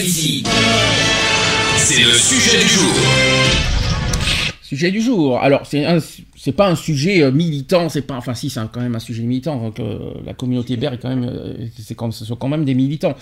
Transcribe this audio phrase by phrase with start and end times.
[0.00, 0.44] C'est
[2.04, 2.94] le sujet du jour.
[4.62, 5.40] Sujet du jour.
[5.40, 5.98] Alors, c'est un,
[6.36, 9.24] c'est pas un sujet euh, militant, c'est pas, enfin si, c'est quand même un sujet
[9.24, 9.72] militant.
[9.80, 12.74] Euh, la communauté BER est quand même, euh, c'est quand, ce sont quand même des
[12.74, 13.16] militants.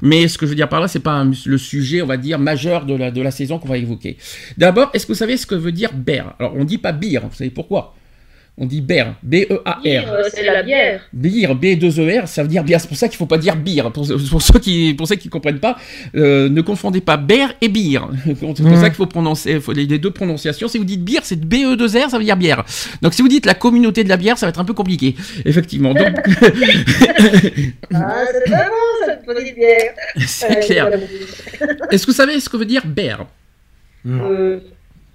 [0.00, 2.38] Mais ce que je veux dire par là, c'est pas le sujet, on va dire,
[2.38, 4.16] majeur de la, de la saison qu'on va évoquer.
[4.56, 7.20] D'abord, est-ce que vous savez ce que veut dire BER Alors, on dit pas beer,
[7.28, 7.94] vous savez pourquoi?
[8.58, 9.82] On dit BER, B-E-A-R.
[9.86, 11.00] Euh, C'est la bière.
[11.14, 12.80] Beer, B2ER, ça veut dire bière.
[12.82, 13.90] C'est pour ça qu'il faut pas dire beer.
[13.90, 15.78] Pour, pour ceux qui, pour ceux qui comprennent pas,
[16.14, 18.00] euh, ne confondez pas beer et beer.
[18.26, 20.68] C'est pour ça qu'il faut prononcer faut les, les deux prononciations.
[20.68, 22.62] Si vous dites beer, c'est BE2R, ça veut dire bière.
[23.00, 25.16] Donc si vous dites la communauté de la bière, ça va être un peu compliqué.
[25.46, 25.94] Effectivement.
[25.94, 26.08] Donc,
[27.94, 29.94] Ah, c'est bon cette petite bière.
[30.26, 30.90] c'est clair.
[31.90, 33.26] Est-ce que vous savez ce que veut dire bear
[34.06, 34.60] Euh,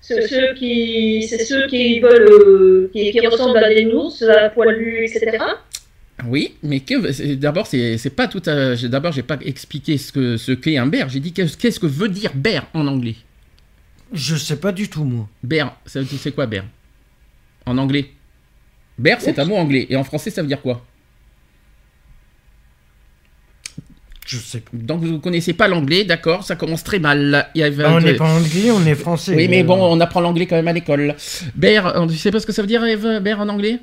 [0.08, 4.50] c'est ceux qui, c'est ceux qui veulent, euh, qui, qui ressemblent à des ours, à
[4.50, 5.38] poilus, etc.
[6.28, 8.74] Oui, mais que- d'abord, c'est c'est pas tout à.
[8.76, 11.10] j'ai- D'abord, j'ai pas expliqué ce que ce qu'est un bear.
[11.10, 13.16] J'ai dit qu'est-ce qu'est-ce que veut dire bear en anglais?
[14.14, 15.28] Je sais pas du tout, moi.
[15.44, 16.64] Bear, ça veut dire- c'est quoi bear?
[17.66, 18.06] En anglais
[18.98, 19.86] Bear, c'est un mot anglais.
[19.92, 20.84] Et en français, ça veut dire quoi?
[24.28, 24.70] Je sais pas.
[24.74, 27.48] Donc, vous ne connaissez pas l'anglais, d'accord Ça commence très mal.
[27.56, 29.34] Il y avait- Bah, on n'est pas anglais, on est français.
[29.36, 31.16] Oui, mais bon, on apprend l'anglais quand même à l'école.
[31.56, 33.80] Bear, tu sais pas ce que ça veut dire, Eve, bear en anglais?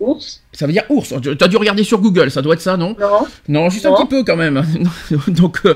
[0.00, 1.12] Ours Ça veut dire ours.
[1.22, 2.96] Tu as dû regarder sur Google, ça doit être ça, non?
[2.98, 3.26] Non.
[3.48, 4.62] Non, juste un petit peu quand même.
[5.28, 5.74] donc, euh,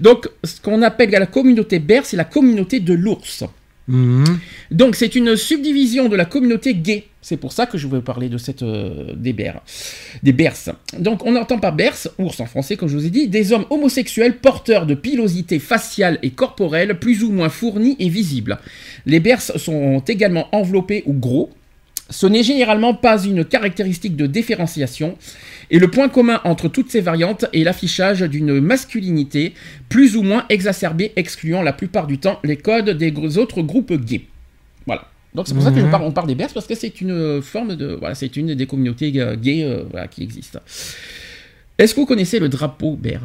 [0.00, 3.44] donc, ce qu'on appelle la communauté bear, c'est la communauté de l'ours.
[3.88, 4.24] Mhm.
[4.70, 7.06] Donc c'est une subdivision de la communauté gay.
[7.20, 9.62] C'est pour ça que je veux parler de cette euh, des bears,
[10.22, 10.34] des.
[10.98, 13.64] Donc on entend par berce, ours en français comme je vous ai dit, des hommes
[13.70, 18.58] homosexuels porteurs de pilosité faciale et corporelle plus ou moins fournie et visible.
[19.06, 21.50] Les berces sont également enveloppés ou gros.
[22.14, 25.18] Ce n'est généralement pas une caractéristique de différenciation,
[25.72, 29.52] et le point commun entre toutes ces variantes est l'affichage d'une masculinité
[29.88, 34.26] plus ou moins exacerbée, excluant la plupart du temps les codes des autres groupes gays.
[34.86, 35.08] Voilà.
[35.34, 35.90] Donc c'est pour ça que je Mhm.
[35.90, 38.54] parle, on parle des berces parce que c'est une euh, forme de, voilà, c'est une
[38.54, 40.60] des communautés euh, gays euh, voilà, qui existent.
[41.78, 43.22] Est-ce que vous connaissez le drapeau bear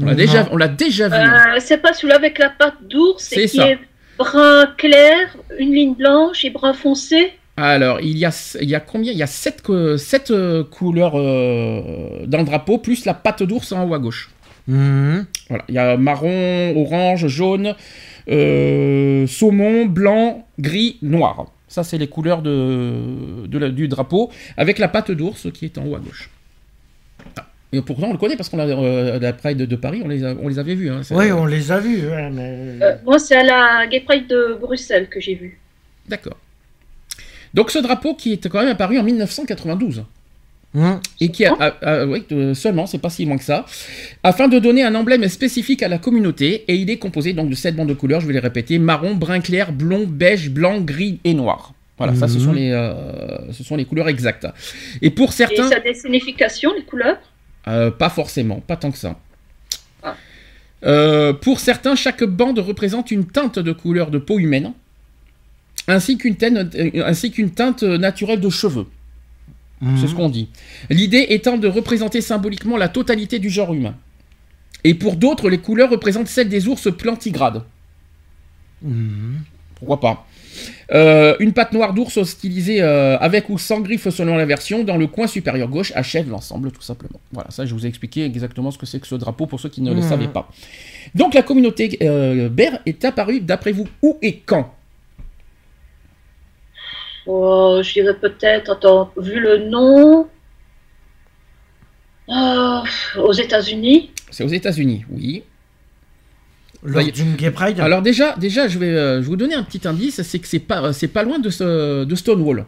[0.00, 1.14] On l'a déjà, on l'a déjà vu.
[1.16, 3.68] Euh, c'est pas celui avec la patte d'ours C'est et qui ça.
[3.68, 3.78] est
[4.16, 7.32] brun clair, une ligne blanche et brun foncé?
[7.56, 9.12] Alors, il y a, il y a combien?
[9.12, 13.42] Il y a sept, co- sept, euh, couleurs euh, dans le drapeau, plus la patte
[13.44, 14.30] d'ours en haut à gauche.
[14.66, 15.26] Mhm.
[15.48, 17.74] Voilà, il y a marron, orange, jaune,
[18.28, 21.46] euh, saumon, blanc, gris, noir.
[21.68, 25.78] Ça, c'est les couleurs de, de la- du drapeau, avec la patte d'ours qui est
[25.78, 26.30] en haut à gauche.
[27.36, 27.46] Ah.
[27.72, 30.08] Et pourtant, on le connaît parce qu'on a euh, la Pride de, de Paris, on
[30.08, 30.90] les, a- on les avait vus.
[30.90, 31.02] hein.
[31.10, 32.78] Oui, on les a vus, ouais, mais...
[32.82, 35.58] Euh, moi, c'est à la Gay Pride de Bruxelles que j'ai vu.
[36.08, 36.36] D'accord.
[37.54, 40.04] Donc, ce drapeau qui est quand même apparu en 1992.
[40.74, 41.00] Mhm.
[41.20, 41.66] Et qui a, a-
[42.00, 43.64] a- oui, euh, seulement, c'est pas si loin que ça,
[44.24, 47.54] afin de donner un emblème spécifique à la communauté, et il est composé donc de
[47.54, 51.20] sept bandes de couleurs, je vais les répéter, marron, brun clair, blond, beige, blanc, gris
[51.22, 51.74] et noir.
[51.96, 54.48] Voilà, ça ce sont, les, euh, ce sont les couleurs exactes.
[55.00, 57.18] Et pour Et certains, ça a des significations, les couleurs?
[57.68, 59.16] Euh, pas forcément, pas tant que ça.
[60.02, 60.16] Ah.
[60.84, 64.72] Euh, pour certains, chaque bande représente une teinte de couleur de peau humaine,
[65.88, 68.86] ainsi qu'une teinte, euh, teinte naturelle de cheveux.
[69.80, 69.98] Mhm.
[70.00, 70.48] C'est ce qu'on dit.
[70.90, 73.94] L'idée étant de représenter symboliquement la totalité du genre humain.
[74.84, 77.62] Et pour d'autres, les couleurs représentent celles des ours plantigrades.
[78.82, 79.40] Mhm.
[79.76, 80.26] Pourquoi pas
[80.92, 84.96] Euh, Une patte noire d'ours stylisée euh, avec ou sans griffes selon la version dans
[84.96, 87.18] le coin supérieur gauche achève l'ensemble tout simplement.
[87.32, 89.68] Voilà, ça je vous ai expliqué exactement ce que c'est que ce drapeau pour ceux
[89.68, 90.08] qui ne le Mhm.
[90.08, 90.48] savaient pas.
[91.16, 94.72] Donc la communauté euh, Ber est apparue d'après vous où et quand?
[97.26, 100.28] Oh, je dirais peut-être, attends, vu le nom,
[102.28, 102.80] euh,
[103.18, 104.10] aux États-Unis.
[104.30, 105.42] C'est aux États-Unis, oui.
[106.82, 109.88] Lors d'une gay pride Alors déjà, déjà, je vais, euh, je vous donner un petit
[109.88, 112.66] indice, c'est que c'est pas, c'est pas loin de, ce- de Stonewall.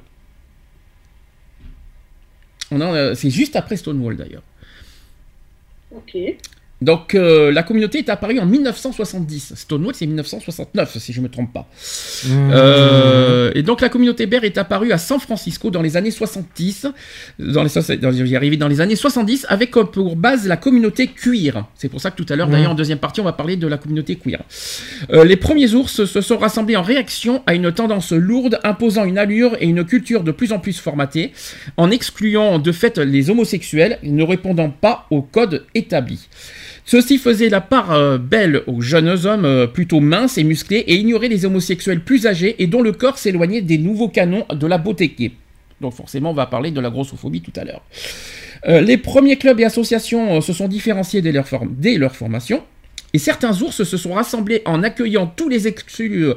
[2.71, 4.43] On a, euh, c'est juste après Stonewall d'ailleurs.
[5.95, 6.17] Ok.
[6.83, 9.55] Donc euh, la communauté est apparue en 1970.
[9.57, 11.69] Stonewall c'est 1969 si je me trompe pas.
[12.27, 12.51] Mmh.
[12.53, 16.87] Euh, et donc la communauté bear est apparue à San Francisco dans les années 70,
[17.39, 21.65] dans les, dans- j'y arrivais dans les années 70 avec pour base la communauté queer.
[21.77, 22.53] C'est pour ça que tout à l'heure Mhm.
[22.53, 24.43] d'ailleurs en deuxième partie on va parler de la communauté queer.
[25.13, 29.17] Euh, les premiers ours se sont rassemblés en réaction à une tendance lourde imposant une
[29.19, 31.33] allure et une culture de plus en plus formatée,
[31.79, 36.29] en excluant de fait les homosexuels ne répondant pas au code établi.
[36.89, 40.95] Ceci faisait la part euh, belle aux jeunes hommes euh, plutôt minces et musclés et
[40.95, 44.79] ignorait les homosexuels plus âgés et dont le corps s'éloignait des nouveaux canons de la
[44.79, 45.33] beauté.
[45.81, 47.83] Donc forcément, on va parler de la grossophobie tout à l'heure.
[48.69, 52.63] Euh, les premiers clubs et associations se sont différenciés dès leur formation.
[53.17, 56.35] Et certains ours se sont rassemblés en accueillant tous les exclus, euh,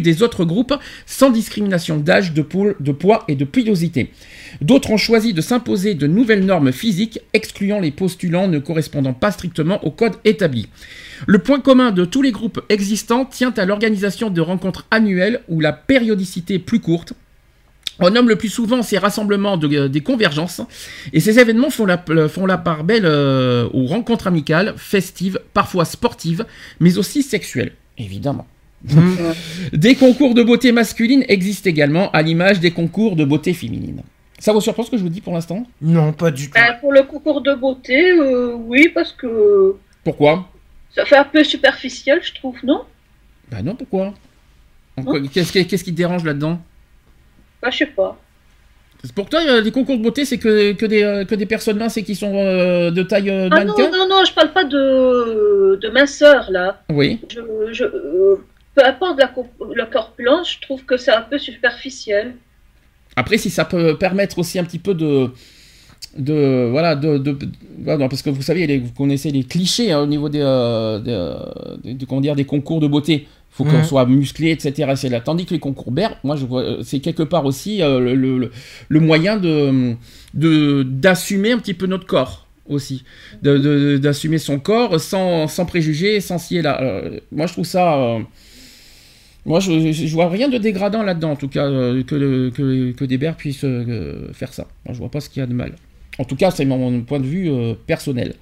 [0.00, 0.74] des autres groupes
[1.06, 2.44] sans discrimination d'âge, de,
[2.80, 4.10] de poids et de pilosité.
[4.60, 9.30] D'autres ont choisi de s'imposer de nouvelles normes physiques, excluant les postulants ne correspondant pas
[9.30, 10.68] strictement au code établi.
[11.28, 15.60] Le point commun de tous les groupes existants tient à l'organisation de rencontres annuelles où
[15.60, 17.12] la périodicité plus courte.
[18.00, 20.60] On nomme le plus souvent ces rassemblements de- euh, des convergences,
[21.12, 21.98] et ces événements font la,
[22.28, 26.46] font la part belle euh, aux rencontres amicales, festives, parfois sportives,
[26.80, 28.46] mais aussi sexuelles, évidemment.
[28.84, 29.14] Mmh.
[29.72, 34.02] Des concours de beauté masculine existent également, à l'image des concours de beauté féminine.
[34.38, 35.66] Ça vous surprend ce que je vous dis pour l'instant?
[35.82, 36.52] Non, pas du tout.
[36.54, 39.74] Ben, pour le concours de beauté, euh, oui, parce que
[40.04, 40.48] Pourquoi?
[40.94, 42.82] ça fait un peu superficiel, je trouve, non?
[43.50, 44.14] Bah non, pourquoi?
[45.32, 46.60] Qu'est-ce qui, qu'est-ce qui te dérange là-dedans?
[47.62, 48.18] Ben, je sais pas.
[49.14, 51.78] Pour toi, euh, les concours de beauté, c'est que, que, des, euh, que des personnes
[51.78, 55.76] minces et qui sont euh, de taille Ah non, non, non, je parle pas de,
[55.80, 56.82] de minceur, là.
[56.90, 57.20] Oui.
[57.28, 57.40] Je,
[57.72, 57.84] je,
[58.74, 59.32] peu importe la,
[59.76, 62.34] la corpulence, je trouve que c'est un peu superficiel.
[63.14, 65.30] Après, si ça peut permettre aussi un petit peu de.
[66.16, 67.18] de voilà, de,
[67.98, 70.38] parce que vous savez, les- vous connaissez les clichés hein, au niveau des,
[71.04, 71.34] des,
[71.84, 73.28] des- des- comment dire, des concours de beauté.
[73.50, 73.84] Faut qu'on Mhm.
[73.84, 74.92] soit musclé, etc.
[74.96, 75.20] C'est là.
[75.20, 78.14] Tandis que les concours BER, moi, je vois, euh, c'est quelque part aussi euh, le,
[78.14, 78.50] le-
[78.88, 79.94] le moyen de
[80.34, 83.02] de- d'assumer un petit peu notre corps aussi,
[83.42, 86.80] De- de- d'assumer son corps sans, sans préjugés, sans s'y là.
[86.82, 87.96] Euh, moi, je trouve ça.
[87.98, 88.18] euh,
[89.46, 93.16] moi, je, vois rien de dégradant là-dedans, en tout cas, que, le- que, que des
[93.16, 93.64] bers puissent
[94.34, 94.66] faire ça.
[94.84, 95.72] Moi, je vois pas ce qu'il y a de mal.
[96.18, 97.50] En tout cas, c'est mon point de vue
[97.86, 98.34] personnel.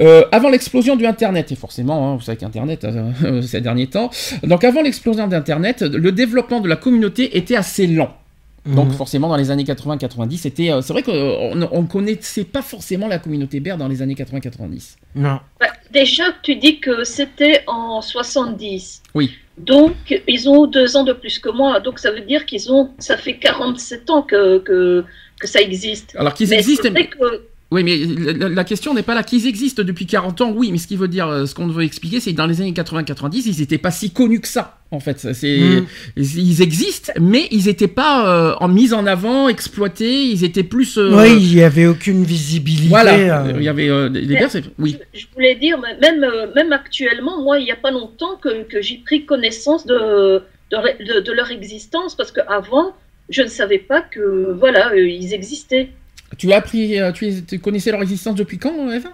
[0.00, 4.10] Euh, avant l'explosion du Internet, et forcément, hein, vous savez qu'Internet, euh, ces derniers temps,
[4.42, 8.16] donc avant l'explosion d'Internet, le développement de la communauté était assez lent.
[8.66, 8.92] Donc Mhm.
[8.92, 13.18] forcément, dans les années 80-90, c'était, euh, c'est vrai qu'on ne connaissait pas forcément la
[13.18, 14.96] communauté BER dans les années 80-90.
[15.14, 15.40] Non.
[15.58, 19.02] Bah, déjà, tu dis que c'était en 70.
[19.14, 19.30] Oui.
[19.56, 19.94] Donc,
[20.28, 21.80] ils ont deux ans de plus que moi.
[21.80, 25.04] Donc, ça veut dire qu'ils ont, ça fait 47 ans que, que,
[25.40, 26.14] que ça existe.
[26.16, 27.98] Alors qu'ils existent, que, Oui, mais
[28.34, 29.22] la, la question n'est pas là.
[29.22, 31.84] Qu'ils existent depuis 40 ans, oui, mais ce qui veut dire, euh, ce qu'on veut
[31.84, 34.98] expliquer, c'est que dans les années 80-90, ils n'étaient pas si connus que ça, en
[34.98, 35.22] fait.
[35.24, 35.84] Mm.
[36.16, 40.98] Ils existent, mais ils n'étaient pas euh, en mise en avant, exploités, ils étaient plus...
[40.98, 42.88] euh, Oui, il n'y avait aucune visibilité.
[42.88, 43.14] Voilà,
[43.46, 43.52] euh.
[43.56, 46.26] il y avait euh, Bears, c'est- Oui, je voulais dire, même,
[46.56, 50.76] même actuellement, moi, il n'y a pas longtemps que, que j'ai pris connaissance de, de,
[51.14, 52.96] de- de leur existence parce qu'avant,
[53.28, 55.90] je ne savais pas que, voilà, ils existaient.
[56.36, 59.10] Tu as appris, euh, tu, connaissais leur existence depuis quand, Eva?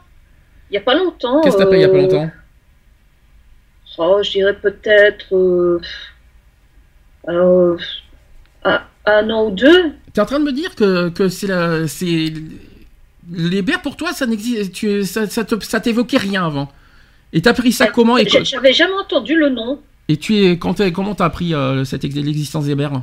[0.70, 1.40] Il n'y a pas longtemps.
[1.42, 2.30] Qu'est-ce que t'as pas il y a pas euh, longtemps?
[3.98, 5.80] Oh, je dirais peut-être euh,
[7.28, 7.76] euh,
[8.64, 9.84] un, un an ou deux.
[10.12, 12.32] Tu es en train de me dire que, que c'est la, c'est
[13.32, 16.70] les Bears pour toi, ça n'existe, tu, ça, ça, te- ça t'évoquait rien avant.
[17.32, 19.80] Et t'as pris ça comment et, J'avais jamais entendu le nom.
[20.08, 23.02] et tu es, quand comment t'as appris euh, cette ex- l'existence des Bears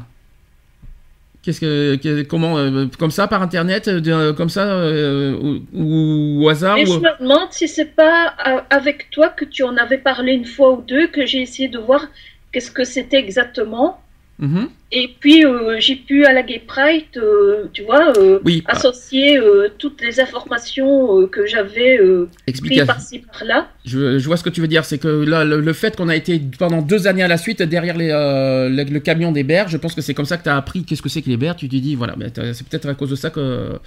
[1.44, 6.46] Qu'est-ce que, que- comment, euh, comme ça par internet, euh, comme ça, euh, ou, ou
[6.46, 9.64] au hasard Et ou- je me demande si c'est pas euh, avec toi que tu
[9.64, 12.06] en avais parlé une fois ou deux, que j'ai essayé de voir
[12.52, 14.00] qu'est-ce que c'était exactement.
[14.40, 14.68] Mhm.
[14.92, 18.74] Et puis euh, j'ai pu à la Gay Pride, euh, tu vois, euh, Oui, ah,
[18.74, 19.40] associer
[19.78, 22.00] toutes les informations que j'avais
[22.46, 23.70] prises par-ci par-là.
[23.86, 26.10] Je, je vois ce que tu veux dire, c'est que là, le, le fait qu'on
[26.10, 29.70] a été pendant deux années à la suite derrière les, le, le camion des Bears,
[29.70, 31.38] je pense que c'est comme ça que tu as appris qu'est-ce que c'est que les
[31.38, 31.56] Bears.
[31.56, 32.16] Tu te dis, voilà,
[32.54, 33.80] c'est peut-être à cause de ça que.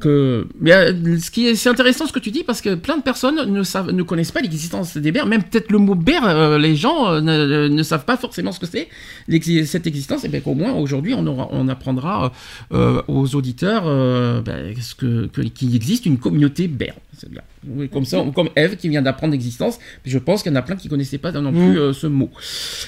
[0.00, 0.48] Que...
[0.60, 3.02] Mais euh, ce qui est, c'est intéressant ce que tu dis parce que plein de
[3.02, 6.58] personnes ne, savent, ne connaissent pas l'existence des Bears, même peut-être le mot Bear, euh,
[6.58, 8.88] les gens euh, ne, ne savent pas forcément ce que c'est,
[9.28, 12.32] l'exi- cette existence, et bien qu'au moins aujourd'hui on, aura, on apprendra
[12.72, 13.84] euh, aux auditeurs
[14.42, 16.70] ben, ce que, que- qu'il existe une communauté.
[17.68, 20.62] Oui, Comme ça, comme Eve qui vient d'apprendre l'existence, je pense qu'il y en a
[20.62, 21.72] plein qui connaissaient pas non Mm.
[21.72, 22.30] plus ce mot.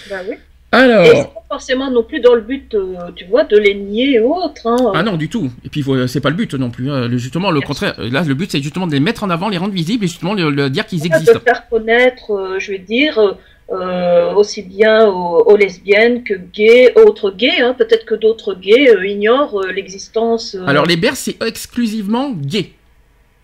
[0.09, 0.37] Bah oui.
[0.73, 4.33] Et Alors, forcément non plus dans le but, euh, tu vois, de les nier ou
[4.35, 4.67] autre.
[4.67, 4.93] Hein.
[4.95, 5.51] Ah non, du tout.
[5.65, 6.91] Et puis faut- c'est pas le but non plus.
[6.91, 7.09] hein.
[7.09, 7.95] Le- Justement, le contraire.
[7.99, 10.33] Là, le but c'est justement de les mettre en avant, les rendre visibles et justement
[10.35, 11.35] le, le dire qu'ils existent.
[11.35, 13.33] de faire connaître, euh, je veux dire, euh,
[13.71, 17.61] euh, aussi bien aux, aux lesbiennes que gays, autres gays.
[17.61, 17.75] hein.
[17.77, 20.55] Peut-être que d'autres gays euh, ignorent euh, l'existence.
[20.55, 22.71] euh, Alors les bears c'est exclusivement gay.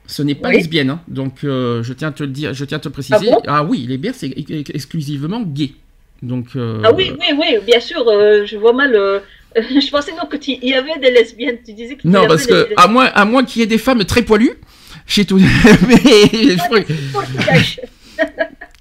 [0.06, 0.56] Ce n'est pas Oui.
[0.56, 1.00] lesbienne, hein.
[1.08, 3.30] donc euh, je tiens à te le dire, je tiens à te le préciser.
[3.46, 3.68] Ah bon?
[3.70, 5.72] Oui, les bears c'est ex- exclusivement gay.
[6.22, 8.94] Donc euh, Ah oui, oui, oui, bien sûr, euh, je vois mal.
[8.94, 9.20] euh,
[9.56, 11.58] je pensais non que tu y avait des lesbiennes.
[11.64, 12.78] Tu disais qu'il y non avait parce des que lesbiennes.
[12.78, 14.58] à moins à moins qu'il y ait des femmes très poilues
[15.06, 15.38] chez tout.
[15.88, 15.96] Mais
[16.70, 17.80] Oh, le cache.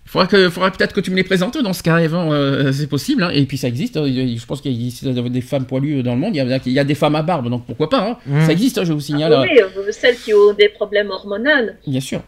[0.05, 2.87] faudra que faudra peut-être que tu me les présentes dans ce cas avant euh, c'est
[2.87, 3.29] possible hein.
[3.33, 3.97] et puis ça existe.
[3.97, 4.05] hein.
[4.07, 6.35] Je pense qu'il y a des femmes poilues dans le monde.
[6.35, 8.01] Il y a, il y a des femmes à barbe donc pourquoi pas.
[8.09, 8.17] hein.
[8.25, 8.45] Mm.
[8.45, 9.33] Ça existe, hein, je vous signale.
[9.33, 11.71] Ah oui, euh, celles qui ont des problèmes hormonaux.
[11.85, 12.21] Bien sûr.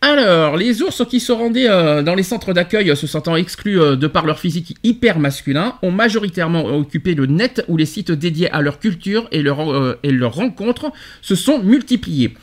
[0.00, 3.80] Alors, les ours qui se rendaient euh, dans les centres d'accueil, euh, se sentant exclus
[3.80, 8.12] euh, de par leur physique hyper masculin, ont majoritairement occupé le net où les sites
[8.12, 12.34] dédiés à leur culture et leur, leurs rencontres se sont multipliés.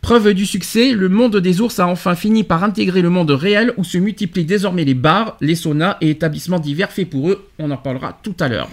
[0.00, 3.72] Preuve du succès, le monde des ours a enfin fini par intégrer le monde réel
[3.76, 7.46] où se multiplient désormais les bars, les saunas et établissements divers faits pour eux.
[7.60, 8.68] On en parlera tout à l'heure.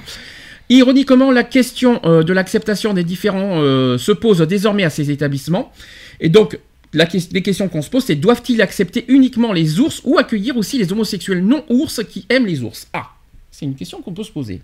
[0.70, 3.60] Ironiquement, la question de l'acceptation des différents
[3.98, 5.72] se pose désormais à ces établissements.
[6.20, 6.58] Et donc,
[6.94, 10.78] la les questions qu'on se pose, c'est doivent-ils accepter uniquement les ours ou accueillir aussi
[10.78, 12.88] les homosexuels non-ours qui aiment les ours?
[12.94, 13.12] Ah,
[13.50, 14.62] c'est une question qu'on peut se poser.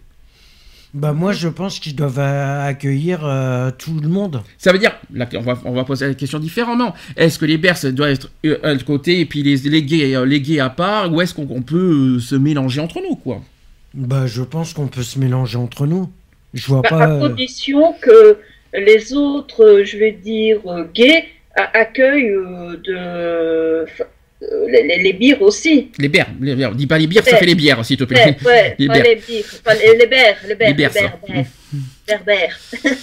[0.93, 4.41] Bah moi je pense qu'ils doivent euh, accueillir euh, tout le monde.
[4.57, 6.93] Ça veut dire, là, on, va, on va poser la question différemment.
[7.17, 10.25] Est-ce que les berces doivent être euh, à côté et puis les, les, gays, euh,
[10.25, 13.41] les gays à part, ou est-ce qu'on on peut euh, se mélanger entre nous, quoi?
[13.93, 16.10] Bah je pense qu'on peut se mélanger entre nous.
[16.53, 17.03] Je vois Bah, pas.
[17.03, 18.38] à condition que
[18.74, 20.60] les autres, je vais dire,
[20.93, 21.25] gays,
[21.57, 23.85] a- accueillent euh, de, euh,
[24.69, 25.89] les, les, les bières aussi.
[25.97, 26.75] Les bières, les bières.
[26.75, 28.37] Dis pas les bières, ça fait les bières, s'il te plaît.
[28.45, 29.03] ouais, Les pas bières.
[29.05, 29.43] les bières,
[29.99, 30.91] les, bères, les bères, Les bières,
[32.07, 32.59] les bères.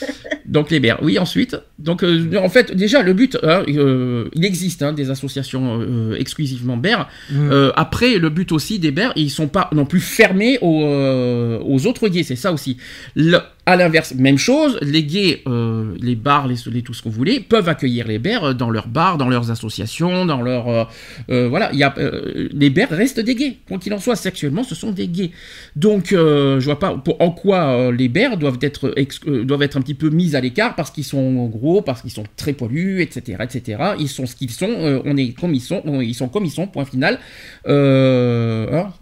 [0.46, 1.56] Donc les bières, oui, ensuite.
[1.78, 6.16] Donc euh, en fait, déjà, le but, hein, euh, il existe hein, des associations euh,
[6.18, 7.08] exclusivement bières.
[7.30, 7.50] mm.
[7.50, 11.58] Euh, après, le but aussi des bers, ils sont pas non plus fermés aux, euh,
[11.64, 12.76] aux autres gays, c'est ça aussi.
[13.16, 17.08] Le- à l'inverse, même chose, les gays, euh, les bars, les, les tout ce que
[17.08, 20.84] vous voulez, peuvent accueillir les bers dans leurs bars, dans leurs associations, dans leur euh,
[21.30, 21.70] euh, voilà.
[21.72, 24.74] Il y a, euh, les bers restent des gays, quoi qu'il en soit, sexuellement, ce
[24.74, 25.30] sont des gays.
[25.76, 29.44] Donc, euh, je vois pas pour, en quoi euh, les bers doivent être ex- euh,
[29.44, 32.24] doivent être un petit peu mis à l'écart parce qu'ils sont gros, parce qu'ils sont
[32.36, 33.78] très poilus, etc., etc.
[33.98, 34.68] Ils sont ce qu'ils sont.
[34.68, 35.80] euh, on est comme ils sont.
[35.86, 36.66] on- ils sont comme ils sont.
[36.66, 37.18] Point final.
[37.66, 38.92] Euh, hein,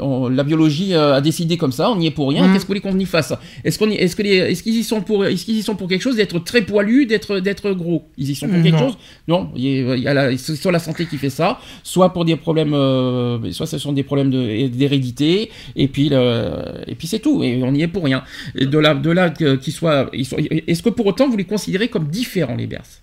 [0.00, 2.46] on- la biologie euh, a décidé comme ça, on n'y est pour rien.
[2.46, 2.52] Mhm.
[2.52, 3.32] Qu'est-ce que vous voulez qu'on y fasse?
[3.78, 5.76] Est-ce qu'on y- est-ce que les, est-ce qu'ils y sont pour, est-ce qu'ils y sont
[5.76, 8.02] pour quelque chose d'être très poilus, d'être, d'être gros?
[8.16, 8.88] Ils y sont pour quelque Non.
[8.88, 8.98] chose?
[9.28, 11.60] Non, il y a, il y a la, c'est soit la santé qui fait ça,
[11.84, 16.50] soit pour des problèmes, euh, soit ce sont des problèmes de, d'hérédité, et puis, le-
[16.88, 17.44] et puis c'est tout.
[17.44, 18.24] Et on n'y est pour rien.
[18.56, 21.36] Et de là, de là que- qu'ils soient, ils sont- est-ce que pour autant vous
[21.36, 23.02] les considérez comme différents les Berces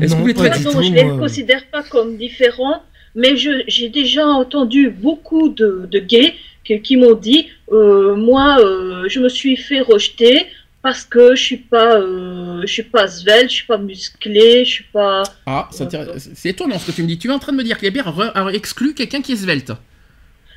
[0.00, 2.80] Est-ce que non, vous les traitez- non, tout, je ne les considère pas comme différents,
[3.14, 6.32] mais je- j'ai déjà entendu beaucoup de, de gays
[6.64, 10.46] qui, qui m'ont dit euh, Moi, euh, je me suis fait rejeter
[10.82, 14.70] parce que je suis pas, euh, je suis pas svelte, je suis pas musclé, je
[14.70, 15.22] suis pas.
[15.46, 17.18] Ah, c'est étonnant ce que tu me dis.
[17.18, 19.72] Tu es en train de me dire que re- a exclu quelqu'un qui est svelte.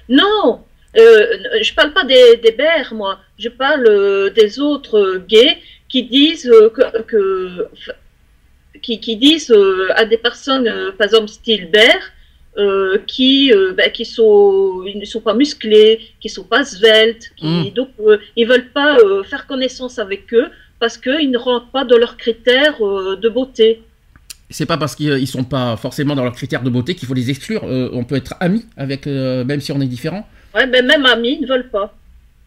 [0.10, 0.62] Non,
[0.98, 1.26] euh,
[1.62, 3.20] je parle pas des, des bères, moi.
[3.38, 5.58] Je parle des autres gays
[5.90, 6.52] qui disent
[7.12, 7.70] que,
[8.82, 9.54] qui, qui disent
[9.96, 12.02] à des personnes, par exemple style bère,
[12.58, 17.32] euh, qui euh, ben, qui sont ils ne sont pas musclés, qui sont pas sveltes,
[17.36, 17.70] qui Mm.
[17.74, 20.48] donc euh, ils veulent pas euh, faire connaissance avec eux
[20.80, 23.82] parce qu'ils ne rentrent pas dans leurs critères de beauté.
[24.50, 27.14] C'est pas parce qu'ils ils sont pas forcément dans leurs critères de beauté qu'il faut
[27.14, 27.64] les exclure.
[27.64, 30.28] On peut être amis avec, même si on est différent.
[30.54, 31.96] Ouais, ben même amis ne veulent pas.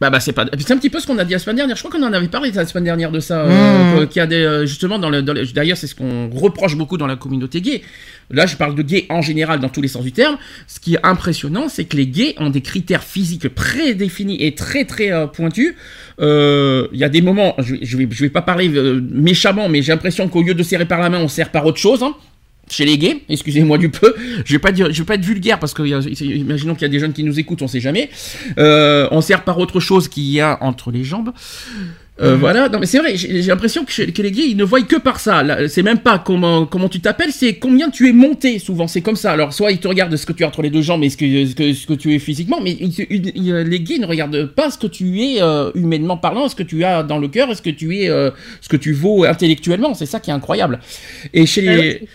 [0.01, 0.47] Bah, bah c'est pas.
[0.59, 1.75] C'est un petit peu ce qu'on a dit la semaine dernière.
[1.75, 3.45] Je crois qu'on en avait parlé la semaine dernière de ça.
[3.45, 3.51] Mmh.
[3.51, 5.23] euh, qu'il y a des, euh, justement dans le.
[5.23, 7.83] D'ailleurs, c'est ce qu'on reproche beaucoup dans la communauté gay.
[8.31, 10.37] Là, je parle de gays en général dans tous les sens du terme.
[10.69, 14.85] Ce qui est impressionnant, c'est que les gays ont des critères physiques prédéfinis et très
[14.85, 15.75] très euh, pointus.
[16.21, 19.83] Euh, Il y a des moments, je, je vais, je vais pas parler méchamment, mais
[19.83, 22.03] j'ai l'impression qu'au lieu de serrer par la main, on serre par autre chose.
[22.05, 22.15] hein.
[22.71, 25.59] Chez les gays, excusez-moi du peu, je vais pas dire, je vais pas être vulgaire
[25.59, 25.83] parce que
[26.23, 28.11] imaginons qu'il y a des jeunes qui nous écoutent, on sait jamais.
[28.59, 31.31] Euh, on sert par autre chose qu'il y a entre les jambes.
[32.21, 32.35] Euh.
[32.35, 34.83] Voilà, non mais c'est vrai, j'ai l'impression que, chez- que les gays ils ne voient
[34.83, 35.45] que par ça.
[35.69, 39.15] C'est même pas comment, comment tu t'appelles, c'est combien tu es monté souvent, c'est comme
[39.15, 39.31] ça.
[39.31, 41.17] Alors soit ils te regardent ce que tu as entre les deux jambes et ce
[41.17, 44.07] que, ce que, ce que tu es physiquement, mais ils- ils- ils- les gays ne
[44.07, 47.29] regardent pas ce que tu es euh, humainement parlant, ce que tu as dans le
[47.29, 48.33] cœur, ce que tu es, euh,
[48.63, 50.81] ce que tu vaux intellectuellement, c'est ça qui est incroyable.
[51.33, 52.09] Et chez Ben les...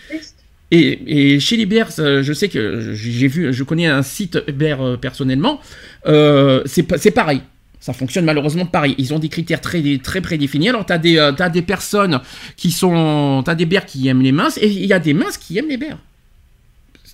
[0.74, 4.80] Et, chez les Bears, euh, je sais que j'ai vu, je connais un site Bear
[4.82, 5.60] euh, personnellement,
[6.06, 7.42] euh, c'est pa- c'est pareil.
[7.78, 8.94] Ça fonctionne malheureusement pareil.
[8.96, 10.70] Ils ont des critères très, très prédéfinis.
[10.70, 12.20] Alors, tu as, des, personnes
[12.56, 13.42] qui sont.
[13.44, 15.58] Tu as des bères qui aiment les minces et il y a des minces qui
[15.58, 15.98] aiment les bères.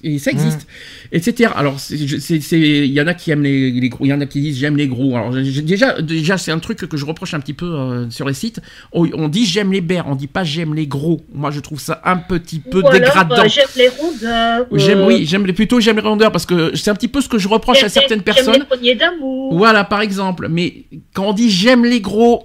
[0.02, 0.66] Et ça existe,
[1.12, 1.50] etc.
[1.54, 4.40] Alors, il y en a qui aiment les, les gros, il y en a qui
[4.40, 5.14] disent j'aime les gros.
[5.16, 8.32] Alors, déjà, déjà c'est un truc que je reproche un petit peu euh, sur les
[8.34, 8.60] sites.
[8.92, 11.20] On, on dit j'aime les bères, on dit pas j'aime les gros.
[11.34, 13.46] Moi, je trouve ça un petit peu Ou alors, dégradant.
[13.48, 14.66] j'aime les rondeurs.
[14.72, 17.20] J'aime, euh, oui, j'aime les- plutôt j'aime les rondeurs parce que c'est un petit peu
[17.20, 18.54] ce que je reproche à certaines J'aime personnes.
[18.54, 19.54] les poignées d'amour.
[19.56, 20.48] Voilà, par exemple.
[20.48, 22.44] Mais quand on dit j'aime les gros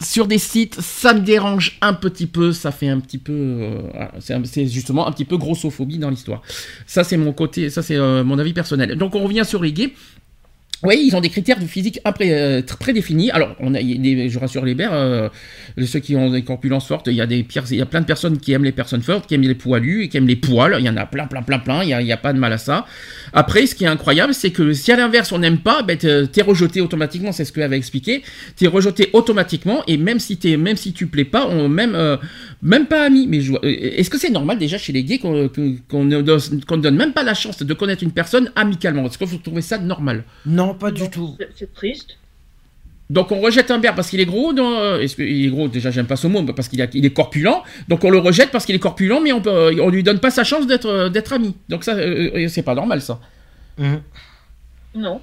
[0.00, 2.52] sur des sites, ça me dérange un petit peu.
[2.52, 3.32] Ça fait un petit peu.
[3.32, 3.80] euh,
[4.44, 6.42] c'est justement un petit peu grossophobie dans l'histoire.
[6.86, 7.70] Ça, c'est mon côté.
[7.70, 8.96] Ça, c'est euh, mon avis personnel.
[8.96, 9.94] Donc, on revient sur les.
[10.84, 13.30] Oui, ils ont des critères de physique euh, prédéfinis.
[13.30, 15.28] Alors, on a, des- je rassure les bères, euh,
[15.84, 18.06] ceux qui ont des corpulences fortes, il y, a des, il y a plein de
[18.06, 20.76] personnes qui aiment les personnes fortes, qui aiment les poilus et qui aiment les poils.
[20.78, 21.82] Il y en a plein, plein, plein, plein.
[21.84, 22.84] Il n'y a, a pas de mal à ça.
[23.32, 26.42] Après, ce qui est incroyable, c'est que si à l'inverse on n'aime pas, ben, t'es
[26.42, 27.32] rejeté automatiquement.
[27.32, 28.22] C'est ce que avait expliqué.
[28.56, 32.16] T'es rejeté automatiquement et même si t'es, même si tu plais pas, on même, euh,
[32.60, 33.26] même pas ami.
[33.28, 35.48] Mais euh, est-ce que c'est normal déjà chez les gays qu'on
[35.88, 39.06] qu'on ne donne même pas la chance de connaître une personne amicalement?
[39.06, 40.24] Est-ce que vous trouvez ça normal?
[40.44, 41.36] Non, pas du tout.
[41.56, 42.18] c'est- triste.
[43.10, 44.52] Donc on rejette un bear parce qu'il est gros.
[44.54, 47.10] non, euh, Est-ce qu'il est gros Déjà j'aime pas ce mot parce qu'il il est
[47.12, 47.62] corpulent.
[47.88, 50.30] Donc on le rejette parce qu'il est corpulent, mais on peut, on lui donne pas
[50.30, 51.54] sa chance d'être euh, d'être ami.
[51.68, 53.20] Donc ça euh, euh, c'est pas normal ça.
[53.78, 54.00] Mhm.
[54.94, 55.20] Non.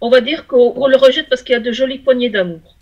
[0.00, 2.76] On va dire qu'on on le rejette parce qu'il y a de jolies poignées d'amour.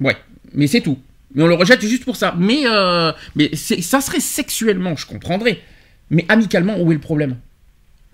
[0.00, 0.16] Ouais,
[0.52, 0.98] mais c'est tout.
[1.34, 2.34] Mais on le rejette juste pour ça.
[2.36, 5.60] Mais euh, mais ça serait sexuellement, je comprendrais.
[6.10, 7.36] Mais amicalement, où est le problème?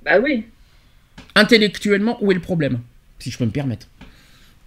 [0.04, 0.44] Bah oui.
[1.38, 2.80] Intellectuellement, où est le problème
[3.18, 3.86] Si je peux me permettre.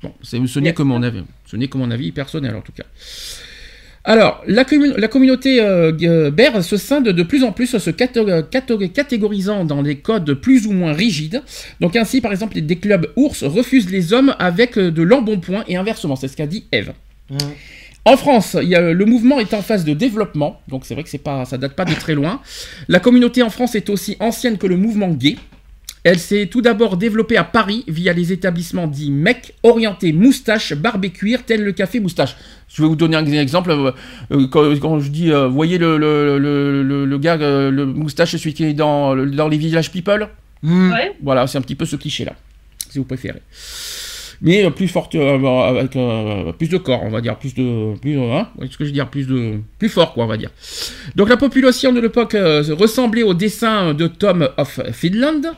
[0.04, 1.24] Bon, ce n'est que mon avis.
[1.46, 2.86] Ce n'est que mon avis personnel en tout cas.
[4.04, 7.92] Alors, la, commu- la communauté euh, euh, BER se scinde de plus en plus, se
[7.92, 11.44] catégorisant dans des codes plus ou moins rigides.
[11.82, 15.76] Donc ainsi, par exemple, des clubs ours refusent les hommes avec euh, de l'embonpoint et
[15.78, 16.16] inversement.
[16.16, 16.94] C'est ce qu'a dit Eve.
[17.30, 17.38] Mhm.
[18.06, 21.04] En France, il y a, le mouvement est en phase de développement, donc c'est vrai
[21.04, 22.42] que c'est pas, ça date pas de très loin.
[22.88, 25.36] La communauté en France est aussi ancienne que le mouvement gay.
[26.04, 31.06] Elle s'est tout d'abord développée à Paris via les établissements dits MEC, orientés moustache, barbe
[31.06, 32.36] et cuir, tel le café moustache.
[32.68, 33.70] Je vais vous donner un exemple.
[33.70, 33.92] euh,
[34.32, 37.86] euh, quand, quand je dis, euh, vous voyez le, le, le, le- le gars, le
[37.86, 40.28] moustache, celui qui est dans, dans les villages people?
[40.64, 40.92] Mhm.
[40.92, 41.16] Ouais.
[41.22, 42.34] Voilà, c'est un petit peu ce cliché-là,
[42.90, 43.42] si vous préférez.
[44.42, 47.96] Mais euh, plus forte, euh, avec euh, plus de corps, on va dire, plus de,
[48.00, 50.50] plus, hein, ce que je veux dire, plus de, plus fort, quoi, on va dire.
[51.16, 55.54] Donc la population de l'époque ressemblait au dessin de Tom of Finland.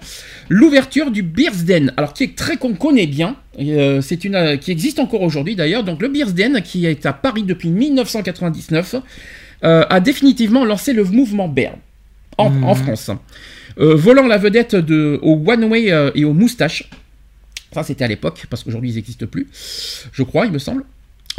[0.49, 4.71] L'ouverture du Beersden, alors qui est très qu'on connaît bien, euh, c'est une, euh, qui
[4.71, 5.83] existe encore aujourd'hui d'ailleurs.
[5.83, 8.95] Donc le Beersden, qui est à Paris depuis 1999,
[9.63, 11.75] euh, a définitivement lancé le mouvement Bear
[12.37, 13.11] en, en France.
[13.77, 16.89] Volant la vedette de, au One Way et aux moustaches.
[17.73, 19.47] Ça, c'était à l'époque, parce qu'aujourd'hui, ils n'existent plus,
[20.11, 20.83] je crois, il me semble.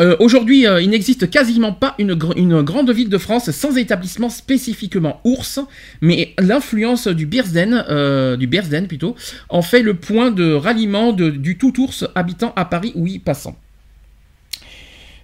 [0.00, 3.76] Euh, Aujourd'hui, euh, il n'existe quasiment pas une, gr- une grande ville de France sans
[3.76, 5.60] établissement spécifiquement ours,
[6.00, 9.14] mais l'influence du Beersden, euh, du Beersden plutôt,
[9.48, 13.56] en fait le point de ralliement du tout ours habitant à Paris ou y passant.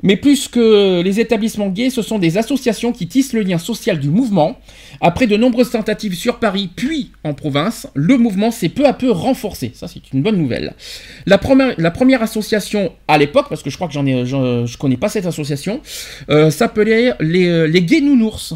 [0.03, 3.99] Mais plus que les établissements gays, ce sont des associations qui tissent le lien social
[3.99, 4.59] du mouvement.
[5.03, 9.11] Après de nombreuses tentatives sur Paris, puis en province, le mouvement s'est peu à peu
[9.11, 9.73] renforcé.
[9.75, 10.75] Ça, c'est une bonne nouvelle.
[11.27, 14.67] La première, la première association à l'époque, parce que je crois que j'en ai, j'en-
[14.67, 15.81] je connais pas cette association,
[16.31, 18.55] euh, s'appelait les, euh, les gays nounours.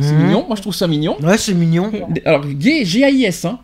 [0.00, 0.22] C'est Mhm.
[0.24, 1.16] mignon, moi je trouve ça mignon.
[1.22, 1.90] Ouais, c'est mignon.
[2.24, 3.58] Alors, gay, G-A-I-S, hein.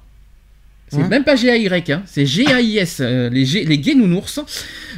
[0.91, 2.03] C'est Hein même pas G-A-Y, hein.
[2.07, 4.41] c'est G-A-I-S, euh, les, G- les gays nounours.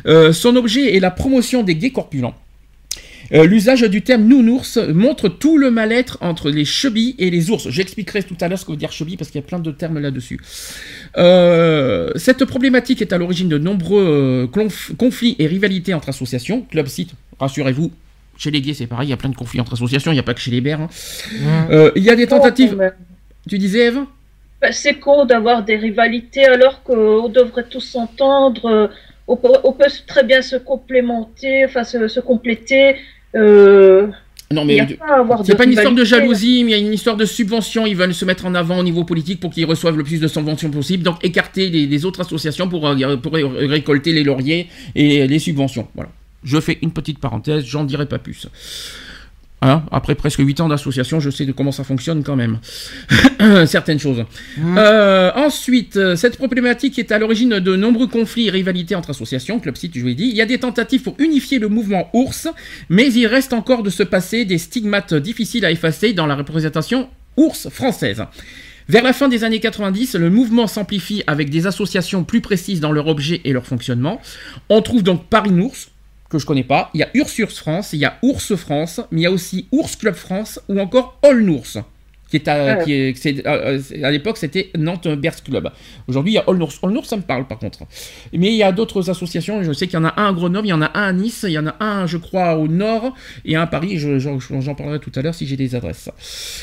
[0.06, 2.34] Euh, son objet est la promotion des gays corpulents.
[3.32, 7.68] Euh, L'usage du terme nounours montre tout le mal-être entre les chebilles et les ours.
[7.70, 9.70] J'expliquerai tout à l'heure ce que veut dire chebille parce qu'il y a plein de
[9.70, 10.40] termes là-dessus.
[11.16, 16.62] Euh, cette problématique est à l'origine de nombreux euh, conf- conflits et rivalités entre associations.
[16.62, 17.92] Club Site, rassurez-vous,
[18.36, 20.20] chez les gays c'est pareil, il y a plein de conflits entre associations, il n'y
[20.20, 20.80] a pas que chez les bers.
[20.80, 20.88] hein.
[21.70, 22.76] Euh, il y a des Con, tentatives.
[23.48, 24.00] Tu disais Eve?
[24.60, 28.66] Bah, c'est con d'avoir des rivalités alors qu'on devrait tous s'entendre.
[28.66, 28.88] euh,
[29.26, 32.96] On peut, on peut très bien se complémenter, enfin se, se compléter.
[33.36, 34.08] euh,
[34.52, 36.78] Non Il mais n'y a pas C'est de pas une histoire de jalousie, mais il
[36.78, 37.86] y a une histoire de subvention.
[37.86, 40.28] Ils veulent se mettre en avant au niveau politique pour qu'ils reçoivent le plus de
[40.28, 41.04] subventions possible.
[41.04, 45.38] Donc écarter les, les autres associations pour, euh, pour ré- récolter les lauriers et les
[45.38, 45.86] subventions.
[45.94, 46.10] Voilà.
[46.42, 48.48] Je fais une petite parenthèse, j'en dirai pas plus.
[49.62, 52.60] Hein, après presque 8 ans d'association, je sais de comment ça fonctionne quand même.
[53.66, 54.24] Certaines choses.
[54.56, 54.76] Mhm.
[54.78, 59.60] Euh, ensuite, euh, cette problématique est à l'origine de nombreux conflits et rivalités entre associations.
[59.60, 60.28] Club Site, je vous l'ai dit.
[60.28, 62.48] Il y a des tentatives pour unifier le mouvement ours,
[62.88, 67.10] mais il reste encore de se passer des stigmates difficiles à effacer dans la représentation
[67.36, 68.24] ours française.
[68.88, 72.90] Vers la fin des années 90, le mouvement s'amplifie avec des associations plus précises dans
[72.90, 74.20] leur objet et leur fonctionnement.
[74.68, 75.76] On trouve donc Paris Nours,
[76.30, 76.90] que je connais pas.
[76.94, 79.66] Il y a Ursus France, il y a Ours France, mais il y a aussi
[79.72, 81.82] Ours Club France ou encore All Nours.
[82.30, 82.76] Qui est à, Ah.
[82.84, 85.68] qui est- euh, euh, à l'époque, c'était Nantes Bears Club.
[86.06, 86.72] Aujourd'hui, il y a All Nours.
[86.84, 87.80] All Nours, ça me parle par contre.
[88.32, 89.64] Mais il y a d'autres associations.
[89.64, 91.12] Je sais qu'il y en a un à Grenoble, il y en a un à
[91.12, 93.14] Nice, il y en a un, je crois, au nord
[93.44, 93.98] et un à Paris.
[93.98, 96.08] Je- J'en j'en parlerai tout à l'heure si j'ai des adresses.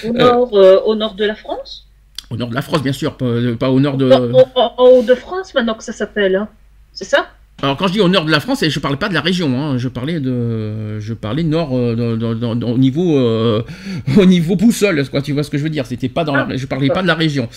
[0.08, 1.86] Au nord, euh, au nord de la France?
[2.30, 3.26] Au nord de la France, bien sûr, pas,
[3.60, 4.10] pas au nord de.
[4.56, 6.38] En haut de France maintenant que ça s'appelle.
[6.38, 6.48] hein.
[6.94, 7.28] C'est ça?
[7.62, 9.60] Alors quand je dis au nord de la France, je parlais pas de la région,
[9.60, 13.64] hein, je parlais de, je parlais nord euh, au niveau, euh,
[14.18, 15.24] au niveau boussole, quoi.
[15.24, 15.88] Tu vois ce que je veux dire?
[15.88, 17.50] C'était pas dans la, Ah, je parlais pas de la région.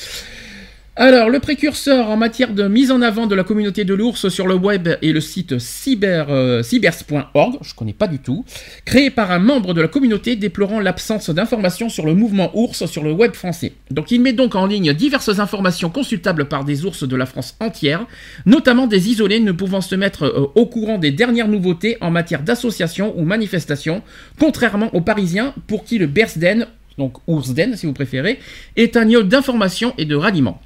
[0.96, 4.48] Alors, le précurseur en matière de mise en avant de la communauté de l'ours sur
[4.48, 8.44] le web est le site euh, cybers.org, je connais pas du tout,
[8.85, 13.05] créé par un membre de la communauté déplorant l'absence d'informations sur le mouvement ours sur
[13.05, 13.72] le web français.
[13.92, 17.57] Donc il met donc en ligne diverses informations consultables par des ours de la France
[17.61, 18.05] entière,
[18.44, 22.42] notamment des isolés ne pouvant se mettre euh, au courant des dernières nouveautés en matière
[22.42, 24.03] d'associations ou manifestations,
[24.40, 26.66] contrairement aux Parisiens pour qui le Bersden,
[26.98, 28.40] donc Oursden si vous préférez,
[28.74, 30.61] est un lieu d'information et de ralliement.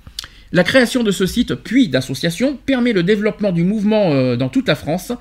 [0.53, 4.69] La création de ce site, puis d'association, permet le développement du mouvement euh, dans toute
[4.69, 5.13] la France.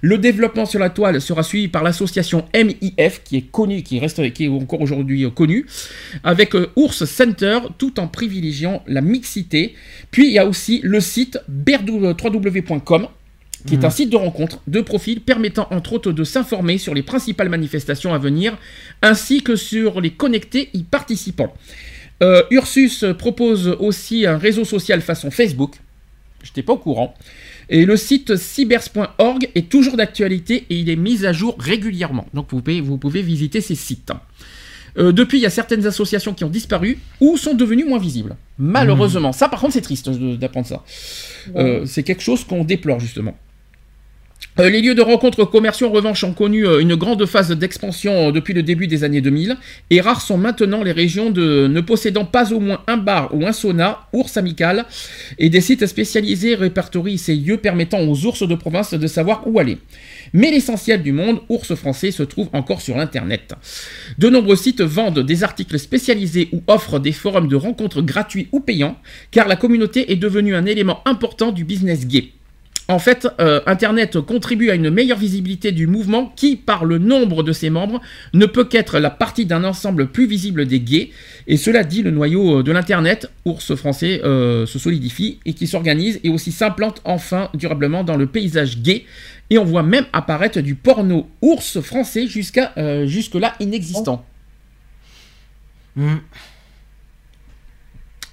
[0.00, 4.32] Le développement sur la toile sera suivi par l'association MIF, qui est connue, qui reste,
[4.32, 5.66] qui est encore aujourd'hui euh, connue,
[6.24, 9.74] avec euh, Ours Center, tout en privilégiant la mixité.
[10.10, 13.08] Puis il y a aussi le site berdou- www.com,
[13.66, 17.02] qui est un site de rencontre, de profil permettant entre autres de s'informer sur les
[17.02, 18.56] principales manifestations à venir,
[19.02, 21.52] ainsi que sur les connectés y participants.
[22.22, 25.76] Euh, Ursus propose aussi un réseau social façon Facebook.
[26.42, 27.14] Je n'étais pas au courant.
[27.68, 32.26] Et le site cybers.org est toujours d'actualité et il est mis à jour régulièrement.
[32.32, 34.12] Donc vous pouvez, vous pouvez visiter ces sites.
[34.96, 38.36] Euh, depuis, il y a certaines associations qui ont disparu ou sont devenues moins visibles.
[38.58, 39.32] Malheureusement.
[39.32, 40.82] Ça, par contre, c'est triste d'apprendre ça.
[41.56, 43.36] Euh, c'est quelque chose qu'on déplore justement.
[44.60, 48.28] Euh, les lieux de rencontres commerciaux, en revanche, ont connu euh, une grande phase d'expansion
[48.28, 49.56] euh, depuis le début des années 2000,
[49.90, 53.46] et rares sont maintenant les régions de, ne possédant pas au moins un bar ou
[53.46, 54.84] un sauna, ours amical,
[55.38, 59.60] et des sites spécialisés répertorient ces lieux permettant aux ours de province de savoir où
[59.60, 59.78] aller.
[60.32, 63.54] Mais l'essentiel du monde, ours français, se trouve encore sur Internet.
[64.18, 68.58] De nombreux sites vendent des articles spécialisés ou offrent des forums de rencontres gratuits ou
[68.58, 68.96] payants,
[69.30, 72.32] car la communauté est devenue un élément important du business gay.
[72.90, 77.42] En fait, euh, Internet contribue à une meilleure visibilité du mouvement qui, par le nombre
[77.42, 78.00] de ses membres,
[78.32, 81.10] ne peut qu'être la partie d'un ensemble plus visible des gays.
[81.46, 85.66] Et cela dit, le noyau euh, de l'Internet, ours français, euh, se solidifie et qui
[85.66, 89.04] s'organise et aussi s'implante enfin durablement dans le paysage gay.
[89.50, 92.72] Et on voit même apparaître du porno ours français jusqu'à
[93.06, 94.24] jusque-là inexistant.
[95.96, 96.16] Hmm.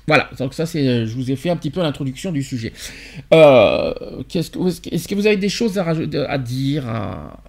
[0.07, 2.73] Voilà, donc ça c'est, euh, je vous ai fait un petit peu l'introduction du sujet.
[3.33, 3.93] Euh,
[4.29, 4.59] qu'est-ce que,
[4.93, 7.41] est-ce que- vous avez des choses à, dire à...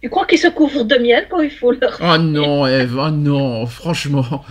[0.00, 1.98] Tu crois qu'ils se couvrent de miel quand il faut leur.
[2.00, 4.44] Oh non, Eve, oh non, franchement.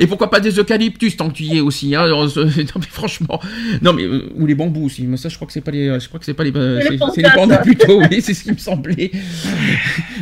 [0.00, 3.40] Et pourquoi pas des eucalyptus tant que tu y es aussi, hein Non mais franchement,
[3.80, 5.04] non mais euh, ou les bambous aussi.
[5.06, 6.52] Mais ça, je crois que c'est pas les, je crois que c'est pas les,
[7.14, 8.00] C'est les pandas, plutôt.
[8.10, 9.12] Oui, c'est ce qui me semblait.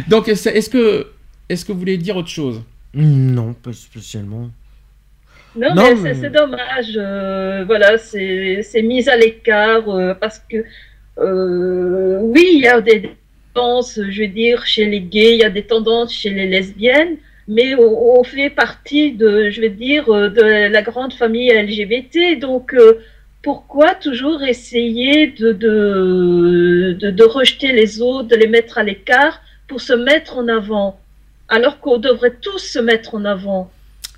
[0.06, 1.06] Donc est-ce que,
[1.48, 2.62] est-ce que vous voulez dire autre chose?
[2.94, 4.50] Non, pas spécialement.
[5.56, 6.92] Non, Non, mais mais- c'est- dommage.
[6.96, 10.58] euh, voilà, c'est c'est mis à l'écart euh, parce que
[11.18, 13.16] euh, oui, il y a des
[13.54, 17.16] tendances, je veux dire, chez les gays, il y a des tendances chez les lesbiennes,
[17.48, 22.38] mais on, on fait partie de, je veux dire, euh, de la grande famille LGBT.
[22.38, 23.00] Donc, euh,
[23.42, 29.40] pourquoi toujours essayer de, de, de, de rejeter les autres, de les mettre à l'écart
[29.66, 31.00] pour se mettre en avant,
[31.48, 33.70] alors qu'on devrait tous se mettre en avant?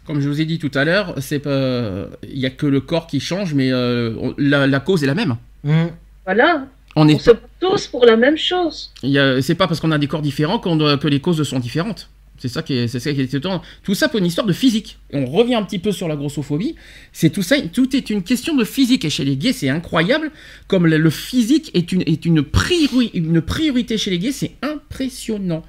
[0.06, 2.80] Comme je vous ai dit tout à l'heure, c'est pas, il y a que le
[2.80, 5.36] corps qui change, mais euh, on- la, la cause est la même.
[5.62, 5.86] Hmm.
[6.24, 6.66] Voilà.
[6.96, 8.90] On On est, se bat tous pour la même chose.
[9.04, 11.20] il y a- c'est pas parce qu'on a des corps différents qu'on doit- que les
[11.20, 12.08] causes sont différentes.
[12.38, 13.60] C'est ça qui est, c'est ça qui est étonnant.
[13.84, 14.98] Tout ça pour une histoire de physique.
[15.12, 16.74] On revient un petit peu sur la grossophobie.
[17.12, 19.04] C'est tout ça, tout est une question de physique.
[19.04, 20.30] Et chez les gays, c'est incroyable.
[20.66, 24.52] Comme le, le physique est une, est une, priori- une priorité chez les gays, c'est
[24.62, 25.62] impressionnant.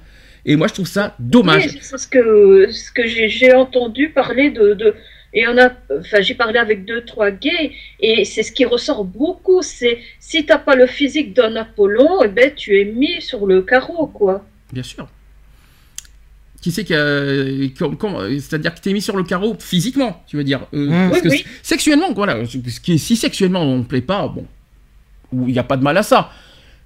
[0.44, 1.66] Et moi, je trouve ça dommage.
[1.66, 4.94] Oui, c'est ce que, ce que j'ai entendu parler de, de
[5.34, 9.04] et on a, enfin, j'ai parlé avec deux, trois gays, et c'est ce qui ressort
[9.04, 13.46] beaucoup, c'est si t'as pas le physique d'un Apollon, eh ben, tu es mis sur
[13.46, 14.44] le carreau, quoi.
[14.72, 15.08] Bien sûr.
[16.60, 20.66] Qui c'est qui C'est-à-dire que t'es mis sur le carreau physiquement, tu veux dire.
[20.74, 21.10] Euh, Mmh.
[21.10, 21.44] parce Oui, que oui.
[21.62, 22.36] sexuellement, voilà.
[22.46, 24.46] Si sexuellement on ne plaît pas, bon,
[25.32, 26.30] il n'y a pas de mal à ça.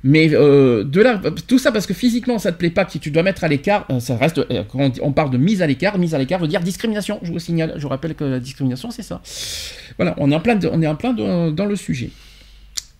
[0.09, 3.11] Mais euh, de là, tout ça parce que physiquement ça te plaît pas, que tu
[3.11, 4.39] dois mettre à l'écart, euh, ça reste.
[4.39, 7.19] euh, quand on parle de mise à l'écart, mise à l'écart veut dire discrimination.
[7.23, 9.21] Je vous signale, je vous rappelle que la discrimination c'est ça.
[9.99, 12.11] Voilà, on est en plein, de- on est en plein de- dans le sujet.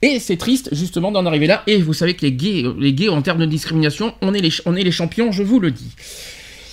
[0.03, 1.63] Et c'est triste justement d'en arriver là.
[1.67, 4.51] Et vous savez que les gays, les gays en termes de discrimination, on est les,
[4.67, 5.93] on est les champions, je vous le dis.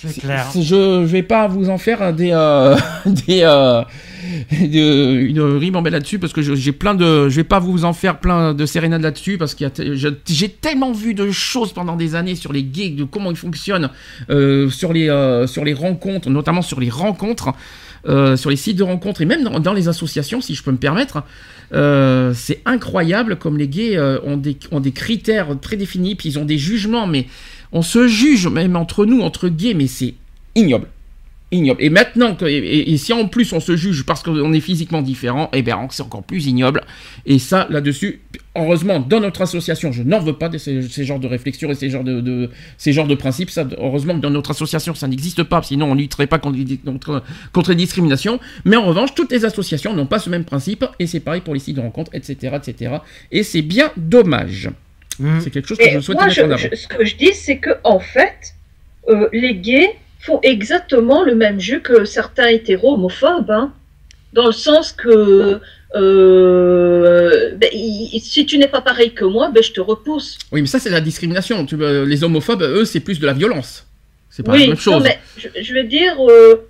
[0.06, 0.48] C'est clair.
[0.52, 3.86] C'est- Je vais pas vous en faire des euh, des euh, de-
[4.50, 8.54] une ribambelle là-dessus parce que j'ai plein de je vais pas vous en faire plein
[8.54, 12.62] de sérénades là-dessus parce je- j'ai tellement vu de choses pendant des années sur les
[12.62, 13.90] gays de comment ils fonctionnent
[14.30, 17.52] euh, sur les euh, sur les rencontres notamment sur les rencontres
[18.06, 20.76] euh, sur les sites de rencontres et même dans, les associations si je peux me
[20.76, 21.22] permettre
[21.72, 26.28] euh, c'est incroyable comme les gays euh, ont, des, ont des critères très définis, puis
[26.28, 27.26] ils ont des jugements, mais
[27.72, 30.14] on se juge même entre nous, entre gays, mais c'est
[30.54, 30.86] ignoble.
[31.54, 31.82] Ignoble.
[31.82, 34.60] Et maintenant, que, et, et- et si en plus on se juge parce qu'on est
[34.60, 36.82] physiquement différent, eh bien c'est encore plus ignoble.
[37.26, 38.20] Et ça, là-dessus,
[38.56, 41.74] heureusement, dans notre association, je n'en veux pas de ces, ces genres de réflexions et
[41.74, 43.50] ces genres de, de- ces genres de principes.
[43.50, 46.58] Ça, heureusement que dans notre association, ça n'existe pas, sinon on ne lutterait pas contre,
[46.58, 48.40] les- contre, contre les discriminations.
[48.64, 51.54] Mais en revanche, toutes les associations n'ont pas ce même principe, et c'est pareil pour
[51.54, 52.56] les sites de rencontres, etc.
[52.56, 52.96] etc.
[53.30, 54.70] Et c'est bien dommage.
[55.20, 55.38] Mm.
[55.40, 56.56] C'est quelque chose que Et je souhaite moi, mettre je- en avant.
[56.58, 58.54] je- ce que je dis, c'est que en fait,
[59.08, 59.90] euh, les gays
[60.24, 63.72] font exactement le même jeu que certains hétéros homophobes, hein,
[64.32, 65.60] dans le sens que
[65.96, 70.38] euh, ben, il- si tu n'es pas pareil que moi, ben, je te repousse.
[70.50, 71.64] Oui, mais ça, c'est la discrimination.
[71.66, 73.86] Tu les homophobes, eux, c'est plus de la violence.
[74.30, 74.94] C'est pas oui, la même chose.
[74.94, 76.66] non, mais je, je veux dire, euh,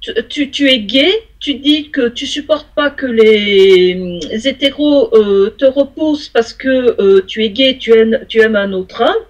[0.00, 1.10] tu, tu- tu es gay,
[1.40, 7.42] tu dis que tu supportes pas que les, hétéros euh, te repoussent parce que tu
[7.44, 9.24] es gay, tu aimes, tu aimes un autre homme.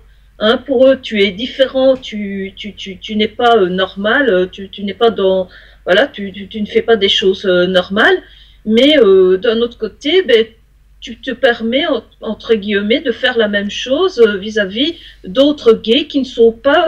[0.44, 4.46] Hein, pour eux, tu es différent, tu, tu, tu, tu n'es pas euh, normal, euh,
[4.50, 5.48] tu, tu n'es pas dans,
[5.86, 8.18] voilà, tu, tu, ne fais pas des choses euh, normales.
[8.66, 8.96] Mais
[9.46, 10.44] d'un autre côté, ben,
[11.00, 16.20] tu te permets en- entre guillemets de faire la même chose vis-à-vis d'autres gays qui
[16.20, 16.86] ne sont pas,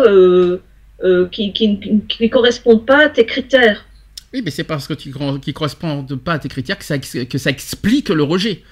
[1.32, 3.84] qui, qui, qui- ne correspondent pas à tes critères.
[4.32, 7.38] Oui, mais c'est parce que tu ne correspond pas à tes critères que ça, que
[7.38, 8.62] ça explique le rejet.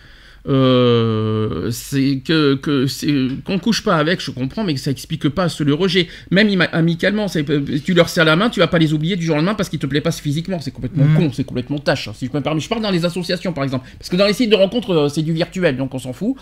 [0.49, 3.13] Euh, c'est que que c'est
[3.45, 6.09] qu'on couche pas avec, je comprends, mais que ça explique pas ce le rejet.
[6.31, 7.45] Même ima- amicalement, c'est-
[7.85, 9.69] tu leur serres la main, tu vas pas les oublier du jour au lendemain parce
[9.69, 10.59] qu'ils te plaisent pas physiquement.
[10.61, 11.17] C'est complètement Mhm.
[11.17, 12.09] con, c'est complètement tâche.
[12.09, 12.65] hein, si je me permettre.
[12.65, 15.09] Je parle dans les associations par exemple, parce que dans les sites de rencontres euh,
[15.09, 16.35] c'est du virtuel, donc on s'en fout.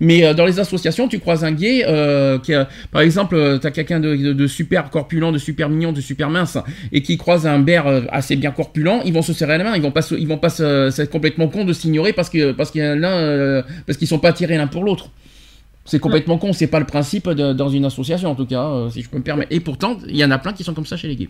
[0.00, 3.58] Mais euh, dans les associations, tu croises un gay euh, qui, a- par exemple, euh,
[3.58, 6.58] t'as quelqu'un de, de- de super corpulent, de super mignon, de super mince,
[6.92, 9.76] et qui croise un bear euh, assez bien corpulent, ils vont se serrer la main,
[9.76, 12.82] ils vont pas, ils vont pas c'est complètement con de s'ignorer parce que parce qu'il
[12.82, 15.10] y en a l'un, euh, parce qu'ils sont pas attirés l'un pour l'autre.
[15.84, 18.90] C'est complètement con, c'est pas le principe de- dans une association en tout cas, euh,
[18.90, 19.52] si je peux me permettre.
[19.52, 21.28] Et pourtant, il y en a plein qui sont comme ça chez les gays.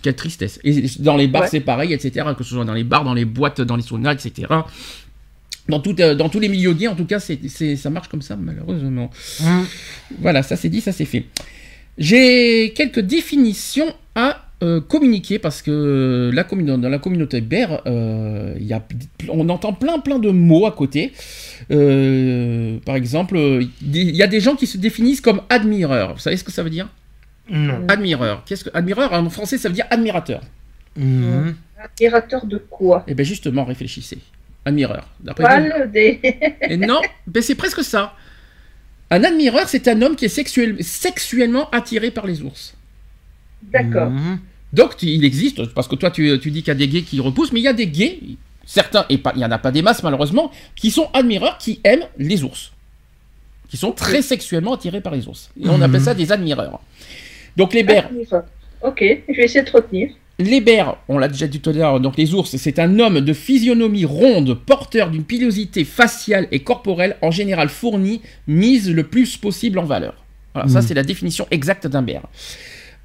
[0.00, 0.60] Quelle tristesse.
[0.62, 1.48] Et dans les bars, Ouais.
[1.50, 2.24] c'est pareil, etc.
[2.38, 4.46] Que ce soit dans les bars, dans les boîtes, dans les saunas, etc.
[5.68, 8.22] Dans, tout, euh, dans tous les milieux gays, en tout cas, c'est, ça marche comme
[8.22, 9.10] ça, malheureusement.
[9.40, 9.62] Mm.
[10.20, 11.24] Voilà, ça c'est dit, ça c'est fait.
[11.98, 18.54] J'ai quelques définitions à euh, communiquer parce que la communauté, dans la communauté BER, euh,
[18.58, 18.82] il y a,
[19.28, 21.12] on entend plein plein de mots à côté.
[21.70, 26.14] Euh, par exemple, euh, il y a des gens qui se définissent comme admireurs.
[26.14, 26.88] Vous savez ce que ça veut dire?
[27.48, 27.86] Non.
[27.88, 28.42] Admireur.
[28.44, 30.42] Qu'est-ce que admireur en français ça veut dire admirateur.
[30.96, 33.04] Admirateur de quoi?
[33.06, 34.18] Et bien justement, réfléchissez.
[34.64, 35.08] Admireur.
[35.20, 36.20] D'après des...
[36.68, 38.14] Et non, ben c'est presque ça.
[39.10, 42.74] Un admireur, c'est un homme qui est sexuel- sexuellement attiré par les ours.
[43.62, 44.10] D'accord.
[44.10, 44.38] Mm.
[44.72, 47.02] Donc tu- il existe, parce que toi tu, tu dis qu'il y a des gays
[47.02, 48.18] qui repoussent, mais il y a des gays,
[48.66, 51.80] certains, et pas, il n'y en a pas des masses malheureusement, qui sont admireurs, qui
[51.84, 52.72] aiment les ours.
[53.70, 55.50] Qui sont très sexuellement attirés par les ours.
[55.62, 55.82] Et on Mhm.
[55.82, 56.80] appelle ça des admireurs.
[57.56, 58.44] Donc les bers, Admireur.
[58.82, 60.10] Ok, je vais essayer de te retenir.
[60.38, 63.20] Les bers, on l'a déjà dit tout à l'heure, donc les ours, c'est un homme
[63.20, 69.36] de physionomie ronde, porteur d'une pilosité faciale et corporelle, en général fournie, mise le plus
[69.36, 70.14] possible en valeur.
[70.54, 70.86] Voilà, ça Mhm.
[70.86, 72.22] c'est la définition exacte d'un ber.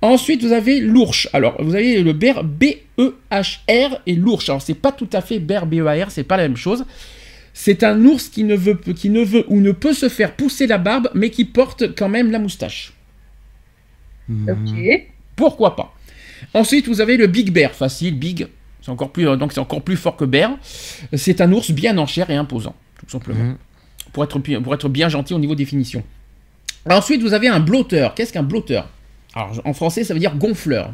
[0.04, 1.30] Ensuite, vous avez l'ourche.
[1.32, 4.50] Alors, vous avez le ber B-E-H-R et l'ourche.
[4.50, 6.84] Alors, c'est pas tout à fait ber B-E-A-R, c'est pas la même chose.
[7.54, 10.68] C'est un ours qui ne, veut, qui ne veut ou ne peut se faire pousser
[10.68, 12.94] la barbe, mais qui porte quand même la moustache.
[14.28, 14.50] Mm.
[14.50, 15.02] Ok.
[15.36, 15.94] Pourquoi pas
[16.54, 18.48] Ensuite, vous avez le Big Bear, facile, Big,
[18.82, 20.58] c'est encore plus, euh, donc c'est encore plus fort que Bear.
[21.14, 23.58] C'est un ours bien en chair et imposant, tout simplement, Mm.
[24.12, 26.04] pour, être, pi- pour être bien gentil au niveau définition.
[26.90, 28.14] Ensuite, vous avez un blotteur.
[28.16, 28.90] Qu'est-ce qu'un blotteur
[29.36, 30.94] Alors, en français, ça veut dire gonfleur.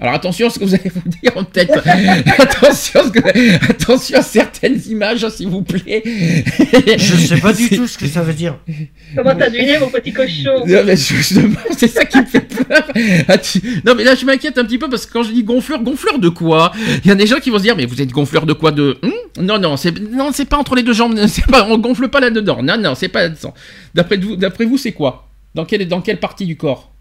[0.00, 1.72] Alors attention à ce que vous allez vous dire en tête.
[2.38, 6.04] attention, à ce que- attention à certaines images, hein, s'il vous plaît.
[6.06, 8.56] Je sais pas du tout ce que ça veut dire.
[9.16, 12.84] Comment t'as deviné, mon petit cochon Non, mais justement, c'est ça qui me fait peur.
[13.26, 13.38] Ah,
[13.84, 16.20] Non, mais là, je m'inquiète un petit peu parce que quand je dis gonfleur, gonfleur
[16.20, 16.70] de quoi?
[17.02, 18.70] Il y a des gens qui vont se dire, mais vous êtes gonfleur de quoi
[18.70, 21.18] De Hum Non, non, c'est non, c'est pas entre les deux jambes.
[21.26, 22.62] C'est pas, on gonfle pas là-dedans.
[22.62, 23.52] Non, non, c'est pas là-dedans.
[23.96, 25.28] D'après vous, d'après vous, c'est quoi?
[25.56, 26.92] Dans quelle, dans quelle partie du corps?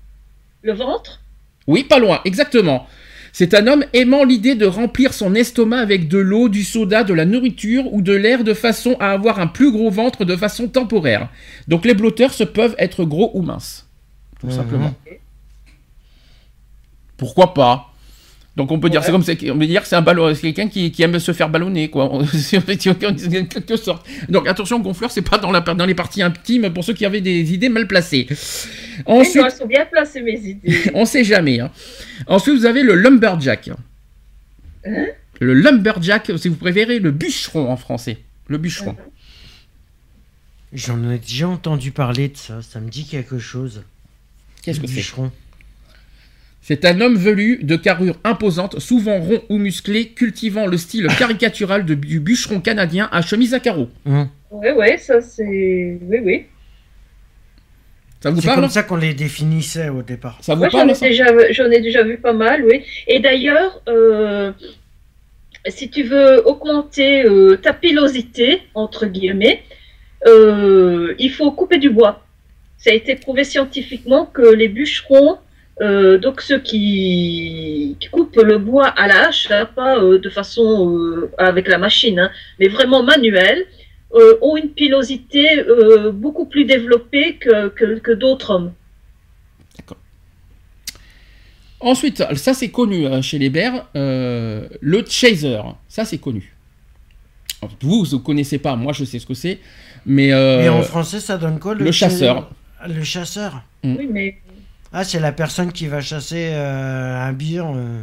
[0.61, 1.21] Le ventre?
[1.67, 2.87] Oui, pas loin, exactement.
[3.33, 7.13] C'est un homme aimant l'idée de remplir son estomac avec de l'eau, du soda, de
[7.13, 10.67] la nourriture ou de l'air de façon à avoir un plus gros ventre de façon
[10.67, 11.29] temporaire.
[11.67, 13.87] Donc les blotteurs se peuvent être gros ou minces.
[14.39, 14.53] Tout Mhm.
[14.53, 14.93] simplement.
[17.17, 17.93] Pourquoi pas?
[18.57, 19.05] Donc on peut dire Ouais.
[19.23, 21.31] c'est comme on peut dire que c'est un ballon, c'est quelqu'un qui, qui aime se
[21.31, 22.05] faire ballonner quoi.
[22.13, 24.05] En quelque sorte.
[24.27, 27.21] Donc attention gonfleur c'est pas dans la dans les parties intimes pour ceux qui avaient
[27.21, 28.27] des idées mal placées.
[28.29, 30.91] Eh Ensuite non, Elles sont bien placées, mes idées.
[30.95, 31.59] on sait jamais.
[31.59, 31.71] hein.
[32.25, 33.69] Ensuite, vous avez le lumberjack.
[33.69, 35.05] Hein?
[35.39, 38.17] Le lumberjack, si vous préférez, le bûcheron en français.
[38.47, 38.95] Le bûcheron.
[40.73, 42.61] J'en ai déjà entendu parler de ça.
[42.63, 43.83] Ça me dit quelque chose.
[44.63, 44.95] Qu'est-ce que c'est?
[44.95, 45.31] Bûcheron.
[46.67, 51.85] C'est un homme velu, de carrure imposante, souvent rond ou musclé, cultivant le style caricatural
[51.85, 53.87] de- du bûcheron canadien à chemise à carreaux.
[54.05, 54.27] Hum.
[54.51, 55.97] Oui, oui, ça c'est.
[56.01, 56.45] Oui, oui.
[58.19, 60.39] Ça vous C'est comme ça qu'on les définissait au départ.
[60.41, 61.13] Ça vous Moi, ai,
[61.53, 62.83] j'en ai déjà vu pas mal, oui.
[63.07, 64.51] Et d'ailleurs, euh,
[65.69, 69.61] si tu veux augmenter euh, ta pilosité, entre guillemets,
[70.25, 72.25] euh, il faut couper du bois.
[72.77, 75.37] Ça a été prouvé scientifiquement que les bûcherons,
[75.81, 80.29] euh, donc ceux qui, qui coupent le bois à la hache, là, pas euh, de
[80.29, 83.65] façon euh, avec la machine, hein, mais vraiment manuelle,
[84.15, 88.73] euh, ont une pilosité euh, beaucoup plus développée que, que, que d'autres hommes.
[91.79, 95.59] Ensuite, ça c'est connu chez les bears, euh, le chaser.
[95.87, 96.55] Ça c'est connu.
[97.61, 99.59] Alors, Vous, vous ne connaissez pas, moi je sais ce que c'est.
[100.03, 102.49] Mais euh, Et en français, ça donne quoi le chasseur.
[102.87, 103.63] Le chasseur?
[103.83, 104.37] Oui, mais
[104.99, 107.67] Ah, c'est la personne qui va chasser euh, un bière.
[107.75, 108.01] euh.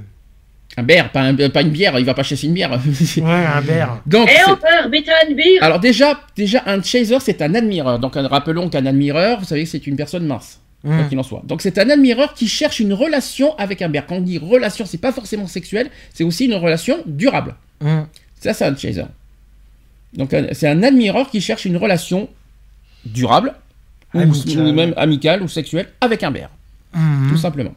[0.76, 2.70] un bear, pas, un- pas une bière, il va pas chasser une bière.
[3.16, 3.24] Ouais,
[3.58, 4.00] un bear.
[4.06, 7.52] Donc, Eh, c'est- on peut arbitrer une bière Alors déjà, déjà un chaser, c'est un
[7.56, 7.98] admireur.
[7.98, 11.08] Donc rappelons qu'un admireur, vous savez que c'est une personne mince, quoi Hum.
[11.08, 11.42] qu'il en soit.
[11.44, 14.04] Donc c'est un admireur qui cherche une relation avec un bear.
[14.06, 17.56] Quand on dit relation, c'est pas forcément sexuel, c'est aussi une relation durable.
[17.84, 18.06] Hum.
[18.38, 19.04] Ça, c'est un chaser.
[20.12, 22.28] Donc c'est un admireur qui cherche une relation
[23.04, 23.52] durable,
[24.14, 24.20] ou
[24.72, 26.50] même amicale ou sexuelle, avec un bear,
[26.94, 27.28] Hum.
[27.30, 27.74] tout simplement.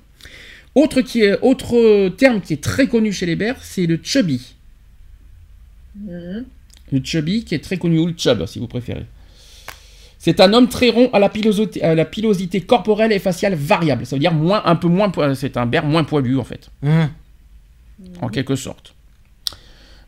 [0.76, 4.54] Autre, qui est, autre terme qui est très connu chez les bears, c'est le chubby.
[5.96, 6.46] Mhm.
[6.92, 9.06] Le chubby qui est très connu, ou le chub si vous préférez.
[10.20, 14.06] C'est un homme très rond à la, pilosité, à la pilosité corporelle et faciale variable.
[14.06, 17.10] Ça veut dire moins, un peu moins, c'est un bear moins poilu en fait, Hum.
[18.22, 18.94] en quelque sorte.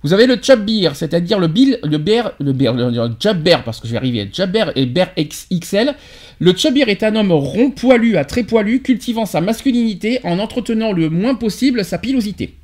[0.02, 3.44] Vous avez le chub bear, c'est-à-dire le bill, le bear, le bear, le, le chub
[3.44, 5.94] bear, parce que je vais arriver, chub bear et bear XXL.
[6.40, 10.40] Le chub bear est un homme rond, poilu à très poilu, cultivant sa masculinité en
[10.40, 12.56] entretenant le moins possible sa pilosité.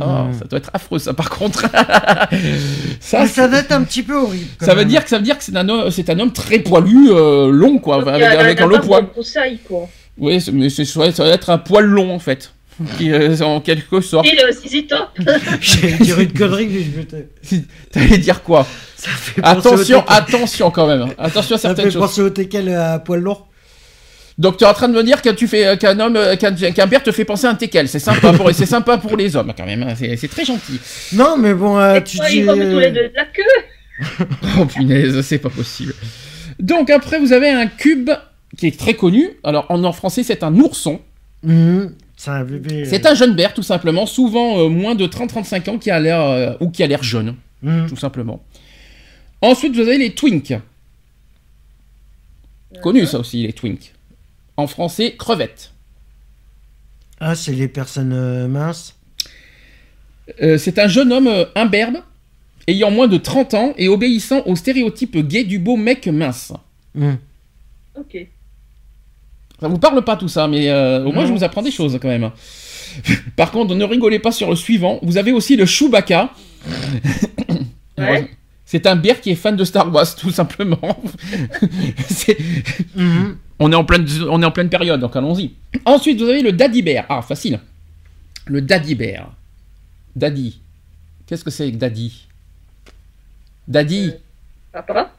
[0.00, 0.04] Oh,
[0.38, 1.66] ça doit être affreux ça par contre.
[3.00, 4.46] ça, ça doit être un petit peu horrible.
[4.60, 6.60] Ça veut dire que ça veut dire que c'est un homme, c'est un homme très
[6.60, 9.02] poilu, euh, long quoi, Donc, avec, il y a avec la un long poil.
[9.04, 9.88] de broussailles, quoi.
[10.18, 12.52] Oui, mais ça doit être un poil long en fait,
[12.96, 14.26] qui, euh, en quelque sorte.
[14.26, 15.08] Et le zizi top
[15.60, 17.62] J'allais dire une connerie, mais je me.
[17.90, 21.08] T'allais dire quoi Ça fait Attention, attention quand même.
[21.18, 22.02] Attention à Ça certaines fait choses.
[22.02, 23.48] penser au teckel à poil lourd.
[24.38, 26.36] Donc tu es en train de me dire que tu fais euh, qu'un homme, euh,
[26.36, 27.86] qu'un bear te fait penser à un teckel.
[27.86, 29.82] C'est sympa pour c'est sympa pour les hommes quand même.
[29.82, 29.94] hein.
[29.96, 30.80] C'est très gentil.
[31.12, 32.38] Non, mais bon, euh, tu toi, dis.
[32.38, 33.42] ils vont tous les deux de la queue?
[34.58, 35.94] Oh punaise, c'est pas possible.
[36.58, 38.10] Donc après vous avez un cube
[38.56, 39.28] qui est très connu.
[39.44, 41.00] Alors en, en français c'est un ourson.
[41.46, 42.84] Hum, C'est un bébé.
[42.84, 46.20] C'est un jeune bear tout simplement, souvent euh, moins de 30-35 ans qui a l'air
[46.20, 47.34] euh, ou qui a l'air jeune,
[47.66, 47.86] Hum.
[47.88, 48.44] tout simplement.
[49.40, 50.54] Ensuite, vous avez les twinks.
[52.80, 53.92] Connu ça aussi les twinks.
[54.56, 55.72] En français, crevettes.
[57.18, 58.96] Ah, c'est les personnes euh, minces.
[60.42, 61.96] Euh, c'est un jeune homme euh, imberbe,
[62.68, 66.52] ayant moins de 30 ans et obéissant au stéréotype gay du beau mec mince.
[66.96, 67.18] Hum.
[67.98, 68.28] Ok.
[69.62, 71.96] Ça vous parle pas tout ça, mais euh, au moins je vous apprends des choses
[72.02, 72.32] quand même.
[73.36, 74.98] Par contre, ne rigolez pas sur le suivant.
[75.02, 76.30] Vous avez aussi le Chewbacca.
[77.98, 78.30] Ouais.
[78.64, 80.78] C'est un bear qui est fan de Star Wars, tout simplement.
[82.96, 83.36] Hum.
[83.58, 85.52] on, est en pleine, on est en pleine période, donc allons-y.
[85.84, 87.04] Ensuite, vous avez le Daddy Bear.
[87.08, 87.60] Ah, facile.
[88.46, 89.30] Le Daddy Bear.
[90.16, 90.58] Daddy.
[91.26, 92.26] Qu'est-ce que c'est que Daddy?
[93.68, 94.14] Daddy.
[94.72, 95.12] Papa?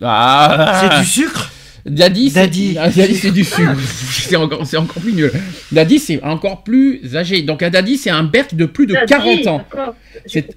[0.00, 1.52] Ah C'est du sucre?
[1.86, 2.76] Daddy, c'est Daddy.
[2.80, 3.68] Ah, Daddy, c'est du sud.
[3.78, 5.30] c'est encore, c'est encore plus nul.
[5.70, 7.42] Daddy, c'est encore plus âgé.
[7.42, 9.06] Donc un daddy, c'est un berk de plus de Daddy,
[9.42, 9.64] 40 ans.
[10.26, 10.56] C'est-.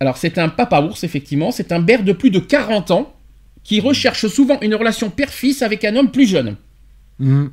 [0.00, 1.52] Alors c'est un papa ours, effectivement.
[1.52, 3.14] C'est un berk de plus de 40 ans
[3.62, 6.56] qui recherche souvent une relation père-fils avec un homme plus jeune.
[7.18, 7.50] Mhm.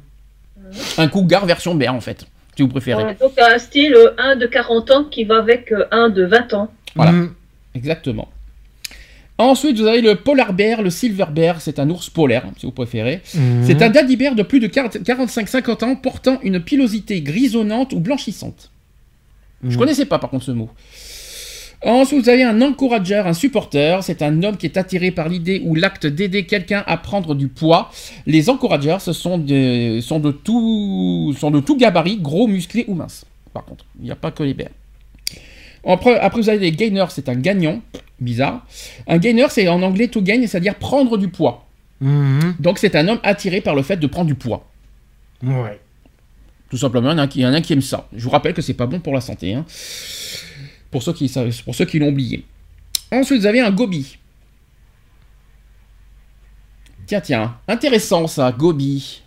[0.97, 2.25] Un cougar version berk, en fait,
[2.56, 3.03] si vous préférez.
[3.03, 6.25] Ouais, donc un style euh, un de 40 ans qui va avec euh, un de
[6.25, 6.71] 20 ans.
[6.95, 7.12] Voilà.
[7.12, 7.33] Mhm.
[7.75, 8.29] Exactement.
[9.38, 12.71] Ensuite, vous avez le polar bear, le silver bear, c'est un ours polaire, si vous
[12.71, 13.21] préférez.
[13.33, 13.63] Mhm.
[13.65, 18.71] C'est un daddy bear de plus de 45-50 ans portant une pilosité grisonnante ou blanchissante.
[19.63, 19.77] Je Mhm.
[19.77, 20.69] connaissais pas par contre ce mot.
[21.83, 24.02] Ensuite, vous avez un encourager, un supporter.
[24.04, 27.48] C'est un homme qui est attiré par l'idée ou l'acte d'aider quelqu'un à prendre du
[27.48, 27.92] poids.
[28.25, 32.96] Les encouragers, ce sont de, sont de tout, sont de tout gabarit, gros, musclés ou
[32.96, 33.25] minces.
[33.54, 34.69] Par contre, il n'y a pas que les bears.
[35.86, 37.81] Après, après, vous avez les gainers, c'est un gagnant.
[38.19, 38.65] Bizarre.
[39.08, 41.67] Un gainer, c'est en anglais to gain, c'est-à-dire prendre du poids.
[42.02, 42.56] Mhm.
[42.60, 44.67] Donc, c'est un homme attiré par le fait de prendre du poids.
[45.44, 45.79] Ouais.
[46.69, 48.08] Tout simplement, il y en a un qui, un aime ça.
[48.15, 49.54] Je vous rappelle que c'est pas bon pour la santé.
[49.54, 49.65] hein.
[50.92, 52.46] Pour ceux qui, savent- pour ceux qui l'ont oublié.
[53.12, 54.17] Ensuite, vous avez un gobi.
[57.06, 59.21] Tiens, tiens, intéressant ça, gobi.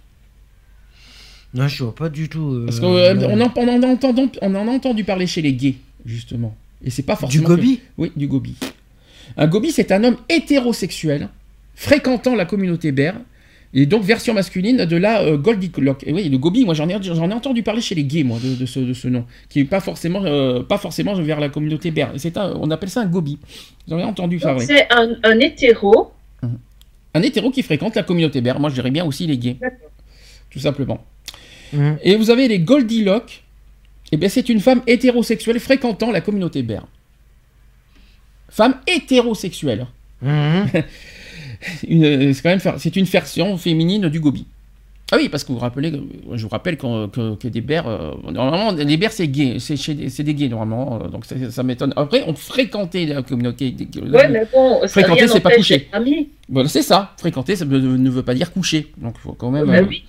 [1.55, 2.53] Non, je vois pas du tout.
[2.53, 5.41] euh, Parce qu'on euh, en, on en a entendu, on en a entendu parler chez
[5.43, 5.77] les gays,
[6.09, 6.57] justement.
[6.85, 7.49] Et c'est pas Du forcément.
[7.49, 8.55] gobi Oui, du gobi.
[9.37, 11.29] Un gobi, c'est un homme hétérosexuel,
[11.75, 13.15] fréquentant la communauté bear,
[13.75, 16.03] et donc version masculine de la euh, Goldie Lock.
[16.07, 18.39] Et oui, le gobi, moi j'en ai, j'en ai entendu parler chez les gays, moi,
[18.43, 21.51] de, de ce, de ce nom, qui est pas forcément, euh, pas forcément vers la
[21.51, 22.13] communauté bear.
[22.17, 23.39] C'est un, on appelle ça un gobi.
[23.87, 24.65] J'en ai entendu Donc, parler.
[24.65, 26.13] C'est un, un hétéro.
[27.15, 28.59] Un hétéro qui fréquente la communauté bear.
[28.61, 29.57] Moi, je dirais bien aussi les gays,
[30.51, 31.05] tout simplement.
[31.73, 31.99] Mhm.
[32.03, 33.43] Et vous avez les Goldilocks.
[34.13, 36.87] Eh bien, c'est une femme hétérosexuelle fréquentant la communauté bear.
[38.49, 39.87] Femme hétérosexuelle.
[40.23, 40.67] Mhm.
[41.89, 44.47] Une- euh, c'est quand même faire- c'est une version féminine du gobi.
[45.11, 45.91] Ah oui, parce que vous vous rappelez,
[46.35, 50.11] je vous rappelle que, que des bears, euh, normalement les bears c'est gay, c'est des-
[50.11, 51.93] c'est des gays normalement, euh, donc ça, ça m'étonne.
[51.97, 53.71] Après, on fréquentait la communauté.
[53.71, 55.89] des- Ouais, mais bon, Fréquenter, c'est pas coucher.
[56.49, 57.13] Voilà, c'est ça.
[57.19, 58.93] Fréquenter, ça ne, ne veut pas dire coucher.
[58.99, 59.67] Donc, il faut quand même.
[59.67, 60.05] Bah euh, oui.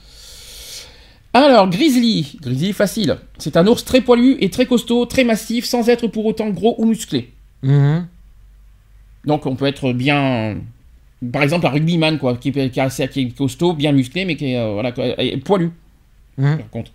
[1.33, 2.37] Alors, Grizzly.
[2.41, 3.17] Grizzly, facile.
[3.37, 6.75] C'est un ours très poilu et très costaud, très massif, sans être pour autant gros
[6.79, 7.29] ou musclé.
[7.61, 8.07] Mhm.
[9.25, 10.57] Donc, on peut être bien.
[11.31, 14.53] Par exemple, un rugbyman, quoi, qui, est assez qui est costaud, bien musclé, mais qui
[14.53, 14.91] est euh, voilà,
[15.43, 15.71] poilu,
[16.37, 16.57] Mhm.
[16.57, 16.91] par contre.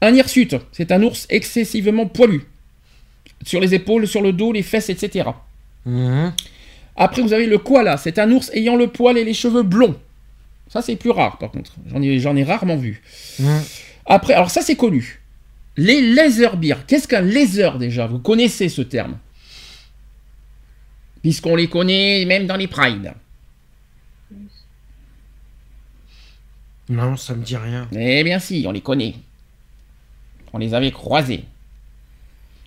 [0.00, 2.44] Un hirsute, c'est un ours excessivement poilu.
[3.44, 5.28] Sur les épaules, sur le dos, les fesses, etc.
[5.84, 6.32] Mhm.
[6.96, 7.98] Après, vous avez le koala.
[7.98, 9.96] C'est un ours ayant le poil et les cheveux blonds.
[10.74, 11.72] Ça, c'est plus rare, par contre.
[11.86, 13.00] J'en ai, j'en ai rarement vu.
[13.38, 13.62] Mhm.
[14.06, 15.22] Après, alors ça, c'est connu.
[15.76, 16.84] Les laser bears.
[16.84, 18.08] Qu'est-ce qu'un laser, déjà?
[18.08, 19.16] Vous connaissez ce terme?
[21.22, 23.14] Puisqu'on les connaît même dans les prides.
[26.88, 27.88] Non, ça me dit rien.
[27.92, 29.14] Eh bien si, on les connaît.
[30.52, 31.44] On les avait croisés.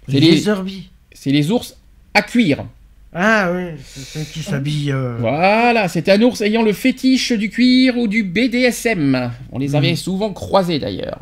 [0.07, 1.75] C'est Les, les, c'est les ours
[2.13, 2.65] à cuir.
[3.13, 4.91] Ah oui, c'est qui s'habillent.
[4.91, 9.31] euh, Voilà, c'est un ours ayant le fétiche du cuir ou du BDSM.
[9.51, 11.19] On les avait souvent croisés d'ailleurs.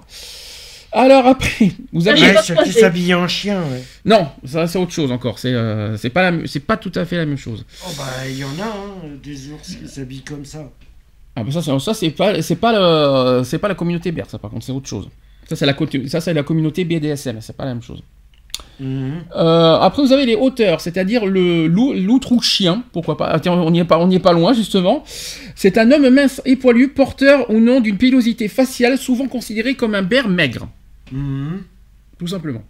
[0.91, 2.21] Alors après, vous avez...
[2.21, 2.79] Ouais, ceux qui croisé.
[2.79, 3.61] s'habillent en chien.
[3.63, 3.83] Ouais.
[4.05, 5.39] Non, ça c'est autre chose encore.
[5.39, 7.65] C'est euh, c'est pas, c'est pas tout à fait la même chose.
[7.85, 10.69] Oh bah il y en a, hein, des ours qui s'habillent comme ça.
[11.35, 12.71] Ah bah ça, c'est- ça c'est pas c'est pas
[13.39, 15.09] le c'est pas la communauté bear ça par contre c'est autre chose.
[15.49, 15.75] Ça c'est la
[16.07, 18.01] ça c'est la communauté BDSM c'est pas la même chose.
[18.81, 23.27] Euh, après vous avez les hauteurs c'est-à-dire le loup, loutre ou chien pourquoi pas.
[23.33, 25.03] Ah, on n'y est pas on n'y est pas loin justement.
[25.55, 29.95] C'est un homme mince et poilu porteur ou non d'une pilosité faciale souvent considéré comme
[29.95, 30.67] un bear maigre
[31.11, 31.61] Mhm.
[32.19, 32.63] tout simplement.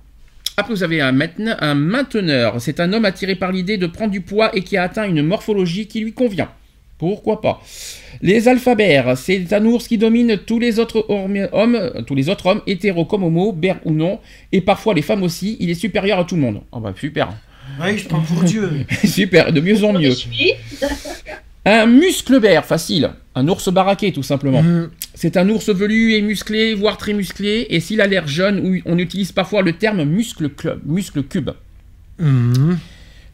[0.58, 2.56] Après, vous avez un mainteneur.
[2.60, 5.22] C'est un homme attiré par l'idée de prendre du poids et qui a atteint une
[5.22, 6.50] morphologie qui lui convient.
[6.98, 7.62] Pourquoi pas
[8.22, 12.62] Les alphabères, c'est un ours qui domine tous les autres hommes, tous les autres hommes,
[12.68, 14.20] hétéros comme homo, bear ou non,
[14.52, 15.58] et parfois les femmes aussi.
[15.60, 16.62] Il est supérieur à tout le monde.
[16.72, 17.34] Ah bah super,
[17.82, 18.86] Ouais, je prends pour Dieu.
[19.04, 20.14] super, de mieux en mieux.
[21.66, 23.12] Un muscle bear, facile.
[23.34, 24.62] Un ours baraqué, tout simplement.
[24.64, 24.92] Mhm.
[25.14, 28.98] C'est un ours velu et musclé, voire très musclé, et s'il a l'air jeune, on
[28.98, 31.50] utilise parfois le terme muscle club, muscle cube.
[32.20, 32.78] Mhm.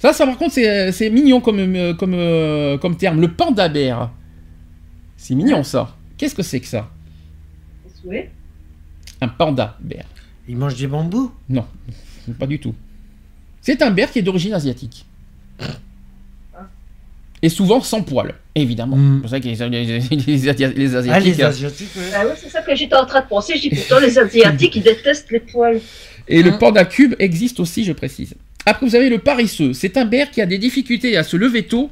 [0.02, 3.22] Ça, ça par contre, c'est c'est mignon comme, euh, comme, euh, comme terme.
[3.22, 4.12] Le panda bear.
[5.16, 5.96] C'est mignon ça.
[6.18, 6.90] Qu'est-ce que c'est que ça?
[8.04, 8.22] Oui.
[9.22, 10.06] Un panda bear.
[10.48, 11.32] Ils mangent des bambous?
[11.48, 11.66] Non,
[12.40, 12.74] pas du tout.
[13.62, 15.06] C'est un bear qui est d'origine asiatique.
[17.44, 18.96] Et souvent sans poils, évidemment.
[18.98, 19.16] Mm.
[19.16, 20.78] C'est pour ça que les, les- Ah, Asiatiques.
[20.78, 20.96] les
[21.44, 21.90] Asiatiques.
[22.16, 23.54] Ah c'est ça que j'étais en train de penser.
[23.56, 25.80] Je dis pourtant les Asiatiques ils détestent les poils.
[26.28, 26.58] Et le Hein?
[26.60, 28.36] panda cube existe aussi, je précise.
[28.66, 29.74] Après, vous avez le paresseux.
[29.74, 31.90] C'est un bear qui a des difficultés à se lever tôt,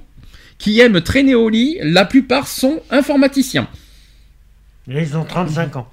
[0.58, 1.78] qui aime traîner au lit.
[1.82, 3.68] La plupart sont informaticiens.
[4.88, 5.88] Là, ils ont 35 ans.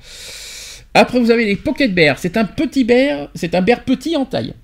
[0.95, 2.19] Après, vous avez les pocket bears.
[2.19, 4.55] C'est un petit bear, c'est un bear petit en taille.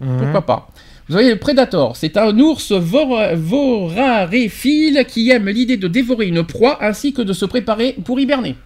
[0.00, 0.18] Mhm.
[0.18, 0.68] Pourquoi pas?
[1.08, 6.44] Vous avez le Predator, c'est un ours vor- voraréphile qui aime l'idée de dévorer une
[6.44, 8.56] proie ainsi que de se préparer pour hiberner.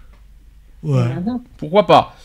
[0.82, 1.04] Ouais.
[1.56, 2.16] Pourquoi pas?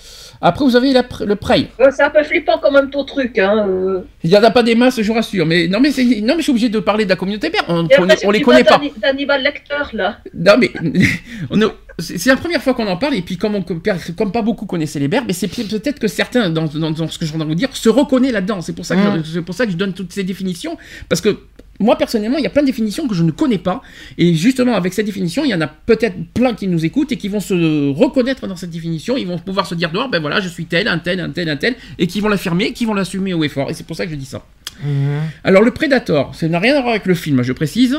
[0.42, 1.68] Après, vous avez la le Prey.
[1.80, 3.38] Euh, C'est un peu flippant quand même ton truc.
[3.40, 3.66] Hein.
[3.68, 4.02] euh.
[4.24, 5.46] Il n'y en a pas des masses, je vous rassure.
[5.46, 5.90] Mais non, mais,
[6.22, 7.64] non, mais je suis obligé de parler de la communauté bear.
[7.68, 8.80] On, que les connaît pas.
[8.98, 10.18] d'Hannibal Lecter là.
[10.34, 10.72] Non, mais
[11.50, 13.16] on a- c'est la première fois qu'on en parle.
[13.16, 16.08] Et puis, comme, on- comme pas beaucoup connaissaient les bears, mais c'est peut- peut-être que
[16.08, 18.62] certains, dans, dans- dans ce que je viens de vous dire, se reconnaissent là-dedans.
[18.62, 19.24] C'est pour, ça que Mm.
[19.26, 20.78] je- c'est pour ça que je donne toutes ces définitions.
[21.10, 21.40] Parce que
[21.80, 23.82] moi, personnellement, il y a plein de définitions que je ne connais pas.
[24.18, 27.18] Et justement, avec cette définition, il y en a peut-être plein qui nous écoutent et
[27.18, 29.18] qui vont se reconnaître dans cette définition.
[29.18, 31.50] Ils vont pouvoir se dire dehors, ben voilà, je suis tel, un tel, un tel,
[31.50, 31.76] un tel.
[32.00, 33.70] Et qui vont l'affirmer, qui vont l'assumer haut et fort.
[33.70, 34.44] Et c'est pour ça que je dis ça.
[34.84, 35.22] Mhm.
[35.44, 37.98] Alors le prédateur, ça n'a rien à voir avec le film, je précise.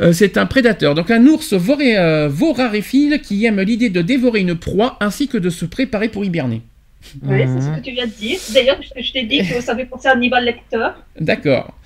[0.00, 4.40] Euh, c'est un prédateur, donc un ours voré, euh, voraréphile qui aime l'idée de dévorer
[4.40, 6.62] une proie ainsi que de se préparer pour hiberner.
[7.22, 7.76] Oui, c'est ce Mhm.
[7.76, 8.38] que tu viens de dire.
[8.54, 10.86] D'ailleurs, je, je t'ai dit que ça fait penser à Hannibal Lecter.
[11.20, 11.76] D'accord.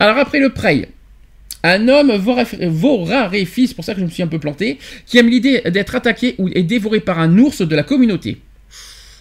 [0.00, 0.88] Alors après le prey.
[1.62, 5.28] Un homme voraréphile, c'est pour ça que je me suis un peu planté, qui aime
[5.28, 8.38] l'idée d'être attaqué ou est dévoré par un ours de la communauté.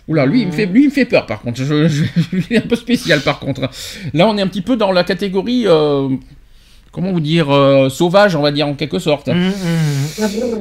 [0.08, 1.58] Oula, lui, il me fait, lui, il me fait peur par contre.
[1.64, 2.04] Je, je-
[2.50, 3.70] il est un peu spécial par contre.
[4.14, 6.08] Là, on est un petit peu dans la catégorie, euh,
[6.94, 9.28] comment vous dire, euh, sauvage, on va dire en quelque sorte.
[9.28, 9.36] Mhm,
[10.20, 10.60] mhm.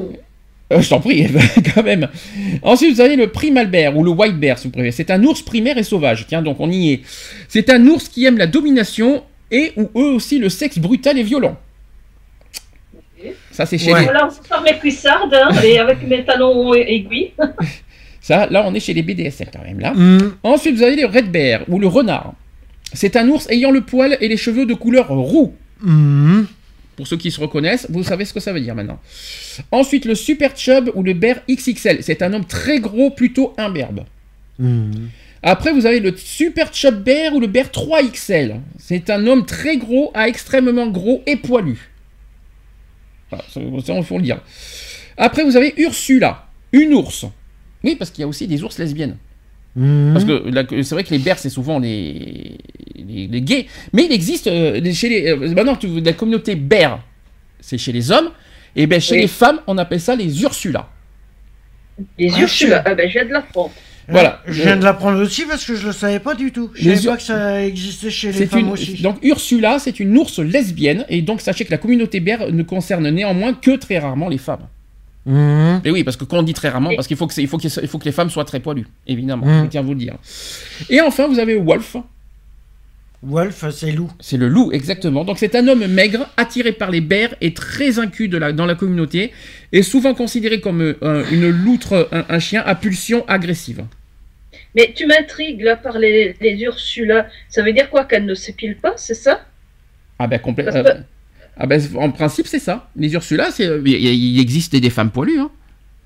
[0.71, 1.25] Euh, je t'en prie,
[1.73, 2.09] quand même.
[2.61, 4.91] Ensuite, vous avez le primal bear ou le white bear, si vous préférez.
[4.91, 6.25] C'est un ours primaire et sauvage.
[6.27, 7.01] Tiens, donc on y est.
[7.47, 11.23] C'est un ours qui aime la domination et ou eux aussi le sexe brutal et
[11.23, 11.57] violent.
[13.51, 13.99] Ça, c'est chez Ouais.
[13.99, 14.05] les...
[14.05, 17.31] Voilà, on se sort mes cuissardes hein, et avec mes talons aiguilles.
[18.21, 19.93] Ça, là, on est chez les BDSM quand même là.
[19.93, 20.35] Mhm.
[20.43, 22.33] Ensuite, vous avez le red bear ou le renard.
[22.93, 25.53] C'est un ours ayant le poil et les cheveux de couleur roux.
[25.81, 26.47] Mhm.
[26.95, 28.99] Pour ceux qui se reconnaissent, vous savez ce que ça veut dire maintenant.
[29.71, 31.99] Ensuite, le super chub ou le bear XXL.
[32.03, 34.01] C'est un homme très gros, plutôt imberbe.
[34.59, 35.09] Mhm.
[35.41, 38.59] Après, vous avez le Super Chub Bear ou le Bear 3XL.
[38.77, 41.89] C'est un homme très gros à extrêmement gros et poilu.
[43.29, 44.41] Voilà, ça, il faut le dire.
[45.17, 47.25] Après, vous avez Ursula, une ours.
[47.83, 49.17] Oui, parce qu'il y a aussi des ours lesbiennes.
[49.75, 50.11] Mhm.
[50.13, 52.57] Parce que la- c'est vrai que les bears, c'est souvent les,
[52.95, 53.67] les, les gays.
[53.93, 55.27] Mais il existe euh, chez les.
[55.29, 57.01] euh, maintenant, tu- la communauté bear,
[57.61, 58.31] c'est chez les hommes.
[58.75, 59.21] Et ben chez Oui.
[59.21, 60.89] les femmes, on appelle ça les Ursula.
[62.17, 63.71] Les Ah, Ursula, je- ah ben, viens de l'apprendre.
[64.11, 64.41] Voilà.
[64.47, 66.71] Je viens de l'apprendre aussi parce que je le savais pas du tout.
[66.73, 69.01] Je savais ur- pas que ça existait chez les C'est femmes une, aussi.
[69.01, 73.09] donc Ursula, c'est une ours lesbienne, et donc sachez que la communauté bear ne concerne
[73.09, 74.67] néanmoins que très rarement les femmes.
[75.85, 77.57] Et oui, parce que quand on dit très rarement, parce qu'il faut que il faut
[77.59, 79.45] que il faut que les femmes soient très poilues, évidemment.
[79.45, 79.65] Mm.
[79.65, 80.15] Je tiens à vous le dire.
[80.89, 81.97] Et enfin, vous avez Wolf.
[83.21, 84.09] Wolf, c'est loup.
[84.21, 85.25] C'est le loup, exactement.
[85.25, 88.75] Donc c'est un homme maigre, attiré par les bears et très de la, dans la
[88.75, 89.31] communauté,
[89.73, 93.83] et souvent considéré comme euh, une loutre, un, un chien à pulsion agressive.
[94.75, 97.27] Mais tu m'intrigues là par les, les Ursula.
[97.49, 99.45] Ça veut dire quoi qu'elles ne s'épilent pas, c'est ça?
[100.19, 100.83] Ah ben complètement.
[100.83, 101.03] Que-
[101.57, 102.89] Ah ben en principe c'est ça.
[102.95, 105.39] Les Ursula, c'est euh, il y- il existe des femmes poilues.
[105.39, 105.51] Hein.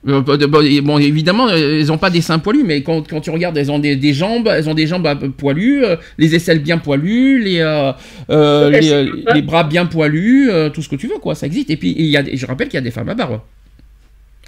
[0.06, 3.58] Euh, bon, évidemment, euh, elles n'ont pas des seins poilus, mais quand, quand tu regardes,
[3.58, 6.78] elles ont des, des jambes, elles ont des jambes euh, poilues, euh, les aisselles bien
[6.78, 7.94] poilues, les, euh,
[8.30, 11.70] euh, les, euh, bras bien poilus, euh, tout ce que tu veux, quoi, ça existe.
[11.70, 13.40] Et puis, il y a, je rappelle qu'il y a des femmes à barbe.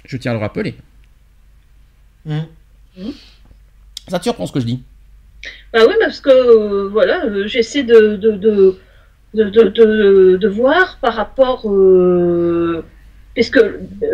[0.04, 0.74] Je tiens à le rappeler.
[2.26, 2.44] Mhm.
[4.08, 4.82] Ça te surprend ce que je dis
[5.72, 11.68] Bah oui, parce que euh, voilà, euh, j'essaie de, de, de, de, voir par rapport.
[11.68, 12.84] Euh,
[13.34, 13.60] puisque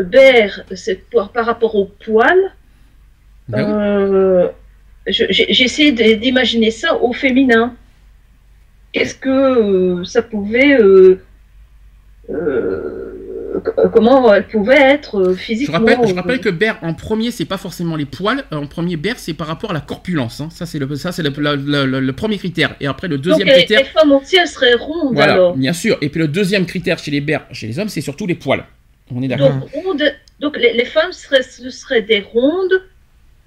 [0.05, 2.39] Bear, c'est par, rapport au poil.
[3.49, 4.51] Ben
[5.07, 5.13] oui.
[5.29, 7.75] J'essaie d'imaginer ça au féminin.
[8.93, 10.81] Qu'est-ce que ça pouvait.
[10.81, 11.21] euh,
[13.93, 15.79] comment elle pouvait être euh, Je physiquement.
[15.79, 18.45] rappelle, je euh, rappelle que Bear en premier, c'est pas forcément les poils.
[18.51, 20.41] En premier, Bear, c'est par rapport à la corpulence.
[20.41, 20.49] hein.
[20.51, 22.75] Ça, c'est le, ça, c'est le, le- le- le premier critère.
[22.81, 23.79] Et après, le Donc deuxième les, critère.
[23.81, 25.57] les femmes aussi, elles seraient rondes Voilà, alors.
[25.57, 25.97] bien sûr.
[26.01, 28.65] Et puis le deuxième critère chez les bears, chez les hommes, c'est surtout les poils.
[29.15, 29.51] On est d'accord.
[29.53, 30.03] Donc,
[30.41, 32.83] donc les, les femmes seraient, ce seraient des rondes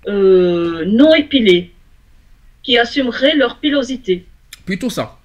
[0.07, 1.71] euh, non épilées
[2.63, 4.25] qui assumeraient leur pilosité.
[4.65, 5.17] Plutôt ça.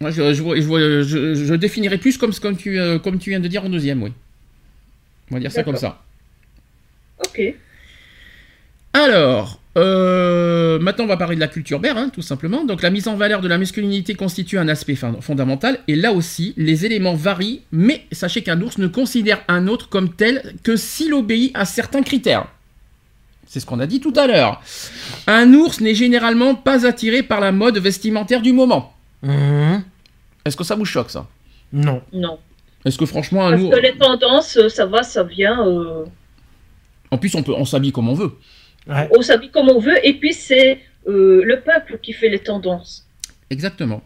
[0.00, 3.30] Moi, je, je, je, vois- je- je définirais plus comme, comme, tu, euh, comme tu
[3.30, 4.12] viens de dire en deuxième, oui.
[5.30, 6.02] On va dire ça comme ça.
[7.26, 7.40] Ok.
[8.94, 12.64] Alors, euh, maintenant on va parler de la culture bear, hein, tout simplement.
[12.64, 16.54] Donc la mise en valeur de la masculinité constitue un aspect fondamental, et là aussi,
[16.56, 21.12] les éléments varient, mais sachez qu'un ours ne considère un autre comme tel que s'il
[21.14, 22.46] obéit à certains critères.
[23.46, 24.62] C'est ce qu'on a dit tout à l'heure.
[25.26, 28.94] Un ours n'est généralement pas attiré par la mode vestimentaire du moment.
[29.22, 29.82] Mhm.
[30.44, 31.26] Est-ce que ça vous choque ça?
[31.72, 32.02] Non.
[32.12, 32.38] Non.
[32.84, 35.66] Est-ce que franchement un Parce que les tendances, ça va, ça vient.
[35.66, 36.04] euh,
[37.10, 38.32] En plus, on peut, on s'habille comme on veut.
[38.88, 39.08] Ouais.
[39.16, 43.06] On s'habille comme on veut, et puis c'est euh, le peuple qui fait les tendances.
[43.50, 44.02] Exactement.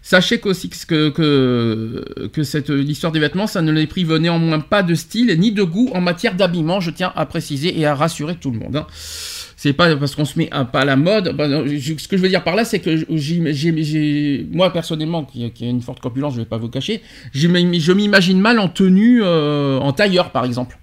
[0.00, 4.82] Sachez qu'aussi que, que, que cette l'histoire des vêtements, ça ne les prive néanmoins pas
[4.84, 6.80] de style ni de goût en matière d'habillement.
[6.80, 8.76] Je tiens à préciser et à rassurer tout le monde.
[8.76, 8.86] hein.
[9.60, 11.34] C'est pas parce qu'on se met à, pas à la mode.
[11.36, 15.50] bah, je- ce que je veux dire par là, c'est que j'ai, moi personnellement, qui,
[15.50, 17.02] qui a une forte corpulence, je vais pas vous cacher,
[17.32, 20.78] je m'im- je m'imagine mal en tenue, euh, en tailleur par exemple.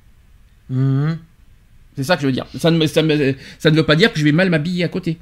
[0.69, 1.17] Mhm.
[1.95, 2.45] C'est ça que je veux dire.
[2.57, 4.83] Ça ne, me- ça, me- ça ne veut pas dire que je vais mal m'habiller
[4.83, 5.19] à côté.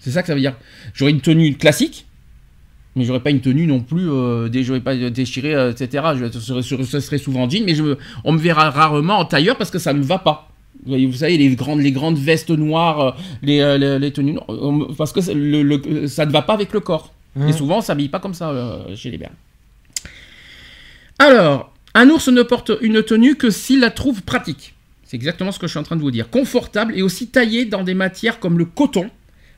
[0.00, 0.54] C'est ça que ça veut dire.
[0.94, 2.06] J'aurais une tenue classique,
[2.94, 6.04] mais j'aurais pas une tenue non plus, euh, dé- j'aurais pas déchiré, euh, etc.
[6.18, 9.18] Je, ce, serait, ce serait souvent en jean, mais je me- on me verra rarement
[9.18, 10.50] en tailleur parce que ça me va pas.
[10.84, 13.10] Vous savez, les grandes, les grandes vestes noires, euh,
[13.42, 16.54] les, euh, les, les tenues noires, me- parce que le- le- ça ne va pas
[16.54, 17.12] avec le corps.
[17.34, 17.48] Mhm.
[17.48, 19.34] Et souvent, on s'habille pas comme ça euh, chez les bernes.
[21.18, 24.74] Alors, un ours ne porte une tenue que s'il la trouve pratique.
[25.04, 26.28] C'est exactement ce que je suis en train de vous dire.
[26.30, 29.08] Confortable et aussi taillé dans des matières comme le coton,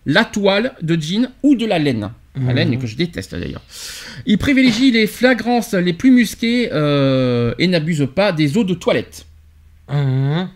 [0.06, 2.10] la toile de jean ou de la laine.
[2.46, 3.62] La laine que je déteste d'ailleurs.
[4.24, 9.26] Il privilégie les flagrances les plus musquées euh, et n'abuse pas des eaux de toilette.
[9.90, 10.48] Mhm.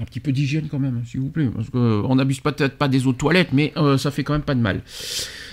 [0.00, 2.86] Un petit peu d'hygiène quand même, s'il vous plaît, parce qu'on n'abuse pas- peut-être pas
[2.86, 4.82] des eaux de toilette, mais euh, ça fait quand même pas de mal.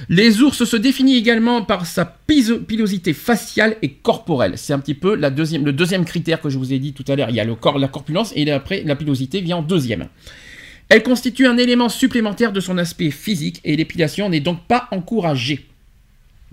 [0.08, 4.54] Les ours se définit également par sa pilosité faciale et corporelle.
[4.58, 7.04] C'est un petit peu la deuxième, le deuxième critère que je vous ai dit tout
[7.08, 7.32] à l'heure.
[7.32, 10.10] Il y a le corps, la corpulence, et après la pilosité vient en deuxième.
[10.90, 15.66] Elle constitue un élément supplémentaire de son aspect physique, et l'épilation n'est donc pas encouragée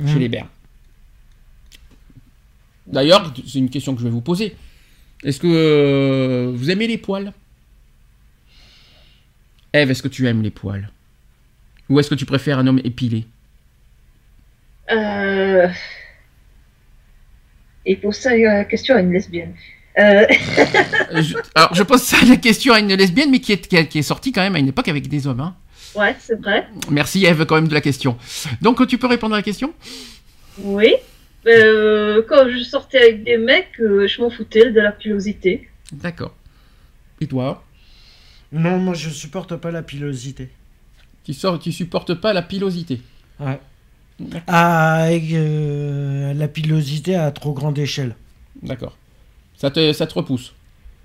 [0.06, 0.18] chez Mhm.
[0.18, 0.46] les bers.
[2.86, 4.56] D'ailleurs, c'est une question que je vais vous poser.
[5.24, 7.32] Est-ce que euh, vous aimez les poils?
[9.72, 10.90] Eve, est-ce que tu aimes les poils?
[11.88, 13.26] Ou est-ce que tu préfères un homme épilé?
[14.90, 15.68] Euh...
[17.84, 19.54] Et pour ça, la question à une lesbienne.
[19.98, 20.26] Euh...
[21.12, 23.76] Euh, je- Alors, je pose ça la question à une lesbienne, mais qui est, qui
[23.76, 25.40] est, qui est sortie quand même à une époque avec des hommes.
[25.40, 25.56] hein.
[25.94, 26.66] Ouais, c'est vrai.
[26.90, 28.16] Merci Eve quand même de la question.
[28.62, 29.74] Donc, tu peux répondre à la question?
[30.58, 30.94] Oui.
[31.46, 35.68] Euh, quand je sortais avec des mecs, euh, je m'en foutais de la pilosité.
[35.90, 36.34] D'accord.
[37.20, 37.64] Et toi?
[38.52, 40.50] Non, moi je supporte pas la pilosité.
[41.24, 43.00] tu, sors, tu supportes pas la pilosité
[43.40, 43.60] Ouais.
[44.46, 48.14] Ah, avec, euh, la pilosité à trop grande échelle.
[48.62, 48.96] D'accord.
[49.56, 50.52] Ça te, ça te repousse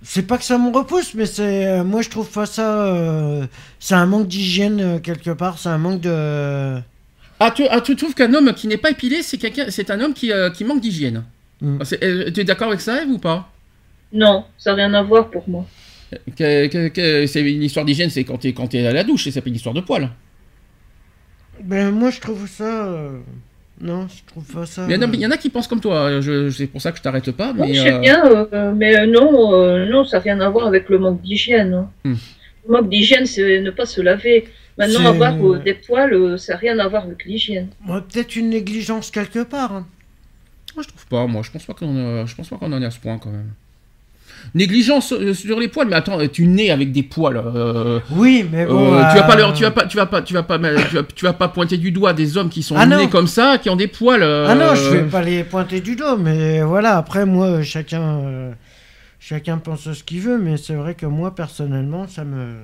[0.03, 2.85] C'est pas que ça me repousse, mais c'est euh, moi je trouve pas ça.
[2.85, 3.47] euh,
[3.79, 5.57] c'est un manque d'hygiène euh, quelque part.
[5.57, 6.79] C'est un manque de.
[7.39, 10.01] Ah, tu, ah, tu trouves qu'un homme qui n'est pas épilé, c'est quelqu'un, c'est un
[10.01, 11.23] homme qui, euh, qui manque d'hygiène
[11.59, 11.79] Mm.
[11.83, 13.49] Tu es d'accord avec ça, Eve, ou pas?
[14.13, 15.65] Non, ça n'a rien à voir pour moi.
[16.37, 19.03] Que- que- que- C'est une histoire d'hygiène, c'est quand tu es, quand t'es à la
[19.03, 20.09] douche, et ça fait une histoire de poils.
[21.63, 22.85] Ben moi je trouve ça.
[22.87, 23.19] euh,
[23.81, 24.85] Non, je trouve pas ça.
[24.87, 26.65] Il y, en a, euh, il y en a qui pensent comme toi, je, c'est
[26.67, 27.53] pour ça que je t'arrête pas.
[27.53, 30.49] Non, Mais, je sais euh, bien, euh, mais non, euh, non, ça n'a rien à
[30.49, 31.73] voir avec le manque d'hygiène.
[31.73, 31.89] hein.
[32.03, 32.15] Hmm.
[32.67, 34.47] Le manque d'hygiène, c'est ne pas se laver.
[34.79, 37.67] Maintenant, C'est- avoir euh, des poils, euh, ça n'a rien à voir avec l'hygiène.
[37.87, 39.73] ouais, Peut-être une négligence quelque part.
[39.73, 39.87] hein.
[40.75, 42.81] Moi, je trouve pas, moi, je pense pas qu'on euh, je pense pas qu'on en
[42.81, 43.51] est à ce point quand même.
[44.55, 47.37] Négligence euh, sur les poils, mais attends, tu nais avec des poils.
[47.37, 48.93] euh, Oui, mais bon.
[48.93, 50.57] euh, tu vas pas euh, leur, tu vas pas, tu vas pas, tu vas pas,
[50.57, 52.97] tu vas, tu vas pas pointer du doigt des hommes qui sont Ah non.
[52.97, 54.23] nés comme ça, qui ont des poils.
[54.23, 56.97] euh, Ah non, je vais pas les pointer du dos, mais voilà.
[56.97, 58.51] Après, moi, chacun, euh,
[59.19, 62.55] chacun pense ce qu'il veut, mais c'est vrai que moi, personnellement, ça me.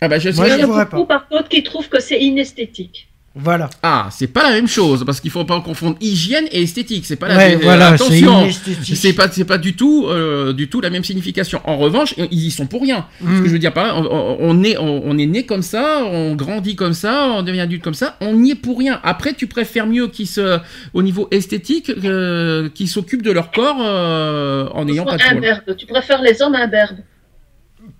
[0.00, 0.36] Ah bah je sais.
[0.36, 3.08] Moi, Il y je en a beaucoup, par contre, qui trouvent que c'est inesthétique.
[3.36, 3.68] Voilà.
[3.82, 7.04] Ah, c'est pas la même chose parce qu'il faut pas confondre hygiène et esthétique.
[7.04, 7.62] C'est pas la Ouais, même.
[7.62, 8.48] voilà, c'est attention,
[8.94, 11.60] c'est pas, c'est pas du tout, euh, du tout la même signification.
[11.64, 13.06] En revanche, ils y sont pour rien.
[13.20, 13.46] Ce que Mm.
[13.46, 16.76] je veux dire par là, on, est, on, on est né comme ça, on grandit
[16.76, 19.00] comme ça, on devient adulte comme ça, on n'y est pour rien.
[19.02, 20.60] Après, tu préfères mieux qu'ils se,
[20.92, 25.22] au niveau esthétique, euh, qu'ils s'occupent de leur corps euh, en n'ayant pas de.
[25.24, 25.74] Imberbe.
[25.76, 26.98] Tu préfères les hommes imberbes.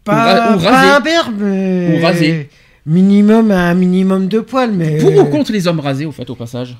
[0.05, 0.91] Pas, Ou ra- ou pas rasé.
[0.91, 1.99] un berbe, mais.
[1.99, 2.49] Ou rasé.
[2.87, 4.99] Minimum, un minimum de poils, mais.
[4.99, 6.77] Pour ou contre les hommes rasés, au fait, au passage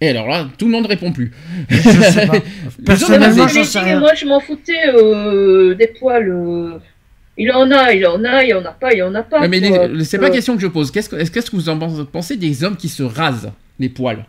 [0.00, 1.30] Et alors là, tout le monde répond plus.
[1.68, 2.40] Je sais pas.
[2.86, 4.00] Personnellement, Je sais rien.
[4.00, 6.28] moi, je m'en foutais euh, des poils.
[6.28, 6.78] euh,
[7.36, 9.40] Il en a, il en a, il en a pas, il en a pas.
[9.42, 10.90] Ouais, mais les- c'est pas Euh, la question que je pose.
[10.90, 14.24] Qu'est-ce que, est-ce- qu'est-ce que vous en pensez des hommes qui se rasent les poils?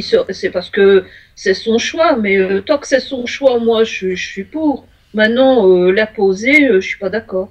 [0.00, 1.04] Se- C'est parce que
[1.36, 4.86] c'est son choix, mais euh, tant que c'est son choix, moi, je, je suis pour.
[5.14, 7.50] Maintenant, euh, la poser, euh, je suis pas d'accord.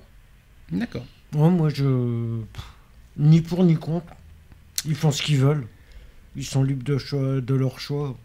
[0.71, 1.05] D'accord.
[1.33, 1.83] Ouais, moi, je.
[2.53, 2.63] pff,
[3.17, 4.13] Ni pour ni contre.
[4.85, 5.65] Ils font ce qu'ils veulent.
[6.35, 8.15] Ils sont libres de, choix, de leur choix.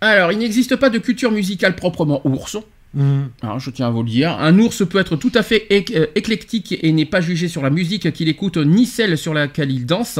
[0.00, 2.58] Alors, il n'existe pas de culture musicale proprement ours.
[2.94, 3.28] Mhm.
[3.42, 4.30] Alors, je tiens à vous le dire.
[4.40, 7.68] Un ours peut être tout à fait euh, éclectique et n'est pas jugé sur la
[7.70, 10.18] musique qu'il écoute ni celle sur laquelle il danse.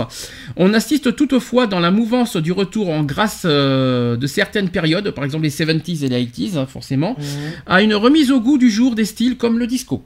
[0.56, 5.24] On assiste toutefois dans la mouvance du retour en grâce euh, de certaines périodes, par
[5.24, 7.24] exemple les 70s et les 80s, hein, forcément, Mhm.
[7.66, 10.04] à une remise au goût du jour des styles comme le disco.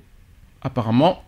[0.62, 1.24] Apparemment,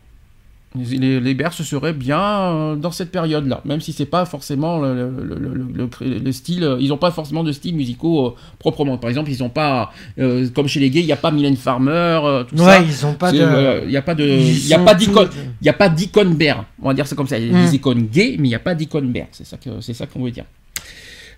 [0.76, 4.92] les, les Berces seraient bien euh, dans cette période-là, même si c'est pas forcément le,
[4.94, 6.64] le- le- le- le- le style.
[6.64, 8.98] euh, Ils n'ont pas forcément de style musicaux euh, proprement.
[8.98, 11.56] Par exemple, ils n'ont pas, euh, comme chez les gays, il n'y a pas Mylène
[11.56, 12.64] Farmer, euh, tout ça.
[12.80, 13.82] Ouais, ils ont pas de.
[13.84, 15.28] Il n'y a pas de, il a pas d'icône,
[15.62, 16.36] il y a pas d'icône.
[16.82, 17.38] On va dire ça comme ça.
[17.38, 17.66] Il y a Mm.
[17.66, 19.26] des icônes gays, mais il n'y a pas d'icône bear.
[19.30, 20.44] C'est ça que, c'est ça qu'on veut dire.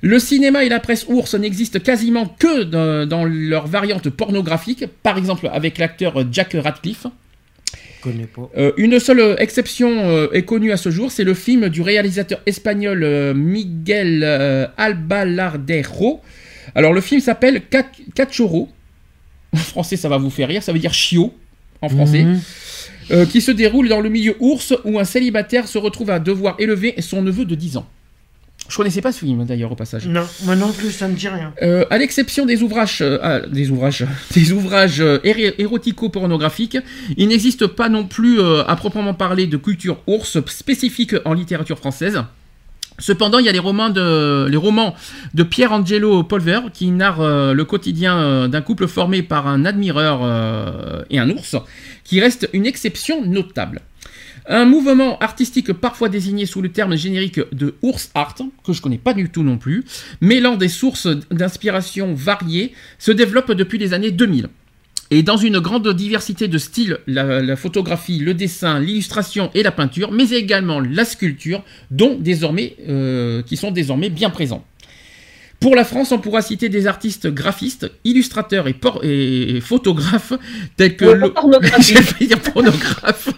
[0.01, 4.85] Le cinéma et la presse ours n'existent quasiment que dans, dans leur variante pornographique.
[5.03, 7.07] Par exemple, avec l'acteur Jack Radcliffe.
[8.57, 11.83] Euh, une seule euh, exception euh, est connue à ce jour, c'est le film du
[11.83, 14.25] réalisateur espagnol euh, Miguel
[14.77, 16.21] Albalardero.
[16.75, 17.63] Alors le film s'appelle
[18.15, 18.69] Cachorro.
[19.53, 21.33] En français, ça va vous faire rire, ça veut dire chiot
[21.81, 22.25] en français.
[22.25, 23.27] Mhm.
[23.29, 26.95] Qui se déroule dans le milieu ours où un célibataire se retrouve à devoir élever
[26.99, 27.87] son neveu de 10 ans.
[28.69, 30.07] Je connaissais pas ce film d'ailleurs au passage.
[30.07, 31.53] Non, moi non plus, ça me dit rien.
[31.63, 34.05] Euh, à l'exception des ouvrages, euh, ah, des ouvrages,
[34.35, 36.79] des ouvrages euh, érotico-pornographiques,
[37.17, 41.79] il n'existe pas non plus euh, à proprement parler de culture ours spécifique en littérature
[41.79, 42.25] française.
[42.99, 44.95] Cependant, il y a les romans de, les romans
[45.35, 49.65] de Pierre Angelo Polver qui narrent euh, le quotidien euh, d'un couple formé par un
[49.65, 51.57] admireur euh, et un ours,
[52.05, 53.83] qui reste une exception notable.
[54.49, 58.99] Un mouvement artistique parfois désigné sous le terme générique de ours art, que je connais
[58.99, 59.85] pas du tout non plus,
[60.21, 64.49] mêlant des sources d'inspiration variées, se développe depuis les années 2000.
[65.11, 70.11] Et dans une grande diversité de styles, la, photographie, le dessin, l'illustration et la peinture,
[70.11, 74.65] mais également la sculpture, dont désormais, euh, qui sont désormais bien présents.
[75.59, 80.35] Pour la France, on pourra citer des artistes graphistes, illustrateurs et, por- et photographes
[80.77, 81.05] tels que
[82.53, 83.29] pornographe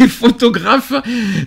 [0.00, 0.92] et photographes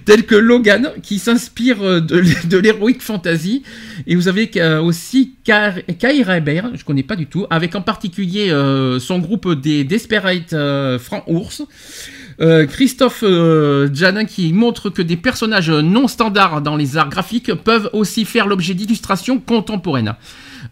[0.06, 3.64] tels que Logan qui s'inspire de, de l'heroic fantasy
[4.08, 8.50] et vous avez euh, aussi Kai Reber, je connais pas du tout, avec en particulier
[8.50, 11.64] euh, son groupe des Desperate euh, Francs Ours.
[12.42, 17.54] Euh, Christophe euh, Janin qui montre que des personnages non standards dans les arts graphiques
[17.54, 20.16] peuvent aussi faire l'objet d'illustrations contemporaines.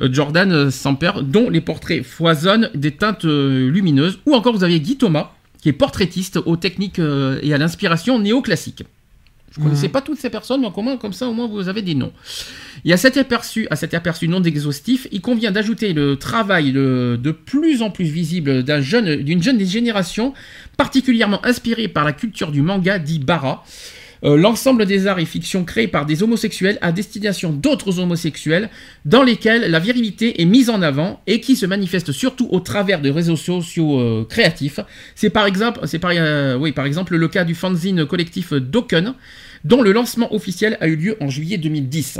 [0.01, 4.19] Euh, Jordan euh, Samper, dont les portraits foisonnent des teintes lumineuses.
[4.25, 5.31] Ou encore vous avez Guy Thomas,
[5.61, 8.83] qui est portraitiste aux techniques et à l'inspiration néoclassique.
[9.51, 11.67] Je ne connaissais pas toutes ces personnes, mais au moins, comme ça, au moins, vous
[11.67, 12.13] avez des noms.
[12.85, 17.19] Et à cet aperçu, à cet aperçu non exhaustif, il convient d'ajouter le travail de,
[17.21, 20.33] de plus en plus visible d'un jeune, d'une jeune génération
[20.77, 23.65] particulièrement inspirée par la culture du manga dit Bara.
[24.23, 28.69] Euh, L'ensemble des arts et fictions créés par des homosexuels à destination d'autres homosexuels,
[29.05, 33.01] dans lesquels la virilité est mise en avant et qui se manifeste surtout au travers
[33.01, 34.79] de réseaux sociaux euh, créatifs.
[35.15, 39.13] C'est par exemple, c'est par, euh, oui, par exemple le cas du fanzine collectif Dokken,
[39.63, 42.19] dont le lancement officiel a eu lieu en juillet 2010.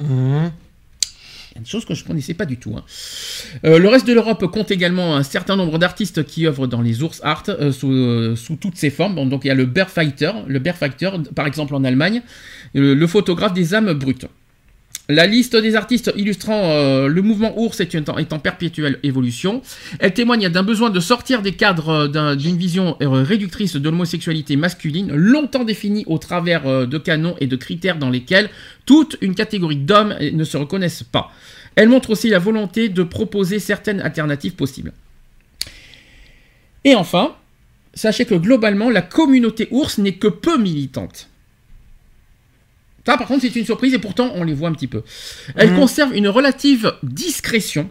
[0.00, 0.50] Mhm.
[1.58, 2.74] Des choses que je ne connaissais pas du tout.
[2.76, 2.84] hein.
[3.64, 7.02] Euh, le reste de l'Europe compte également un certain nombre d'artistes qui œuvrent dans les
[7.02, 9.28] ours art euh, sous, euh, sous toutes ses formes.
[9.28, 12.22] Donc il y a le Bear Fighter, le Bear Fighter par exemple en Allemagne,
[12.74, 14.26] le, le photographe des âmes brutes.
[15.08, 19.60] La liste des artistes illustrant euh, le mouvement ours est, en perpétuelle évolution.
[19.98, 23.88] Elle témoigne d'un besoin de sortir des cadres euh, d'un- d'une vision euh, réductrice de
[23.90, 28.48] l'homosexualité masculine, longtemps définie au travers de canons et de critères dans lesquels
[28.86, 31.32] toute une catégorie d'hommes ne se reconnaissent pas.
[31.74, 34.92] Elle montre aussi la volonté de proposer certaines alternatives possibles.
[36.84, 37.34] Et enfin,
[37.92, 41.28] sachez que globalement, la communauté ours n'est que peu militante.
[43.06, 45.02] Ça, par contre, c'est une surprise et pourtant, on les voit un petit peu.
[45.56, 45.76] Elle Mhm.
[45.78, 47.90] conserve une relative discrétion.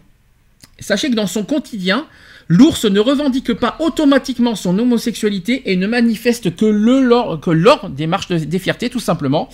[0.80, 2.08] Sachez que dans son quotidien,
[2.48, 7.90] l'ours ne revendique pas automatiquement son homosexualité et ne manifeste que, le, lors, que lors
[7.90, 9.50] des marches de- des fiertés, tout simplement.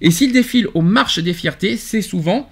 [0.00, 2.48] Et s'il défile aux marches des fiertés, c'est souvent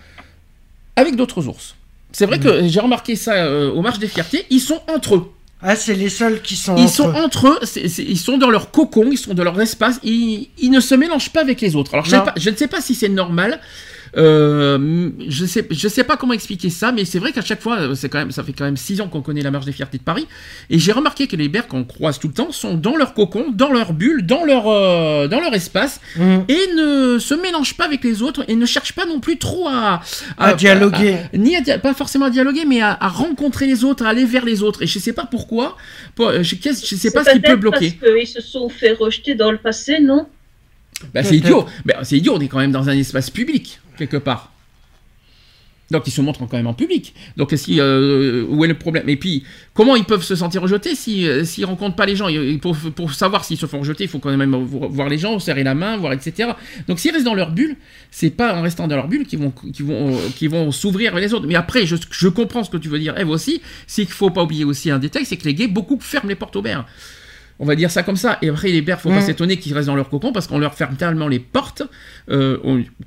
[0.96, 1.74] avec d'autres ours.
[2.12, 5.30] C'est vrai que j'ai remarqué ça euh, aux marches des fiertés, ils sont entre eux.
[5.62, 6.76] Ah, c'est les seuls qui sont.
[6.76, 7.14] Ils entre sont eux.
[7.14, 7.58] entre eux,
[7.98, 11.30] ils sont dans leur cocon, ils sont dans leur espace, ils, ils ne se mélangent
[11.30, 11.94] pas avec les autres.
[11.94, 12.24] Alors je, sais Non.
[12.26, 13.60] pas- je ne sais pas si c'est normal.
[14.16, 17.94] Euh, je sais, je sais pas comment expliquer ça, mais c'est vrai qu'à chaque fois,
[17.94, 19.98] c'est quand même, ça fait quand même six ans qu'on connaît la marche des fiertés
[19.98, 20.26] de Paris,
[20.70, 23.46] et j'ai remarqué que les bears qu'on croise tout le temps sont dans leur cocon,
[23.52, 26.44] dans leur bulle, dans leur, euh, dans leur espace, Mhm.
[26.48, 29.68] et ne se mélangent pas avec les autres, et ne cherchent pas non plus trop
[29.68, 30.00] à,
[30.38, 31.16] À dialoguer.
[31.32, 34.24] à- ni à pas forcément à dialoguer, mais à, à rencontrer les autres, à aller
[34.24, 34.82] vers les autres.
[34.82, 35.76] Et je sais pas pourquoi,
[36.14, 37.96] pour- je, je sais pas ce qui peut bloquer.
[38.00, 40.26] Parce qu'ils se sont fait rejeter dans le passé, non?
[41.14, 41.66] Bah, c'est idiot.
[41.84, 44.52] Bah, c'est idiot, on est quand même dans un espace public, quelque part.
[45.90, 47.14] Donc ils se montrent quand même en public.
[47.36, 49.08] Donc euh, où est le problème?
[49.08, 52.28] Et puis comment ils peuvent se sentir rejetés euh, s'ils rencontrent pas les gens?
[52.60, 55.74] Pour, savoir s'ils se font rejeter, il faut quand même voir les gens, serrer la
[55.74, 56.50] main, voir etc.
[56.88, 57.76] Donc s'ils restent dans leur bulle,
[58.10, 61.46] c'est pas en restant dans leur bulle qu'ils vont euh, s'ouvrir vers les autres.
[61.46, 63.62] Mais après, je, comprends ce que tu veux dire, Eve aussi.
[63.86, 66.34] C'est qu'il faut pas oublier aussi un détail, c'est que les gays beaucoup ferment les
[66.34, 66.84] portes aux bers.
[67.58, 68.36] On va dire ça comme ça.
[68.42, 69.22] Et après, les bers, faut pas Mm.
[69.22, 71.82] s'étonner qu'ils restent dans leur cocon parce qu'on leur ferme tellement les portes,
[72.30, 72.58] euh,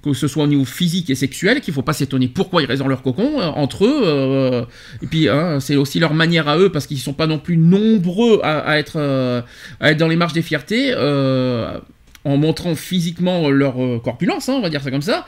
[0.03, 2.81] que ce soit au niveau physique et sexuel, qu'il faut pas s'étonner pourquoi ils restent
[2.81, 4.01] dans leur cocon, euh, entre eux.
[4.05, 4.65] euh,
[5.03, 7.57] et puis, hein, c'est aussi leur manière à eux parce qu'ils sont pas non plus
[7.57, 8.97] nombreux à, à être,
[9.79, 10.93] à être dans les marches des fiertés.
[12.25, 15.25] en montrant physiquement leur corpulence, hein, on va dire ça comme ça.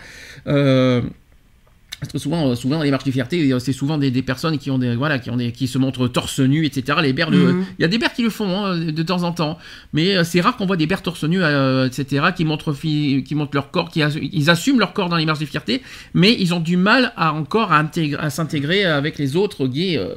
[2.01, 4.09] Euh, parce que souvent, euh, souvent dans les marches de fierté, euh, c'est souvent des,
[4.11, 6.97] des personnes qui ont des, voilà, qui ont des, qui se montrent torse nu, etc.
[7.01, 7.65] Les bers, le- Mhm.
[7.77, 9.57] il y a des bers qui le font hein, de temps en temps,
[9.93, 12.27] mais euh, c'est rare qu'on voit des bers torse nu, euh, etc.
[12.35, 15.45] Qui montrent, qui montrent leur corps, qui ils assument leur corps dans les marches de
[15.45, 15.81] fierté,
[16.13, 19.97] mais ils ont du mal à encore à, intégrer- à s'intégrer avec les autres gays
[19.97, 20.15] euh,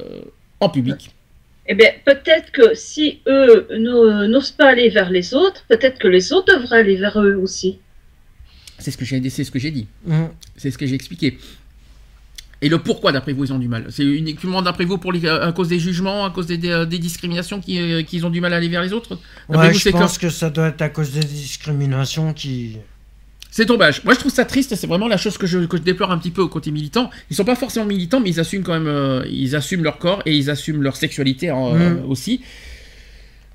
[0.59, 1.11] en public.
[1.67, 6.07] Eh bien, peut-être que si eux n'o- n'osent pas aller vers les autres, peut-être que
[6.07, 7.79] les autres devraient aller vers eux aussi.
[8.77, 9.87] C'est ce que j'ai, c'est ce que j'ai dit.
[10.05, 10.25] Mm.
[10.57, 11.37] C'est ce que j'ai expliqué.
[12.65, 13.83] Et le pourquoi, d'après vous, ils ont du mal?
[13.89, 16.99] C'est uniquement, d'après vous, pour les- à cause des jugements, à cause des, des- des
[16.99, 19.11] discriminations euh, qu'ils ont du mal à aller vers les autres?
[19.49, 22.77] D'après Ouais, vous, je pense que ça doit être à cause des discriminations qui.
[23.51, 24.03] C'est dommage.
[24.03, 24.75] Moi, je trouve ça triste.
[24.75, 27.09] C'est vraiment la chose que je, que je déplore un petit peu au côté militant.
[27.29, 28.87] Ils sont pas forcément militants, mais ils assument quand même.
[28.87, 31.81] euh, ils assument leur corps et ils assument leur sexualité en- Mm.
[31.81, 32.41] euh, aussi.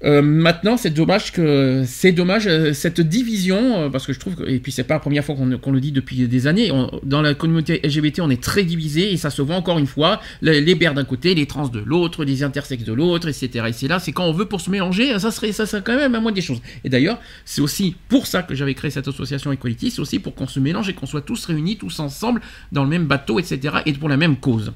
[0.03, 4.35] Euh, maintenant, c'est dommage que c'est dommage euh, cette division euh, parce que je trouve
[4.35, 6.71] que, et puis c'est pas la première fois qu'on le dit depuis des années.
[6.73, 9.87] On- dans la communauté LGBT, on est très divisé et ça se voit encore une
[9.87, 10.19] fois.
[10.41, 13.67] Les, les d'un côté, les trans de l'autre, les intersexes de l'autre, etc.
[13.69, 15.95] Et c'est là, c'est quand on veut pour se mélanger, ça serait ça serait quand
[15.97, 16.63] même à moins des choses.
[16.83, 20.35] Et d'ailleurs, c'est aussi pour ça que j'avais créé cette association Equality, c'est aussi pour
[20.35, 22.41] qu'on se mélange et qu'on soit tous réunis, tous ensemble
[22.73, 23.61] dans le même bateau, etc.
[23.85, 24.73] Et pour la même cause.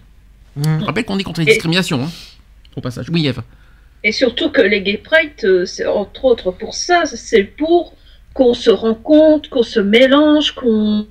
[0.56, 0.80] Mm.
[0.80, 2.04] Je rappelle qu'on est contre les Et- discriminations.
[2.04, 2.10] hein,
[2.76, 3.06] au passage.
[3.10, 3.40] Oui, Eve.
[4.04, 7.94] Et surtout que les gay pride, euh, entre autres pour ça, c'est pour
[8.34, 11.06] qu'on se rencontre, qu'on se mélange, qu'on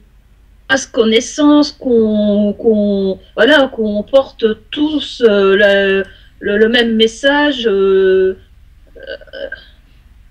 [0.69, 6.03] fasse connaissance, qu'on voilà, qu'on porte tous euh,
[6.39, 8.37] le, même message euh,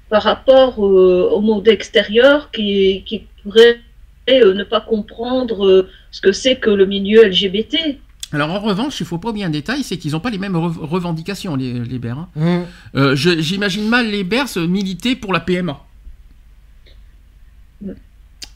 [0.08, 3.80] par rapport au monde extérieur qui, qui pourrait
[4.28, 7.98] ne pas comprendre ce que c'est que le milieu LGBT.
[8.32, 10.56] Alors en revanche, il faut pas oublier un détail, c'est qu'ils n'ont pas les mêmes
[10.56, 12.18] rev- revendications, les, les Bers.
[12.18, 12.28] hein.
[12.36, 12.60] Mm.
[12.96, 15.78] Euh, J'imagine mal les Bers se militer pour la PMA.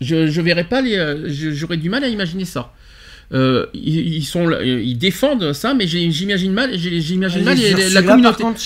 [0.00, 0.96] Je, je verrais pas les.
[0.96, 2.72] euh, J'aurais du mal à imaginer ça.
[3.32, 8.42] Euh, ils, ils sont, ils défendent ça, mais j'imagine mal, j'imagine mal les- la communauté.
[8.42, 8.60] Contre.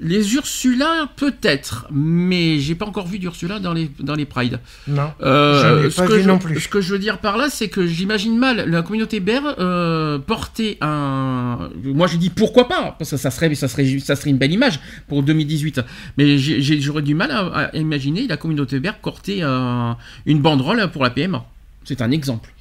[0.00, 4.60] Les Ursula, peut-être, mais j'ai pas encore vu d'Ursula dans les, dans les Prides.
[4.86, 5.10] Non.
[5.22, 6.60] Euh, ce pas que vu je, non plus.
[6.60, 10.18] Ce que je veux dire par là, c'est que j'imagine mal la communauté Bear euh,
[10.20, 11.68] porter un.
[11.84, 14.52] Moi, je dis pourquoi pas, parce que ça serait, ça serait, ça serait une belle
[14.52, 14.78] image
[15.08, 15.80] pour 2018.
[16.16, 19.96] Mais j'aurais du mal à, à imaginer la communauté Bear porter un-
[20.26, 21.44] une banderole pour la PMA.
[21.84, 22.52] C'est un exemple.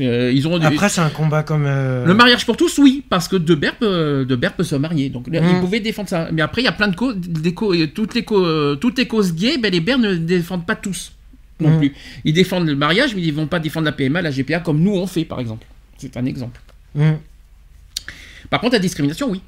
[0.00, 1.64] Euh, ils ont Après, c'est un combat comme.
[1.66, 4.76] euh, le mariage pour tous, oui, parce que De Beer peut, de Beer peut se
[4.76, 5.56] marier, donc là, Mm.
[5.56, 6.28] ils pouvaient défendre ça.
[6.32, 9.06] Mais après, il y a plein de causes, euh, toutes les causes, euh, toutes les
[9.08, 11.12] causes gays, ben les Bears ne défendent pas tous
[11.60, 11.78] non Mm.
[11.78, 11.94] plus.
[12.24, 14.94] Ils défendent le mariage, mais ils vont pas défendre la PMA, la GPA, comme nous
[14.94, 15.66] on fait, par exemple.
[15.96, 16.60] C'est un exemple.
[16.94, 17.12] mm.
[18.50, 19.40] Par contre, la discrimination, oui.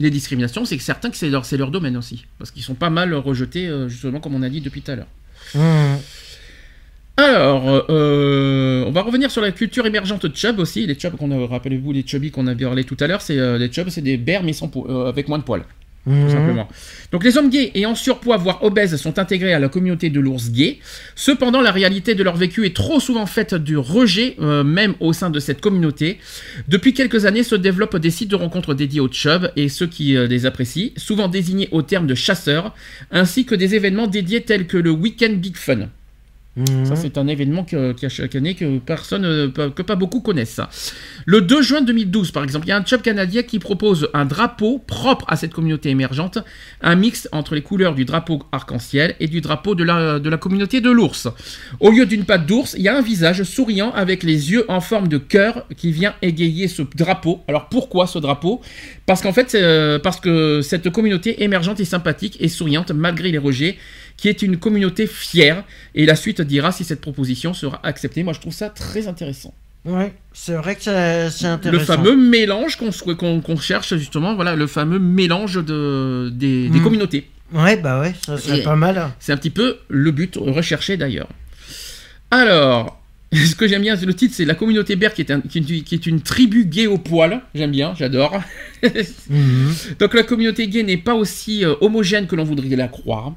[0.00, 2.90] Les discriminations, c'est que certains que c'est leur, leur domaine aussi, parce qu'ils sont pas
[2.90, 5.06] mal rejetés, euh, justement, comme on a dit depuis tout à l'heure.
[7.24, 10.86] Alors, euh, on va revenir sur la culture émergente de Chubb aussi.
[10.86, 13.56] Les Chubb, qu'on a, rappelez-vous, les Chubby qu'on a parlé tout à l'heure, c'est euh,
[13.56, 15.62] les Chubb, c'est des bears mais sans euh, avec moins de poils,
[16.04, 16.28] tout Mhm.
[16.28, 16.68] simplement.
[17.12, 20.20] Donc, les hommes gays et en surpoids, voire obèses, sont intégrés à la communauté de
[20.20, 20.80] l'ours gay.
[21.14, 25.14] Cependant, la réalité de leur vécu est trop souvent faite du rejet, euh, même au
[25.14, 26.18] sein de cette communauté.
[26.68, 30.14] Depuis quelques années, se développent des sites de rencontres dédiés aux Chubb et ceux qui
[30.14, 32.74] euh, les apprécient, souvent désignés au terme de chasseurs,
[33.10, 35.88] ainsi que des événements dédiés tels que le Weekend Big Fun.
[36.56, 36.84] Mhm.
[36.86, 40.60] Ça, c'est un événement a chaque année que personne, euh, pas- que pas beaucoup connaissent.
[41.26, 44.24] Le 2 juin 2012, par exemple, il y a un chub canadien qui propose un
[44.24, 46.38] drapeau propre à cette communauté émergente,
[46.80, 50.36] un mix entre les couleurs du drapeau arc-en-ciel et du drapeau de la, de la
[50.36, 51.28] communauté de l'ours.
[51.80, 54.80] Au lieu d'une patte d'ours, il y a un visage souriant avec les yeux en
[54.80, 57.42] forme de cœur qui vient égayer ce drapeau.
[57.48, 58.60] Alors pourquoi ce drapeau?
[59.06, 63.38] Parce qu'en fait, euh, parce que cette communauté émergente est sympathique et souriante malgré les
[63.38, 63.76] rejets,
[64.16, 65.64] qui est une communauté fière.
[65.94, 68.22] Et la suite dira si cette proposition sera acceptée.
[68.22, 69.52] Moi, je trouve ça très intéressant.
[69.84, 71.96] Ouais, c'est vrai que c'est c'est Le intéressant.
[71.96, 76.82] fameux mélange qu'on cherche justement, voilà, le fameux mélange de, des, des Mm.
[76.82, 77.28] communautés.
[77.52, 79.10] Ouais, bah ouais, ça serait pas mal.
[79.20, 81.28] C'est un petit peu le but recherché d'ailleurs.
[82.30, 83.00] Alors,
[83.34, 85.58] Ce que j'aime bien, c'est le titre, c'est La communauté Bear qui est, un- qui
[85.58, 87.40] est une- qui est une tribu gay au poil.
[87.54, 88.40] J'aime bien, j'adore.
[89.28, 89.72] Mhm.
[89.98, 93.32] Donc la communauté gay n'est pas aussi euh, homogène que l'on voudrait la croire.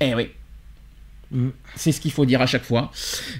[0.00, 0.28] Eh oui.
[1.30, 1.48] Mm.
[1.76, 2.90] C'est ce qu'il faut dire à chaque fois.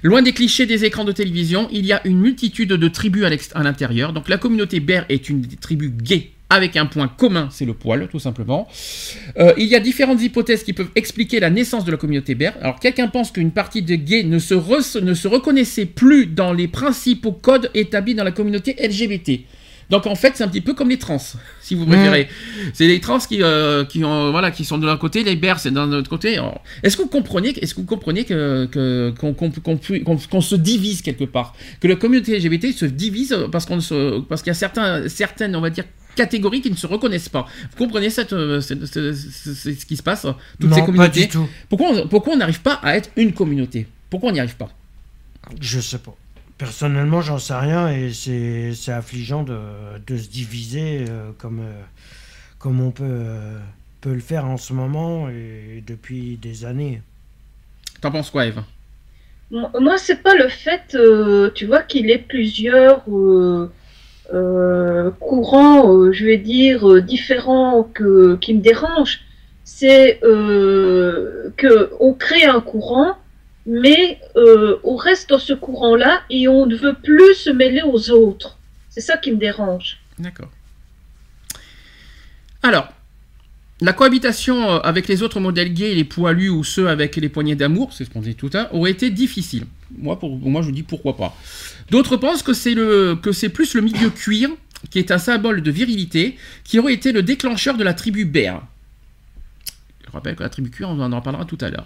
[0.03, 3.63] Loin des clichés des écrans de télévision, il y a une multitude de tribus à
[3.63, 4.13] l'intérieur.
[4.13, 8.07] Donc la communauté bear est une tribu gay avec un point commun, c'est le poil,
[8.07, 8.67] tout simplement.
[9.37, 12.53] Euh, il y a différentes hypothèses qui peuvent expliquer la naissance de la communauté bear.
[12.59, 16.51] Alors quelqu'un pense qu'une partie de gays ne se, re- ne se reconnaissait plus dans
[16.51, 19.41] les principaux codes établis dans la communauté LGBT.
[19.89, 21.17] Donc en fait, c'est un petit peu comme les trans,
[21.61, 22.29] si vous préférez.
[22.73, 25.59] C'est les trans qui, euh, qui, ont, voilà, qui sont de l'un côté, les bears
[25.59, 26.39] c'est d'un autre côté.
[26.83, 28.67] Est-ce que vous comprenez, est-ce que vous comprenez que,
[30.29, 34.41] qu'on, se divise quelque part, que la communauté LGBT se divise parce qu'on se, parce
[34.41, 35.85] qu'il y a certains, certaines, on va dire
[36.15, 37.47] catégories qui ne se reconnaissent pas.
[37.71, 40.25] Vous comprenez cette, euh, cette- cette- ce qui se passe
[40.59, 41.21] toutes non, ces pas communautés?
[41.21, 41.47] du tout.
[41.69, 43.87] Pourquoi on- pourquoi on n'arrive pas à être une communauté?
[44.09, 44.69] Pourquoi on n'y arrive pas?
[45.61, 46.15] Je sais pas.
[46.59, 49.57] Personnellement, j'en sais rien et c'est affligeant de,
[50.05, 51.81] de se diviser euh, comme, euh,
[52.59, 53.57] comme on peut, euh,
[54.01, 57.01] peut le faire en ce moment et depuis des années.
[58.01, 58.61] T'en penses quoi, Eve
[59.51, 63.71] Moi, c'est pas le fait, euh, tu vois, qu'il ait plusieurs euh,
[64.33, 69.21] euh, courants, euh, je vais dire, euh, différents que, qui me dérangent.
[69.63, 73.15] C'est euh, que on crée un courant,
[73.69, 78.09] mais euh, on reste dans ce courant-là et on ne veut plus se mêler aux
[78.09, 78.57] autres.
[78.89, 79.99] C'est ça qui me dérange.
[80.17, 80.49] D'accord.
[82.63, 82.89] Alors,
[83.79, 87.55] la cohabitation euh, avec les autres modèles gays, les poilus ou ceux avec les poignées
[87.55, 89.67] d'amour, c'est ce qu'on dit tout à l'heure, aurait été difficile.
[89.95, 91.37] Moi, je vous dis pourquoi pas.
[91.91, 94.49] D'autres pensent que c'est le que c'est plus le milieu cuir,
[94.89, 98.63] qui est un symbole de virilité, qui aurait été le déclencheur de la tribu bear.
[100.09, 101.85] Je rappelle que la tribu cuir, on en en parlera tout à l'heure.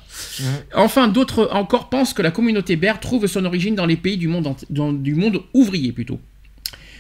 [0.74, 4.28] Enfin, d'autres encore pensent que la communauté bear trouve son origine dans les pays du
[4.30, 6.20] monde, enti- dans- du monde ouvrier plutôt.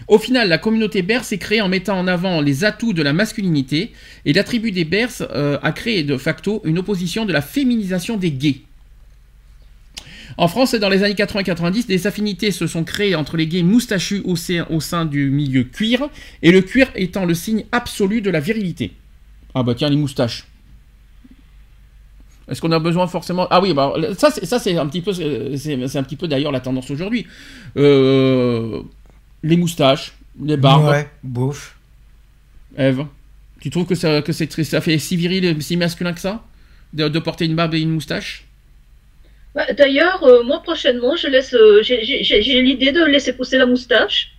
[0.10, 3.14] Au final, la communauté Bears s'est créée en mettant en avant les atouts de la
[3.14, 3.94] masculinité
[4.26, 8.18] et la tribu des Bears euh, a créé de facto une opposition de la féminisation
[8.18, 8.62] des gays.
[10.38, 14.22] En France, dans les années 80-90, des affinités se sont créées entre les gays moustachus
[14.26, 16.10] au sein, au sein du milieu cuir,
[16.42, 18.92] et le cuir étant le signe absolu de la virilité.
[19.54, 20.46] Ah bah tiens, les moustaches.
[22.50, 23.48] Est-ce qu'on a besoin forcément?
[23.50, 25.56] Ah oui, bah ça c'est ça c'est un petit peu c'est
[25.88, 27.26] c'est un petit peu d'ailleurs la tendance aujourd'hui.
[27.78, 28.82] Euh,
[29.44, 30.14] les moustaches,
[30.44, 30.90] les barbes.
[30.90, 31.76] Ouais, bouffe.
[32.78, 33.06] Eve,
[33.62, 36.44] tu trouves que ça que c'est très- ça fait si viril, si masculin que ça?
[36.92, 38.46] De, de porter une barbe et une moustache?
[39.56, 43.34] Bah, D'ailleurs, euh, moi prochainement, je laisse, euh, j'ai- j'ai j'ai- j'ai l'idée de laisser
[43.34, 44.32] pousser la moustache.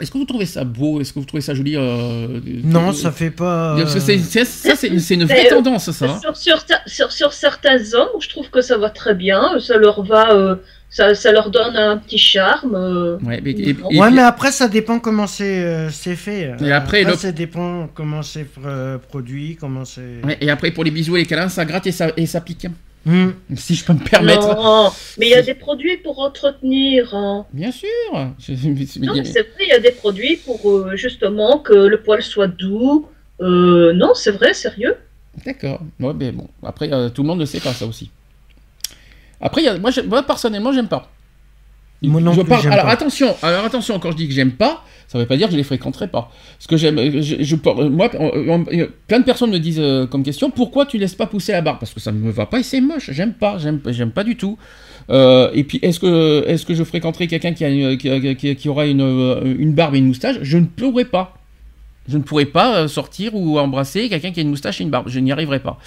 [0.00, 1.00] Est-ce que vous trouvez ça beau?
[1.00, 3.76] Est-ce que vous trouvez ça joli euh, Non, euh, ça fait pas.
[3.76, 6.06] Parce que c'est- ça c'est une vraie euh, tendance ça.
[6.06, 6.18] hein.
[6.20, 9.58] Sur, sur, sur, sur certains hommes, je trouve que ça va très bien.
[9.60, 10.56] Ça leur va, euh,
[10.90, 12.74] ça, ça leur donne un petit charme.
[12.74, 13.18] euh.
[13.18, 16.52] Ouais, mais- et- et- Ouais, mais après, ça dépend comment c'est euh, fait.
[16.64, 20.24] Et après, le- ça dépend comment c'est euh, produit, comment c'est.
[20.24, 22.40] Ouais, et après pour les bisous et les câlins, ça gratte et ça, et ça
[22.40, 22.66] pique.
[23.06, 23.30] Hmm.
[23.56, 24.54] Si je peux me permettre.
[24.54, 27.14] Non, mais il y a des produits pour entretenir.
[27.14, 27.46] hein.
[27.52, 27.88] Bien sûr.
[28.38, 28.52] Je-
[29.00, 32.48] Non, c'est vrai, il y a des produits pour euh, justement que le poil soit
[32.48, 33.06] doux.
[33.40, 34.96] Euh, non, c'est vrai, sérieux.
[35.46, 35.80] D'accord.
[36.00, 36.48] Ouais, mais bon.
[36.62, 38.10] Après, euh, tout le monde ne sait pas ça aussi.
[39.40, 41.10] Après, il y a- moi, j'aime- moi, personnellement, j'aime pas.
[42.02, 42.92] Moi non Je plus, parle- j'aime alors pas.
[42.92, 45.56] attention, alors attention, quand je dis que j'aime pas, ça veut pas dire que je
[45.56, 46.30] les fréquenterai pas.
[46.58, 49.80] Parce que j'aime, je, je- euh, moi, on- on- euh, plein de personnes me disent
[49.80, 52.30] euh, comme question, pourquoi tu laisses pas pousser la barbe Parce que ça ne me
[52.30, 53.10] va pas et c'est moche.
[53.12, 54.58] J'aime pas, j'aime, j'aime pas du tout.
[55.10, 58.34] Euh, et puis, est-ce que, est-ce que je fréquenterai quelqu'un qui, a une- qui, a-
[58.34, 60.36] qui- qui aura une, euh, une barbe et une moustache?
[60.42, 61.34] Je ne pourrai pas.
[62.06, 64.90] Je ne pourrai pas euh, sortir ou embrasser quelqu'un qui a une moustache et une
[64.90, 65.08] barbe.
[65.08, 65.78] Je n'y arriverai pas.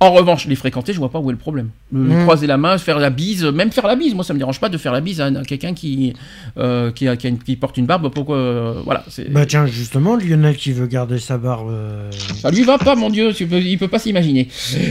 [0.00, 1.70] En revanche, les fréquenter, je vois pas où est le problème.
[1.92, 2.22] Le- Mm.
[2.22, 4.68] Croiser la main, faire la bise, même faire la bise, moi ça me dérange pas
[4.68, 6.12] de faire la bise à, à quelqu'un qui,
[6.56, 8.08] euh, qui, a- qui a une- qui porte une barbe.
[8.14, 9.04] Pourquoi euh, Voilà.
[9.30, 13.10] Bah tiens, justement, Lionel qui veut garder sa barbe, euh, Ça lui va pas, mon
[13.10, 13.32] Dieu.
[13.32, 14.46] tu peux- il peut pas s'imaginer.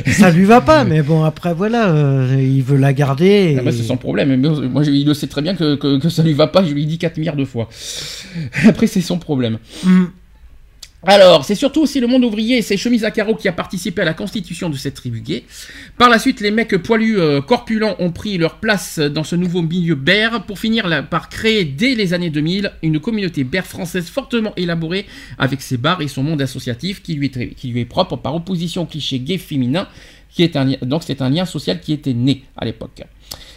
[0.08, 3.56] ça lui va pas, mais bon, après, voilà, euh, il veut la garder.
[3.60, 4.28] Ah bah, et- c'est son problème.
[4.36, 4.36] Mais
[4.68, 6.66] Moi, je- il le sait très bien que, que, que ça lui va pas.
[6.66, 7.70] Je lui dis 4 milliards de fois.
[8.68, 9.58] Après, c'est son problème.
[9.86, 10.06] Hmm.
[11.04, 14.02] Alors, c'est surtout aussi le monde ouvrier et ses chemises à carreaux qui a participé
[14.02, 15.44] à la constitution de cette tribu gay.
[16.00, 19.62] Par la suite, les mecs poilus euh, corpulents ont pris leur place dans ce nouveau
[19.62, 24.54] milieu bear pour finir par créer dès les années 2000 une communauté bear française fortement
[24.58, 25.06] élaborée
[25.38, 29.20] avec ses bars et son monde associatif qui lui est, propre par opposition au cliché
[29.20, 29.88] gay féminin
[30.32, 33.04] qui est donc c'est un lien social qui était né à l'époque.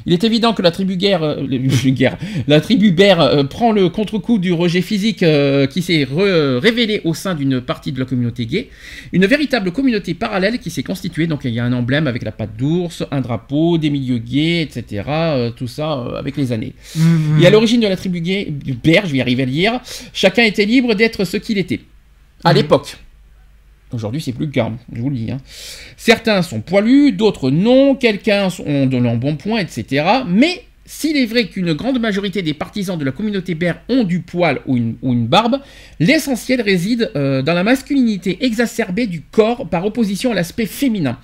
[0.06, 1.46] Il est évident que la tribu guerre, euh,
[1.86, 7.00] guerre, la tribu bear euh, prend le contre-coup du rejet physique euh, qui s'est révélé
[7.04, 8.68] au sein d'une partie de la communauté gay.
[9.12, 11.26] Une véritable communauté parallèle qui s'est constituée.
[11.26, 14.62] Donc il y a un emblème avec la patte d'ours, un drapeau, des milieux gays,
[14.62, 15.02] etc.
[15.56, 16.74] tout ça avec les années.
[16.96, 17.42] Mhm.
[17.42, 19.80] Et à l'origine de la tribu gay, bear, je vais y arriver à le dire,
[20.12, 21.80] chacun était libre d'être ce qu'il était.
[22.44, 22.56] À Mhm.
[22.56, 22.96] l'époque.
[23.92, 24.52] Aujourd'hui, c'est plus le
[24.92, 25.30] je vous le dis.
[25.30, 25.38] hein.
[25.96, 30.04] Certains sont poilus, d'autres non, quelqu'un ont de l'embonpoint, etc.
[30.28, 34.20] Mais s'il est vrai qu'une grande majorité des partisans de la communauté bear ont du
[34.20, 35.60] poil ou une, barbe,
[36.00, 41.18] l'essentiel réside euh, dans la masculinité exacerbée du corps par opposition à l'aspect féminin.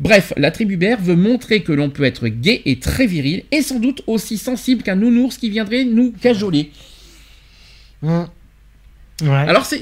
[0.00, 3.62] Bref, la tribu bear veut montrer que l'on peut être gay et très viril, et
[3.62, 6.70] sans doute aussi sensible qu'un nounours qui viendrait nous cajoler.
[8.02, 8.26] Mhm.
[9.48, 9.78] Alors, c'est,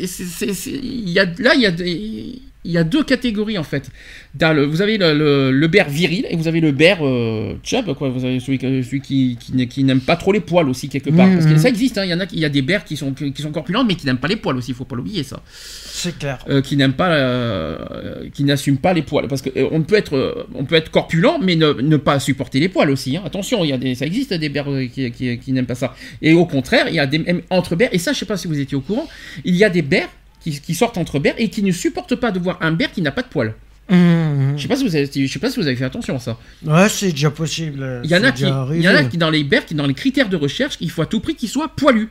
[1.39, 3.91] là, il y a, des- il y a deux catégories en fait.
[4.35, 7.55] Dans le- vous avez le, le, le bear viril et vous avez le bear euh,
[7.65, 8.11] chub, quoi.
[8.11, 11.27] Vous avez celui, qui, qui, n'a- qui n'aime pas trop les poils aussi, quelque part.
[11.27, 11.35] Mhm.
[11.39, 12.05] Parce que ça existe, hein.
[12.05, 13.95] il y en a, il y a des bears qui sont, qui sont corpulents mais
[13.95, 15.43] qui n'aiment pas les poils aussi, il faut pas l'oublier ça.
[15.53, 16.45] c'est clair.
[16.51, 19.27] Euh, qui n'aiment pas, euh, qui n'assument pas les poils.
[19.29, 22.69] Parce qu'on peut être, euh, on peut être corpulent, mais ne, ne pas supporter les
[22.69, 23.17] poils aussi.
[23.17, 23.23] hein.
[23.25, 25.95] Attention, il y a des, ça existe des bears qui, qui, qui n'aiment pas ça.
[26.23, 27.91] Et au contraire, il y a des entre bears.
[27.93, 29.09] Et ça, je sais pas si vous étiez au courant.
[29.45, 30.09] Il y a des bears
[30.43, 33.03] qui, qui sortent entre bears et qui ne supportent pas de voir un bear qui
[33.03, 33.55] n'a pas de poils.
[33.91, 34.55] Mhm.
[34.57, 36.19] Je sais pas si vous avez, je sais pas si vous avez fait attention à
[36.21, 36.39] ça.
[36.65, 38.01] Ouais, c'est déjà possible.
[38.05, 39.11] Il y en a qui, déjà il y en a arrivé.
[39.11, 41.35] qui dans les bears, qui dans les critères de recherche, il faut à tout prix
[41.35, 42.09] qu'il soit poilu.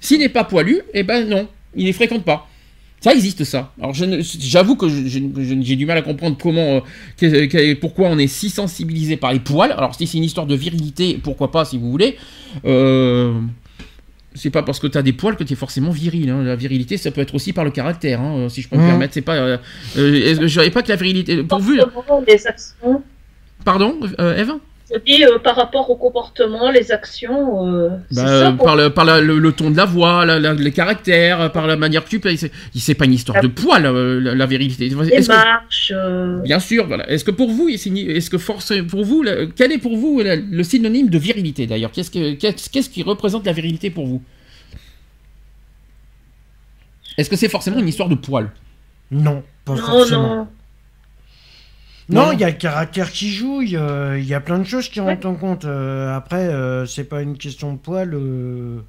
[0.00, 2.48] S'il n'est pas poilu, eh ben non, il les fréquente pas.
[3.00, 3.72] Ça existe ça.
[3.80, 6.80] Alors ne- j'avoue que j'ai du mal à comprendre comment, euh,
[7.18, 9.72] que- que- pourquoi on est si sensibilisé par les poils.
[9.72, 12.16] Alors si c'est une histoire de virilité, pourquoi pas si vous voulez.
[12.64, 13.34] Euh,
[14.34, 16.30] c'est pas parce que tu as des poils que tu es forcément viril.
[16.30, 16.42] hein.
[16.42, 18.88] La virilité, ça peut être aussi par le caractère, hein, si je peux me Mhm.
[18.88, 19.14] permettre.
[19.14, 19.34] C'est pas.
[19.36, 19.56] euh,
[19.96, 21.42] euh, je savais pas que la virilité.
[21.42, 21.80] Pourvu.
[23.64, 24.52] Pardon, euh, Eve?
[24.94, 27.66] Je dis euh, par rapport au comportement, les actions.
[27.66, 30.38] euh, Bah, ça, euh, par le, par la- le, le ton de la voix, la-
[30.38, 32.38] la- les caractères, euh, par la manière que tu payes.
[32.74, 34.88] C'est pas une histoire de poil, euh, la, la virilité.
[34.88, 35.92] Les que- marches.
[35.94, 37.08] euh, Bien sûr, voilà.
[37.10, 40.36] Est-ce que pour vous, est-ce que force, pour vous, le- quel est pour vous le,
[40.36, 41.90] le synonyme de virilité d'ailleurs?
[41.92, 44.22] Qu'est-ce que- qu'est-ce qu'est-ce qui représente la virilité pour vous?
[47.18, 48.50] Est-ce que c'est forcément une histoire de poil?
[49.10, 50.36] Non, pas Non, forcément.
[50.36, 50.48] non.
[52.12, 54.58] Non, il y a le caractère qui joue, il y, a- il y a plein
[54.58, 55.14] de choses qui Ouais.
[55.14, 55.64] rentrent en compte.
[55.64, 58.80] Euh, après, euh, c'est pas une question de poil euh,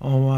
[0.00, 0.32] en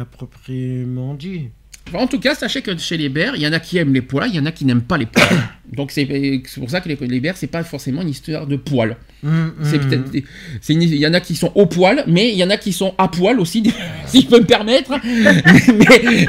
[0.00, 1.50] appropriément dit.
[1.92, 4.00] En tout cas, sachez que chez les bears, il y en a qui aiment les
[4.02, 5.28] poils, il y en a qui n'aiment pas les poils.
[5.76, 6.06] Donc c'est
[6.46, 8.96] c'est pour ça que les, les bears, c'est pas forcément une histoire de poil.
[9.22, 9.52] C'est hum.
[9.88, 10.26] peut-être,
[10.60, 12.56] c'est une- il y en a qui sont au poil, mais il y en a
[12.58, 13.62] qui sont à poil aussi,
[14.06, 14.90] si je peux me permettre.
[15.04, 16.26] mais, mais-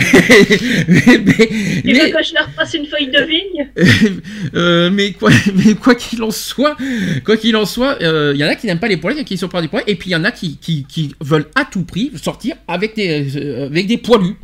[0.87, 4.21] mais- Tu mais- veux que je leur fasse une feuille de vigne?
[4.55, 6.77] Euh, mais quoi mais quoi qu'il en soit
[7.25, 9.17] quoi qu'il en soit euh, il y en a qui n'aiment pas les poils il
[9.17, 10.57] y en a qui sont pas des poils et puis il y en a qui,
[10.57, 14.35] qui, qui veulent à tout prix sortir avec des euh, avec des poilus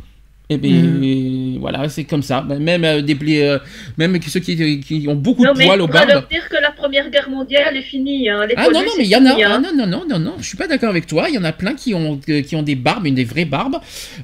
[0.52, 1.58] et ben Mhm.
[1.60, 3.58] voilà c'est comme ça même euh, des euh,
[3.98, 6.28] même ceux qui, qui ont beaucoup Non, de mais poils il au faudra barbes leur
[6.28, 8.28] dire que la Première Guerre mondiale est finie.
[8.28, 8.46] Hein.
[8.46, 9.60] Les ah non non mais il y en a ah, hein.
[9.64, 11.52] non non non non non je suis pas d'accord avec toi il y en a
[11.52, 13.76] plein qui ont euh, qui ont des barbes une des vraies barbes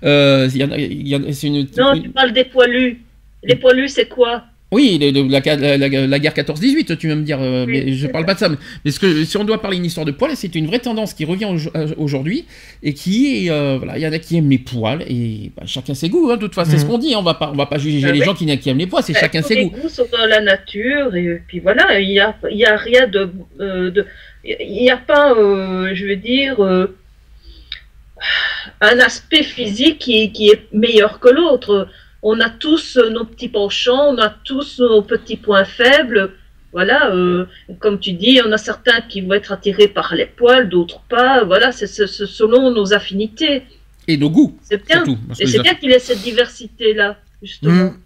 [0.04, 2.44] euh, il y en a, il y en a- c'est une Non, tu parles des
[2.44, 2.98] poilus.
[3.44, 4.44] Les poilus, c'est quoi?
[4.70, 7.92] Oui, le- la, la- la- la guerre 14-18, tu vas me dire, euh, Oui, mais
[7.94, 8.50] je parle pas de ça.
[8.50, 10.78] Mais, mais ce que, si on doit parler d'une histoire de poils, c'est une vraie
[10.78, 12.44] tendance qui revient au- euh, aujourd'hui
[12.82, 15.62] et qui est, euh, voilà, il y en a qui aiment les poils et bah,
[15.64, 16.28] chacun ses goûts.
[16.30, 16.90] Hein, de toute façon, c'est ce Mhm.
[16.90, 17.14] qu'on dit.
[17.14, 18.26] hein, on va pas, on va pas juger Ah les oui.
[18.26, 19.76] gens qui, qui aiment les poils, c'est Ben, chacun tous ses les goûts.
[19.80, 23.06] goûts sont dans la nature et puis voilà, il y a, il y a rien
[23.08, 24.04] de, euh, de,
[24.44, 26.94] il n'y a pas, euh, je veux dire, euh,
[28.82, 31.88] un aspect physique qui, qui est meilleur que l'autre.
[32.22, 36.32] On a tous nos petits penchants, on a tous nos petits points faibles.
[36.72, 37.46] Voilà, euh,
[37.78, 41.44] comme tu dis, on a certains qui vont être attirés par les poils, d'autres pas.
[41.44, 43.62] Voilà, c'est selon nos affinités.
[44.06, 44.96] Et nos goûts, C'est bien.
[44.96, 45.18] surtout.
[45.38, 47.88] Et c'est bien qu'il ait cette diversité-là, justement.
[47.88, 47.98] Hum.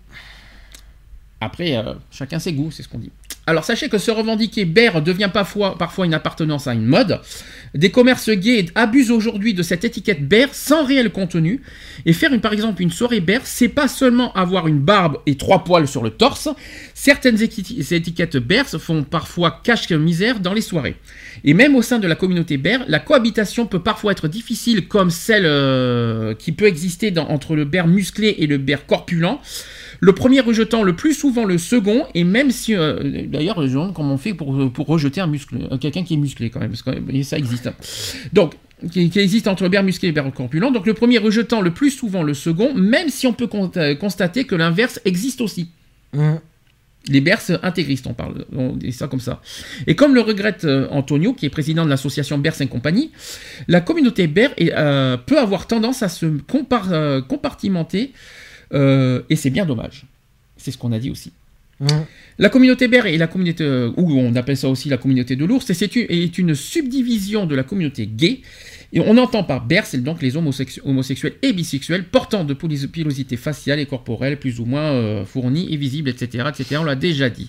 [1.41, 3.11] Après, euh, chacun ses goûts, c'est ce qu'on dit.
[3.45, 7.21] Alors sachez que se revendiquer bear devient parfois, une appartenance à une mode.
[7.75, 11.61] Des commerces gays abusent aujourd'hui de cette étiquette bear sans réel contenu.
[12.07, 15.65] Et faire par exemple une soirée bear, c'est pas seulement avoir une barbe et trois
[15.65, 16.49] poils sur le torse.
[16.95, 20.95] Certaines étiquettes bear se font parfois cache-misère dans les soirées.
[21.43, 25.11] Et même au sein de la communauté bear, la cohabitation peut parfois être difficile comme
[25.11, 29.41] celle euh, qui peut exister entre le bear musclé et le bear corpulent.
[30.05, 33.69] Le premier rejetant le plus souvent le second, et même si, euh, d'ailleurs, je me
[33.69, 36.59] demande comment on fait pour, pour rejeter un muscle, euh, quelqu'un qui est musclé quand
[36.59, 37.69] même, parce que ça existe.
[37.69, 37.75] hein.
[38.33, 38.55] Donc,
[38.91, 40.73] qui, qui existe entre bear musclé et bear corpulent.
[40.73, 44.43] Donc, le premier rejetant le plus souvent le second, même si on peut euh, constater
[44.43, 45.69] que l'inverse existe aussi.
[46.17, 46.41] Hum.
[47.09, 49.41] Les Bers intégristes, on parle, on dit ça comme ça.
[49.89, 53.11] Et comme le regrette Antonio, qui est président de l'association Bers et compagnie,
[53.69, 58.13] la communauté Ber est, euh, peut avoir tendance à se compar- euh, compartimenter,
[58.73, 60.05] euh, et c'est bien dommage.
[60.57, 61.33] C'est ce qu'on a dit aussi.
[61.81, 61.87] Mmh.
[62.39, 65.45] La communauté Ber et la communauté, euh, ou on appelle ça aussi la communauté de
[65.45, 68.41] l'ours, et c'est une, est une subdivision de la communauté gay.
[68.93, 73.37] Et on entend par Ber, c'est donc les homosexu- homosexuels et bisexuels portant de pilosité
[73.37, 76.77] faciale et corporelle plus ou moins euh, fournie et visible, etc., etc.
[76.79, 77.49] On l'a déjà dit.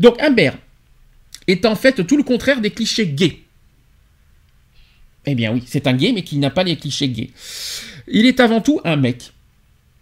[0.00, 0.52] Donc un Ber
[1.46, 3.38] est en fait tout le contraire des clichés gays.
[5.26, 7.30] Eh bien oui, c'est un gay, mais qui n'a pas les clichés gays.
[8.10, 9.32] Il est avant tout un mec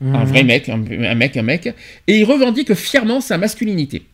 [0.00, 1.74] un vrai mec, un, un mec, un mec,
[2.06, 4.06] et il revendique fièrement sa masculinité.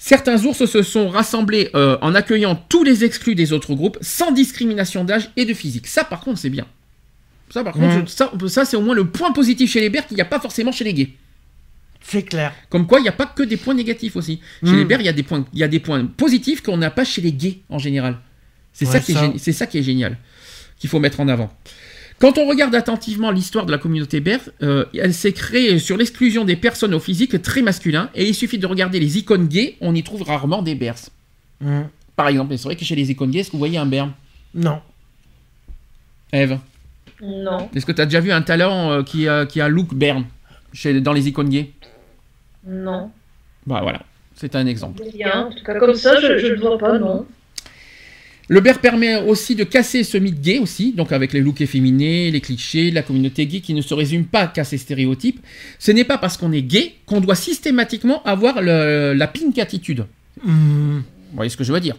[0.00, 4.30] Certains ours se sont rassemblés euh, en accueillant tous les exclus des autres groupes, sans
[4.32, 5.86] discrimination d'âge et de physique.
[5.88, 6.66] Ça, par contre, c'est bien.
[7.50, 8.06] Ça, par contre, Mhm.
[8.06, 10.24] je- ça, ça, c'est au moins le point positif chez les Bers qu'il n'y a
[10.26, 11.10] pas forcément chez les gays.
[12.00, 12.52] C'est clair.
[12.70, 14.40] Comme quoi, il n'y a pas que des points négatifs aussi.
[14.62, 14.78] Chez Mhm.
[14.78, 16.90] les Bers, il y, a des points- il y a des points positifs qu'on n'a
[16.90, 18.18] pas chez les gays en général.
[18.72, 19.26] C'est ça, Ouais, qui est ça.
[19.28, 20.16] gé- c'est ça qui est génial,
[20.78, 21.50] qu'il faut mettre en avant.
[22.18, 26.44] Quand on regarde attentivement l'histoire de la communauté Ber, euh, elle s'est créée sur l'exclusion
[26.44, 29.94] des personnes au physique très masculin, et il suffit de regarder les icônes gays, on
[29.94, 31.10] y trouve rarement des Bers.
[31.60, 31.82] Mmh.
[32.16, 34.08] Par exemple, c'est vrai que chez les icônes gays, est-ce que vous voyez un Ber
[34.52, 34.80] Non.
[36.32, 36.58] Eve,
[37.22, 39.68] Non, est-ce que tu as déjà vu un talent euh, qui, a, qui a un
[39.68, 40.24] look Bern
[40.72, 41.70] chez, dans les icônes gays?
[42.66, 43.10] Non.
[43.66, 44.02] Bah voilà,
[44.34, 45.02] c'est un exemple.
[45.12, 45.46] Rien.
[45.46, 47.26] En tout cas, comme ça, je je ne vois pas, non.
[48.50, 52.30] Le bear permet aussi de casser ce mythe gay aussi, donc avec les looks efféminés,
[52.30, 55.40] les clichés, la communauté gay qui ne se résume pas qu'à ces stéréotypes.
[55.78, 60.06] Ce n'est pas parce qu'on est gay qu'on doit systématiquement avoir le- la pink attitude.
[60.44, 60.50] Mmh.
[60.98, 61.96] Vous voyez ce que je veux dire?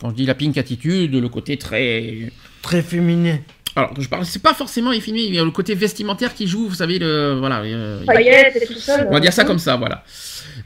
[0.00, 2.30] Quand je dis la pink attitude, le côté très...
[2.62, 3.38] Très féminin.
[3.76, 6.66] Alors, je parle, c'est pas forcément efféminé, il y a le côté vestimentaire qui joue,
[6.66, 7.36] vous savez, le...
[7.38, 7.60] Voilà.
[7.60, 9.04] euh, il y a- Paillettes et tout ça.
[9.06, 10.02] on va dire ça comme ça, voilà.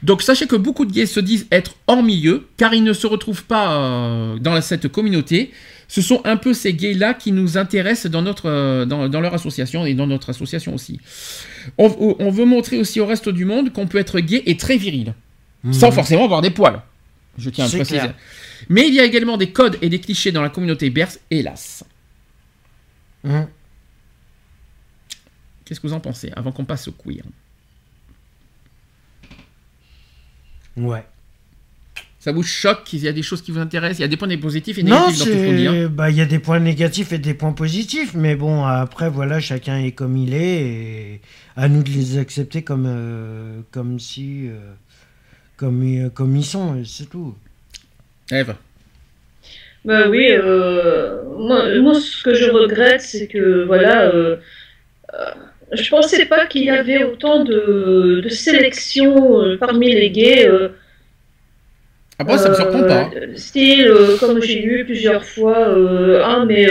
[0.01, 3.05] Donc sachez que beaucoup de gays se disent être hors milieu, car ils ne se
[3.07, 5.51] retrouvent pas euh, dans cette communauté.
[5.89, 9.33] Ce sont un peu ces gays-là qui nous intéressent dans, notre, euh, dans, dans leur
[9.33, 11.01] association et dans notre association aussi.
[11.77, 14.77] On, on veut montrer aussi au reste du monde qu'on peut être gay et très
[14.77, 15.13] viril,
[15.71, 16.81] sans forcément avoir des poils.
[17.37, 17.99] Je tiens à le préciser.
[17.99, 18.13] clair.
[18.69, 21.83] Mais il y a également des codes et des clichés dans la communauté berce, hélas.
[23.23, 23.41] Mmh.
[25.65, 27.23] Qu'est-ce que vous en pensez avant qu'on passe au queer?
[30.77, 31.05] Ouais.
[32.19, 33.99] Ça vous choque Il y a des choses qui vous intéressent?
[33.99, 35.67] Il y a des points positifs et Non, négatifs dans tout ce qu'on dit.
[35.67, 35.89] hein.
[35.89, 39.39] Bah, il y a des points négatifs et des points positifs, mais bon, après, voilà,
[39.39, 41.21] chacun est comme il est, et
[41.55, 44.47] à nous de les accepter comme, euh, comme si.
[44.47, 44.73] euh,
[45.57, 47.35] comme, euh, comme ils sont, c'est tout.
[48.31, 48.55] Ève
[49.83, 54.37] Bah oui, euh, moi, moi, ce que je regrette, c'est que, voilà, euh,
[55.13, 55.25] euh,
[55.73, 60.47] je pensais pas qu'il y avait autant de, de sélection euh, parmi les gays.
[62.19, 63.01] Après, ça me surprend pas.
[63.05, 63.11] hein.
[63.35, 65.75] Style, comme j'ai eu plusieurs fois,
[66.23, 66.69] ah, mais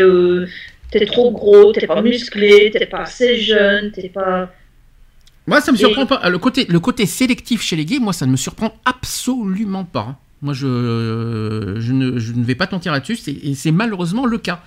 [0.93, 4.53] t'es trop gros, t'es pas musclé, t'es pas assez jeune, t'es pas.
[5.49, 6.28] Moi, ça me Et- surprend pas.
[6.28, 10.16] Le côté, le côté sélectif chez les gays, moi, ça ne me surprend absolument pas.
[10.43, 14.39] Moi, je, je, ne, je ne vais pas te mentir là-dessus, et c'est malheureusement le
[14.39, 14.62] cas.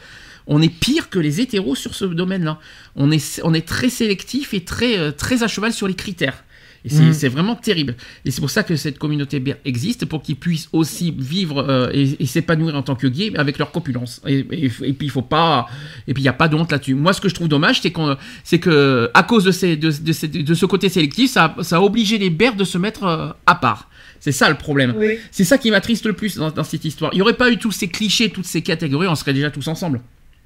[0.46, 2.60] On est pire que les hétéros sur ce domaine-là.
[2.96, 6.44] On est, on est très sélectif et très, euh, très à cheval sur les critères.
[6.86, 7.14] Et c'est Mm.
[7.14, 7.96] c'est vraiment terrible.
[8.26, 11.90] Et c'est pour ça que cette communauté BR existe, pour qu'ils puissent aussi vivre euh,
[11.94, 14.22] et, et s'épanouir en tant que gays avec leur copulence.
[14.28, 15.68] Et, et- et puis il faut pas,
[16.10, 16.94] et puis il y a pas de honte là-dessus.
[16.96, 19.92] Moi, ce que je trouve dommage, c'est qu'on, c'est que à cause de, ces, de,
[19.98, 22.78] de ces- de ce côté sélectif, ça, a- ça a obligé les BR de se
[22.78, 23.90] mettre euh, à part.
[24.24, 24.94] C'est ça le problème.
[24.98, 25.18] Oui.
[25.32, 27.12] C'est ça qui m'attriste le plus dans, dans cette histoire.
[27.14, 29.68] Il n'y aurait pas eu tous ces clichés, toutes ces catégories, on serait déjà tous
[29.68, 30.00] ensemble.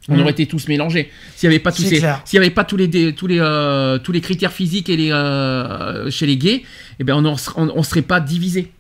[0.10, 0.22] On Mhm.
[0.22, 1.12] aurait été tous mélangés.
[1.36, 2.22] S'il n'y avait pas tous C'est ces, clair.
[2.26, 4.98] s'il y avait pas tous les dé- tous les euh, tous les critères physiques et
[4.98, 6.64] les euh, chez les gays,
[7.00, 7.38] eh ben on ne on,
[7.76, 8.72] on serait pas divisé.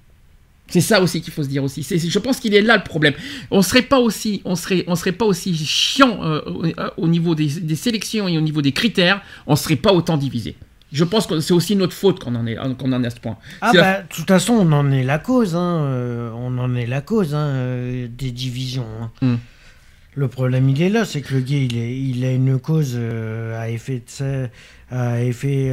[0.70, 1.84] C'est ça aussi qu'il faut se dire aussi.
[1.84, 3.14] C'est- je pense qu'il est là le problème.
[3.52, 7.08] On serait pas aussi, on serait, on serait pas aussi chiant euh, au, euh, au
[7.08, 9.22] niveau des, des sélections et au niveau des critères.
[9.46, 10.56] On serait pas autant divisé.
[10.92, 13.20] Je pense que c'est aussi notre faute qu'on en est, qu'on en est à ce
[13.20, 13.38] point.
[13.62, 16.76] Ah la- bah, de toute façon, on en est la cause, hein, euh, on en
[16.76, 18.86] est la cause hein, euh, des divisions.
[19.02, 19.12] hein.
[19.22, 19.36] Mm.
[20.16, 22.94] Le problème, il est là, c'est que le gay, il, est, il a une cause
[22.96, 24.50] euh, à effet de, serre-
[24.90, 25.72] à effet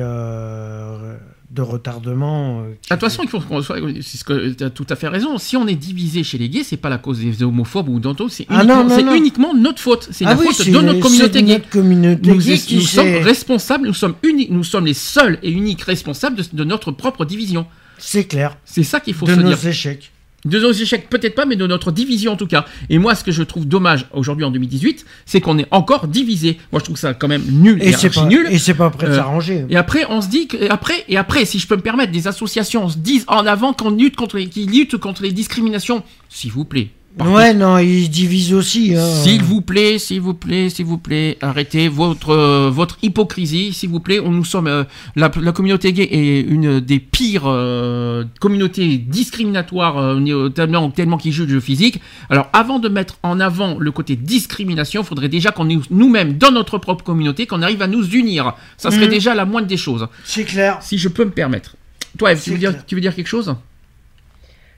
[1.51, 2.61] de retardement.
[2.63, 3.77] euh, qui Ah, De toute façon, il faut qu'on soit.
[4.03, 5.39] C'est ce que tu as tout à fait raison.
[5.39, 8.29] Si on est divisé chez les gays, c'est pas la cause des homophobes ou d'autres.
[8.29, 10.09] C'est Ah uniquement, c'est uniquement notre faute.
[10.11, 11.53] C'est Ah la oui, faute de notre communauté gay.
[11.55, 13.87] notre communauté Nous, gay nous qui sommes s'est- responsables.
[13.87, 14.51] Nous sommes uniques.
[14.51, 17.67] Nous sommes les seuls et uniques responsables de, de notre propre division.
[17.99, 19.67] C'est clair, C'est ça qu'il faut de se nos dire.
[19.69, 20.11] échecs.
[20.45, 22.67] De nos échecs, peut-être pas, mais de notre division en tout cas.
[22.91, 26.59] Et moi, ce que je trouve dommage aujourd'hui en 2018, c'est qu'on est encore divisé.
[26.71, 28.47] Moi, je trouve ça quand même nul et, Et c'est pas, nul.
[28.51, 29.65] et c'est pas prêt de Euh, s'arranger.
[29.71, 32.13] Et après, on se dit que, et après, et après, si je peux me permettre,
[32.13, 36.03] des associations se disent en avant qu'on lutte contre les, qui luttent contre les discriminations.
[36.29, 36.91] S'il vous plaît.
[37.21, 38.93] Ouais, non, ils divisent aussi.
[38.97, 39.07] Hein.
[39.23, 43.91] S'il vous plaît, s'il vous plaît, s'il vous plaît, arrêtez votre euh, votre hypocrisie, s'il
[43.91, 44.19] vous plaît.
[44.19, 44.83] On nous sommes euh,
[45.15, 51.31] la, la communauté gay est une des pires euh, communautés discriminatoires euh, tellement tellement qui
[51.31, 52.01] juge le physique.
[52.31, 56.37] Alors avant de mettre en avant le côté discrimination, il faudrait déjà qu'on nous- nous-mêmes
[56.37, 58.55] dans notre propre communauté qu'on arrive à nous unir.
[58.77, 59.11] Ça serait Mhm.
[59.13, 60.79] déjà la moindre des choses, C'est clair.
[60.81, 61.77] si je peux me permettre.
[62.19, 63.55] Toi, Eve, tu veux dire tu veux dire quelque chose?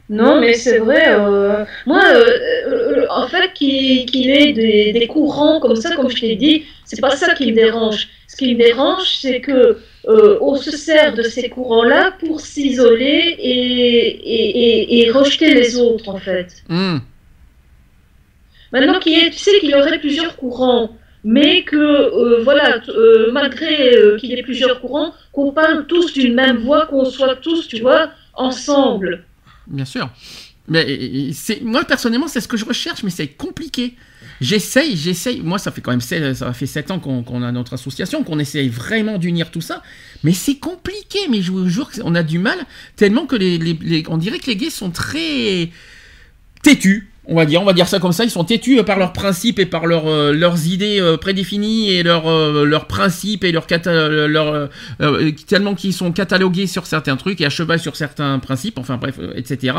[0.09, 1.05] Non, mais c'est vrai.
[1.09, 2.24] euh, moi, euh,
[2.69, 6.65] euh, en fait, qu'il qu'il ait des, des courants comme ça, comme je t'ai dit,
[6.85, 8.09] c'est pas ça qui me dérange.
[8.28, 9.78] Ce qui me dérange, c'est que
[10.09, 14.07] euh, on se sert de ces courants-là pour s'isoler et,
[14.37, 14.47] et,
[15.01, 16.49] et, et rejeter les autres, en fait.
[16.69, 16.99] Hmm.
[18.73, 20.91] Maintenant, qu'il tu sais qu'il y aurait plusieurs courants,
[21.24, 26.12] mais que, euh, voilà, euh, malgré euh, qu'il y ait plusieurs courants, qu'on parle tous
[26.12, 29.24] d'une même voix, qu'on soit tous, tu vois, ensemble.
[29.66, 30.10] Bien sûr.
[30.68, 33.94] Mais c'est moi personnellement, c'est ce que je recherche, mais c'est compliqué.
[34.40, 35.40] J'essaye, j'essaye.
[35.40, 38.38] Moi, ça fait quand même sept- ça fait 7 ans qu'on a notre association, qu'on
[38.38, 39.82] essaye vraiment d'unir tout ça.
[40.24, 41.20] Mais c'est compliqué.
[41.30, 42.59] Mais je vous jure qu'on a du mal
[42.97, 43.36] tellement que
[44.10, 45.70] on dirait que les gays sont très
[46.62, 47.09] têtus.
[47.28, 48.23] On va dire, on va dire ça comme ça.
[48.23, 51.90] Ils sont têtus euh, par leurs principes et par leurs euh, leurs idées euh, prédéfinies
[51.90, 54.69] et leurs euh, leurs principes et leurs euh, leurs
[55.01, 58.78] euh, tellement qu'ils sont catalogués sur certains trucs et à cheval sur certains principes.
[58.78, 59.77] Enfin bref, etc.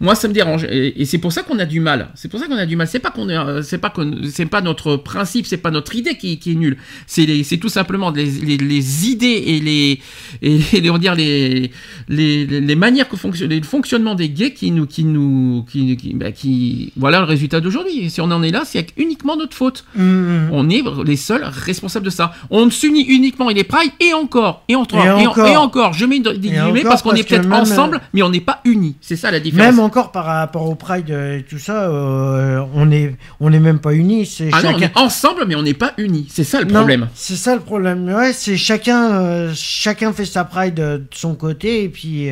[0.00, 2.08] Moi, ça me dérange et, c'est pour ça qu'on a du mal.
[2.16, 2.88] C'est pour ça qu'on a du mal.
[2.88, 3.92] C'est pas qu'on est, c'est pas
[4.28, 6.76] c'est pas notre principe, c'est pas notre idée qui, qui est nulle.
[7.06, 10.00] C'est c'est tout simplement les, les, les idées et les
[10.42, 11.70] et les, on va dire les,
[12.08, 16.14] les, les manières que fonctionne le fonctionnement des gays qui nous qui nous qui, qui,
[16.14, 18.10] bah, qui- voilà le résultat d'aujourd'hui.
[18.10, 19.84] Si on en est là, c'est uniquement notre faute.
[19.96, 20.48] Mmh.
[20.52, 22.32] On est les seuls responsables de ça.
[22.50, 25.46] On s'unit uniquement et les pride et encore et encore Et et, en- encore.
[25.48, 25.92] et encore.
[25.92, 28.96] Je mets des guillemets parce qu'on est peut-être ensemble, euh, mais on n'est pas unis.
[29.00, 29.66] C'est ça la différence.
[29.66, 33.78] Même encore par rapport au Pride et tout ça, euh, on est on est même
[33.80, 34.26] pas unis.
[34.26, 36.26] C'est Ah non, on est ensemble, mais on n'est pas unis.
[36.30, 37.08] C'est ça le problème.
[37.14, 38.08] C'est ça le problème.
[38.08, 42.26] Ouais, c'est chacun euh, chacun fait sa Pride de son côté et puis.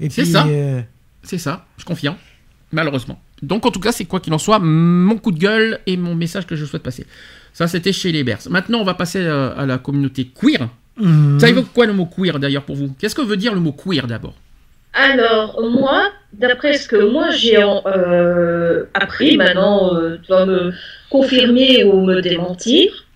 [0.00, 0.46] et C'est ça.
[1.22, 2.14] C'est ça, je confirme.
[2.72, 3.20] Malheureusement.
[3.42, 6.14] Donc en tout cas, c'est quoi qu'il en soit, mon coup de gueule et mon
[6.14, 7.06] message que je souhaite passer.
[7.52, 8.38] Ça, c'était chez les Bers.
[8.50, 10.68] Maintenant, on va passer euh, à la communauté queer.
[10.98, 11.40] mmh.
[11.40, 12.94] Ça évoque quoi le mot queer d'ailleurs pour vous?
[12.98, 14.34] Qu'est-ce que veut dire le mot queer d'abord?
[14.92, 20.72] Alors, moi, d'après ce que moi j'ai euh, appris, maintenant euh, tu vas me
[21.10, 23.06] confirmer ou me démentir,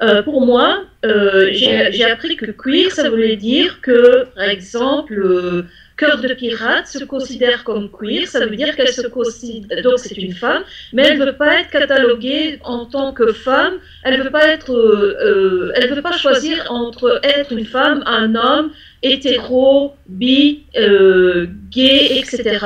[0.00, 5.14] euh, pour moi, euh, j'ai j'ai appris que queer, ça voulait dire que, par exemple,
[5.14, 5.66] euh,
[5.98, 10.16] Cœur de pirate se considère comme queer, ça veut dire qu'elle se considère, donc c'est
[10.16, 10.62] une femme,
[10.92, 14.46] mais elle ne veut pas être cataloguée en tant que femme, elle ne veut pas
[14.46, 18.70] être, euh, euh, elle veut pas choisir entre être une femme, un homme,
[19.02, 22.58] hétéro, bi, euh, gay, etc.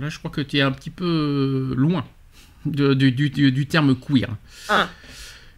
[0.00, 2.04] Là, je crois que tu es un petit peu loin
[2.66, 4.28] de- du, du- du- du terme queer.
[4.68, 4.88] Ah.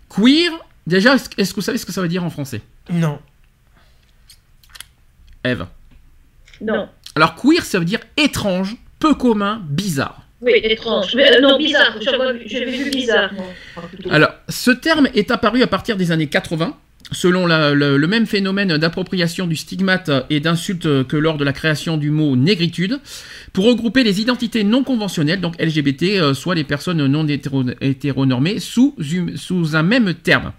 [0.08, 0.50] Queer,
[0.86, 2.62] déjà, est-ce que vous savez ce que ça veut dire en français?
[2.90, 3.18] Non.
[5.44, 5.66] Eve.
[6.60, 6.88] Non.
[7.18, 10.22] Alors, queer, ça veut dire étrange, peu commun, bizarre.
[10.40, 11.16] Oui, étrange.
[11.16, 11.96] Mais, euh, non, bizarre.
[12.00, 13.30] J'avais vu bizarre.
[14.08, 16.76] Alors, ce terme est apparu à partir des années 80,
[17.10, 21.52] selon la- le, le même phénomène d'appropriation du stigmate et d'insulte que lors de la
[21.52, 23.00] création du mot négritude,
[23.52, 28.60] pour regrouper les identités non conventionnelles, donc LGBT, euh, soit les personnes non hétéro- hétéronormées,
[28.60, 30.52] sous, une- sous un même terme.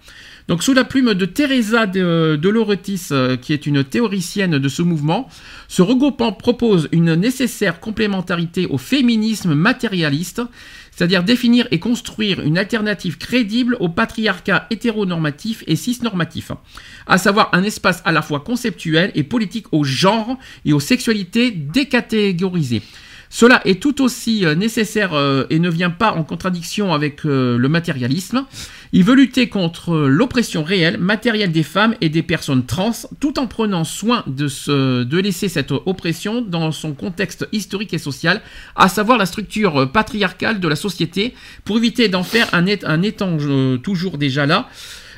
[0.50, 4.68] Donc, sous la plume de Teresa de, de Lauretis, euh, qui est une théoricienne de
[4.68, 5.28] ce mouvement,
[5.68, 10.42] ce regroupement propose une nécessaire complémentarité au féminisme matérialiste,
[10.90, 16.50] c'est-à-dire définir et construire une alternative crédible au patriarcat hétéronormatif et cisnormatif,
[17.06, 21.52] à savoir un espace à la fois conceptuel et politique au genre et aux sexualités
[21.52, 22.82] décatégorisées.
[23.32, 27.56] Cela est tout aussi euh, nécessaire euh, et ne vient pas en contradiction avec euh,
[27.56, 28.44] le matérialisme.
[28.92, 32.90] Il veut lutter contre l'oppression réelle, matérielle des femmes et des personnes trans,
[33.20, 37.98] tout en prenant soin de, se, de laisser cette oppression dans son contexte historique et
[37.98, 38.42] social,
[38.74, 41.32] à savoir la structure patriarcale de la société,
[41.64, 44.68] pour éviter d'en faire un, é- un étange euh, toujours déjà là,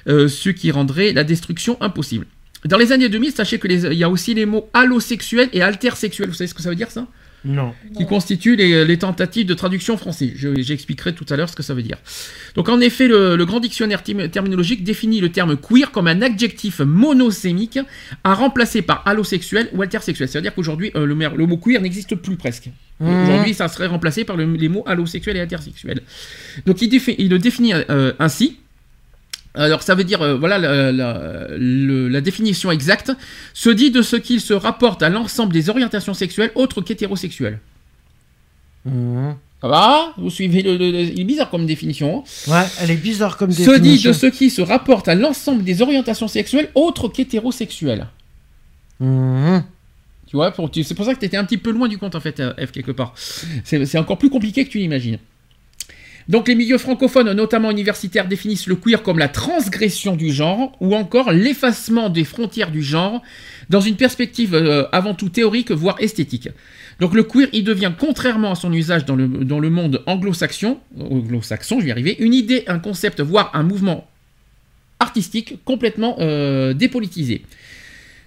[0.06, 2.26] ce qui rendrait la destruction impossible.
[2.66, 5.62] Dans les années 2000, sachez que les- il y a aussi les mots allosexuel et
[5.62, 6.28] intersexuel.
[6.28, 7.06] Vous savez ce que ça veut dire ça?
[7.44, 7.74] Non.
[7.96, 10.32] qui constituent les, les tentatives de traduction français.
[10.36, 11.96] Je- J'expliquerai tout à l'heure ce que ça veut dire.
[12.54, 16.80] Donc en effet, le, le grand dictionnaire terminologique définit le terme queer comme un adjectif
[16.80, 17.78] monosémique
[18.24, 20.28] à remplacer par allosexuel ou intersexuel.
[20.28, 22.70] C'est-à-dire qu'aujourd'hui, euh, le, le mot queer n'existe plus presque.
[23.00, 23.22] Mhm.
[23.24, 26.00] Aujourd'hui, ça serait remplacé par le- les mots allosexuel et intersexuel.
[26.66, 28.58] Donc il, défi- il le définit euh, ainsi.
[29.54, 33.12] Alors ça veut dire, euh, voilà la, la- le- la définition exacte,
[33.52, 37.58] se dit de ce qu'il se rapporte à l'ensemble des orientations sexuelles autres qu'hétérosexuelles.
[38.84, 39.34] Mhm.
[39.60, 40.12] Ça va?
[40.16, 42.24] Vous suivez le, le- le- Il est bizarre comme définition.
[42.48, 42.50] hein.
[42.52, 44.10] Ouais, elle est bizarre comme Se dit définition.
[44.10, 48.06] de ce qui se rapporte à l'ensemble des orientations sexuelles autres qu'hétérosexuelles.
[49.00, 49.62] Mhm.
[50.26, 52.14] Tu vois, pour- c'est pour ça que tu étais un petit peu loin du compte
[52.14, 53.12] en fait, euh, F, quelque part.
[53.64, 55.18] C'est c'est encore plus compliqué que tu l'imagines.
[56.28, 60.94] Donc les milieux francophones, notamment universitaires, définissent le queer comme la transgression du genre ou
[60.94, 63.22] encore l'effacement des frontières du genre
[63.70, 66.48] dans une perspective euh, avant tout théorique, voire esthétique.
[67.00, 71.86] Donc le queer, il devient, contrairement à son usage dans le, monde anglo-saxon, anglo-saxon, je
[71.86, 74.08] vais une idée, un concept, voire un mouvement
[75.00, 77.42] artistique complètement euh, dépolitisé.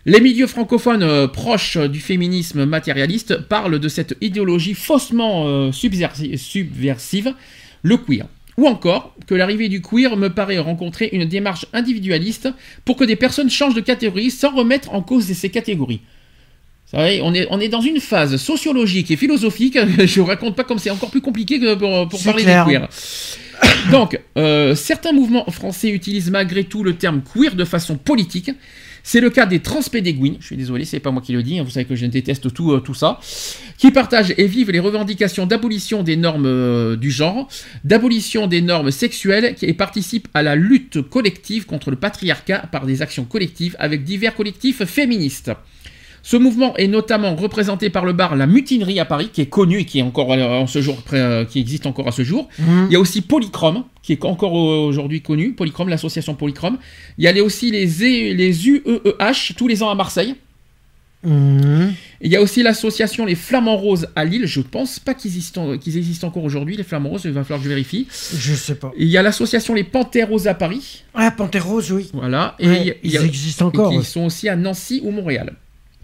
[0.07, 7.33] Les milieux francophones euh, proches du féminisme matérialiste parlent de cette idéologie faussement subversi- subversive,
[7.85, 8.25] le queer.
[8.57, 12.49] Ou encore que l'arrivée du queer me paraît rencontrer une démarche individualiste
[12.83, 16.01] pour que des personnes changent de catégorie sans remettre en cause ces catégories.
[16.85, 19.77] Vous savez, on est, on est dans une phase sociologique et philosophique.
[20.05, 22.65] Je vous raconte pas comme c'est encore plus compliqué que pour, parler clair.
[22.65, 22.89] des queer.
[23.91, 28.51] Donc, euh, certains mouvements français utilisent malgré tout le terme queer de façon politique.
[29.07, 31.63] C'est le cas des transpédéguines, je suis désolé, c'est pas moi qui le dis, hein,
[31.63, 33.19] vous savez que je déteste tout, euh, tout ça,
[33.77, 37.47] qui partagent et vivent les revendications d'abolition des normes euh, du genre,
[37.83, 43.03] d'abolition des normes sexuelles et participent à la lutte collective contre le patriarcat par des
[43.03, 45.51] actions collectives avec divers collectifs féministes.
[46.27, 49.81] Ce mouvement est notamment représenté par le bar La Mutinerie à Paris, qui est connu
[49.81, 52.49] et qui est encore euh, en ce jour, euh, qui existe encore à ce jour.
[52.57, 52.87] Mhm.
[52.89, 56.79] Il y a aussi Polychrome, qui est encore aujourd'hui connu, Polychrome, l'association Polychrome.
[57.19, 60.33] Il y a aussi les, E- les UEEH, tous les ans à Marseille.
[61.23, 61.93] Mhm.
[62.21, 64.47] Il y a aussi l'association Les Flamands Roses à Lille.
[64.47, 67.65] Je pense pas qu'ils existent, existent encore aujourd'hui, les Flamands Roses, il va falloir que
[67.65, 68.07] je vérifie.
[68.35, 68.91] Je sais pas.
[68.97, 71.03] Il y a l'association Les Panthères Roses à Paris.
[71.13, 72.09] Ah, Panthère Rose, oui.
[72.13, 72.55] Voilà.
[72.59, 73.93] Et Ouais, il y a- il y ils existent encore.
[73.93, 74.03] ouais.
[74.03, 75.53] sont aussi à Nancy ou Montréal.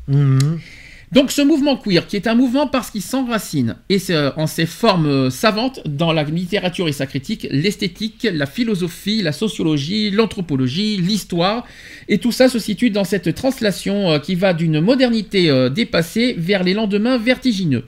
[0.08, 0.60] Mhm.
[1.12, 4.66] Donc ce mouvement queer, qui est un mouvement parce qu'il s'enracine et euh, en ses
[4.66, 10.96] formes euh, savantes dans la littérature et sa critique, l'esthétique, la philosophie, la sociologie, l'anthropologie,
[10.96, 11.66] l'histoire,
[12.08, 16.64] et tout ça se situe dans cette translation euh, qui va d'une modernité dépassée vers
[16.64, 17.84] les lendemains vertigineux.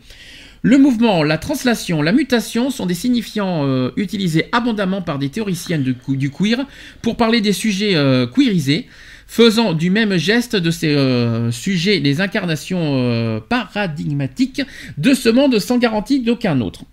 [0.61, 6.29] Le mouvement, la translation, la mutation sont des signifiants utilisés abondamment par des théoriciennes du
[6.29, 6.65] queer
[7.01, 7.93] pour parler des sujets
[8.33, 8.87] queerisés,
[9.27, 14.61] faisant du même geste de ces euh, sujets les incarnations euh, paradigmatiques
[14.97, 16.83] de ce monde sans garantie d'aucun autre.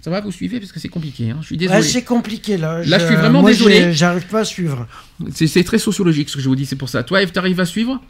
[0.00, 1.30] Ça va, vous suivez parce que c'est compliqué.
[1.30, 1.78] hein je suis désolé.
[1.78, 2.82] Ouais, c'est compliqué là.
[2.84, 3.92] Là, je suis vraiment moi, désolé.
[3.94, 4.86] J'arrive pas à suivre.
[5.32, 7.02] c'est c'est très sociologique ce que je vous dis, c'est pour ça.
[7.02, 8.00] Toi, Eve, t'arrives à suivre?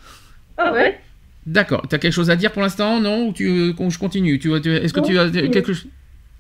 [0.59, 1.01] Ah ouais
[1.47, 1.85] D'accord.
[1.89, 3.01] T'as quelque chose à dire pour l'instant?
[3.01, 3.29] Non?
[3.29, 4.39] Ou tu, euh, je continue?
[4.39, 5.87] Tu, tu- Est-ce que tu as quelque chose?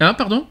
[0.00, 0.46] Hein, pardon?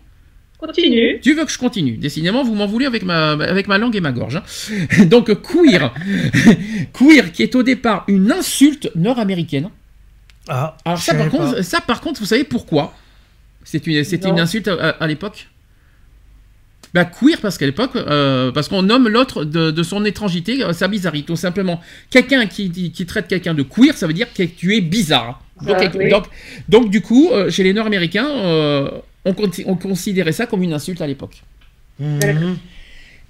[0.66, 1.20] Continue.
[1.22, 1.98] Tu veux que je continue?
[1.98, 4.38] Décidément, vous m'en voulez avec ma, avec ma langue et ma gorge.
[4.38, 5.06] hein.
[5.06, 5.94] Donc, queer.
[6.94, 9.70] queer, qui est au départ une insulte nord-américaine.
[10.48, 12.94] Ah, Alors, ça par, contre, ça, par contre, vous savez pourquoi?
[13.66, 14.36] C'est une, C'était Non.
[14.36, 15.48] une insulte à, à- à l'époque?
[16.94, 20.74] Bah, queer, parce qu'à l'époque, euh, parce qu'on nomme l'autre de, de son étrangité, euh,
[20.74, 21.82] sa bizarrerie, tout simplement.
[22.12, 25.42] Quelqu'un qui, qui traite quelqu'un de queer, ça veut dire que tu es bizarre.
[25.66, 26.10] Donc, Ah, donc, oui.
[26.10, 26.26] donc,
[26.70, 28.92] donc, du coup, euh, chez les Nord-Américains, euh,
[29.26, 31.44] on, considérait ça comme une insulte à l'époque.
[32.00, 32.58] Mhm.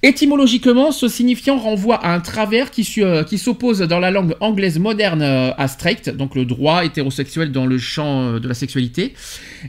[0.05, 4.77] Étymologiquement, ce signifiant renvoie à un travers qui, euh, qui s'oppose dans la langue anglaise
[4.77, 9.13] moderne euh, à straight, donc le droit hétérosexuel dans le champ euh, de la sexualité.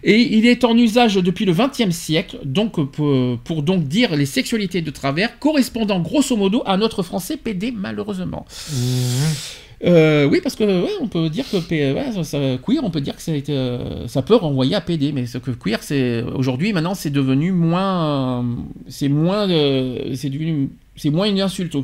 [0.03, 4.27] Et il est en usage depuis le XXe siècle, donc pour, pour donc dire les
[4.27, 8.45] sexualités de travers, correspondant grosso modo à notre français PD malheureusement.
[8.73, 9.64] Mhm.
[9.85, 13.03] Euh, oui, parce que ouais, on peut dire que ouais, ça- ça- queer, on peut
[13.03, 15.83] dire que ça, a été, euh, ça peut renvoyer à PD, mais ce que queer,
[15.83, 18.43] c'est aujourd'hui maintenant c'est devenu moins, euh,
[18.89, 21.77] c'est moins, euh, c'est devenu, c'est moins une insulte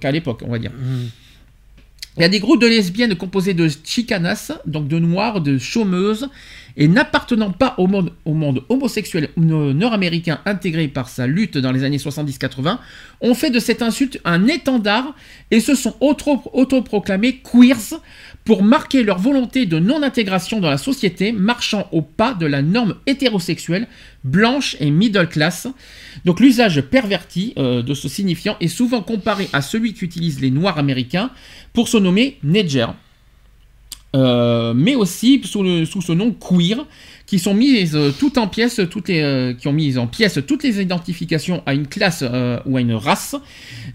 [0.00, 0.70] qu'à l'époque, on va dire.
[0.72, 1.08] Mhm.
[2.18, 6.28] Il y a des groupes de lesbiennes composés de chicanas, donc de noirs, de chômeuses,
[6.76, 11.98] et n'appartenant pas au monde, homosexuel no- nord-américain intégré par sa lutte dans les années
[11.98, 12.78] 70-80,
[13.20, 15.14] ont fait de cette insulte un étendard
[15.50, 18.00] et se sont auto- autoproclamés queers
[18.44, 22.96] pour marquer leur volonté de non-intégration dans la société, marchant au pas de la norme
[23.06, 23.86] hétérosexuelle,
[24.24, 25.68] blanche et middle class.
[26.24, 30.78] Donc l'usage perverti euh, de ce signifiant est souvent comparé à celui qu'utilisent les noirs
[30.78, 31.30] américains
[31.72, 32.86] pour se nommer Nedger.
[34.14, 36.86] Euh, mais aussi sous, sous ce nom queer,
[37.24, 40.62] qui sont mises euh, toutes en pièces, toutes euh, qui ont mis en pièces toutes
[40.64, 42.22] les identifications à une classe
[42.66, 43.36] ou à une race.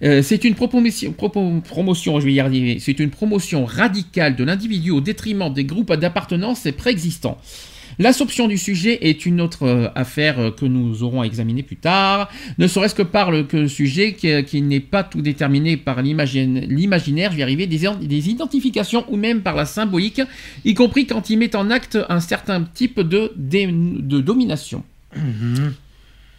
[0.02, 1.14] C'est une promotion,
[2.80, 7.38] c'est une promotion radicale de l'individu au détriment des groupes d'appartenance préexistants.
[8.00, 11.78] L'assomption du sujet est une autre euh, affaire euh, que nous aurons à examiner plus
[11.78, 16.02] tard, ne serait-ce que par le que sujet qui, qui n'est pas tout déterminé par
[16.02, 20.22] l'imaginaire, je vais y arriver, des, des identifications ou même par la symbolique,
[20.66, 23.32] y compris quand il met en acte un certain type de,
[24.22, 24.84] domination.
[25.16, 25.74] Mhm.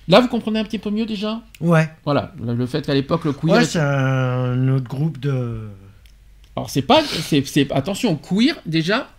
[0.08, 1.42] Là, vous comprenez un petit peu mieux déjà?
[1.60, 1.88] Ouais.
[2.04, 3.52] Voilà, le fait qu'à l'époque, le queer...
[3.56, 5.68] Ouais, c'est un autre groupe de.
[6.56, 7.02] Alors, c'est pas...
[7.04, 9.10] c'est- Attention, queer, déjà,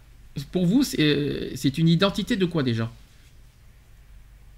[0.46, 2.92] pour vous, c'est euh, c'est une identité de quoi déjà?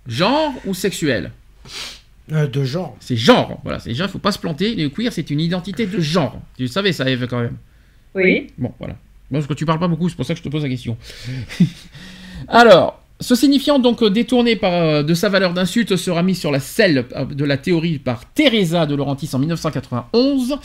[0.08, 1.32] Genre ou sexuel?
[2.32, 2.96] Euh, de genre.
[3.00, 4.76] C'est genre, voilà, c'est déjà, il faut pas se planter.
[4.76, 6.40] Le queer, c'est une identité de genre.
[6.56, 7.58] Tu le savais ça, Eve, quand même?
[8.16, 8.48] Oui.
[8.58, 8.96] Bon, voilà.
[9.32, 10.98] Parce que tu parles pas beaucoup, c'est pour ça que je te pose la question.
[12.48, 16.60] Alors, ce signifiant donc euh, détourné par, de sa valeur d'insulte sera mis sur la
[16.60, 20.58] selle de la théorie par Teresa de Laurentis en 1991.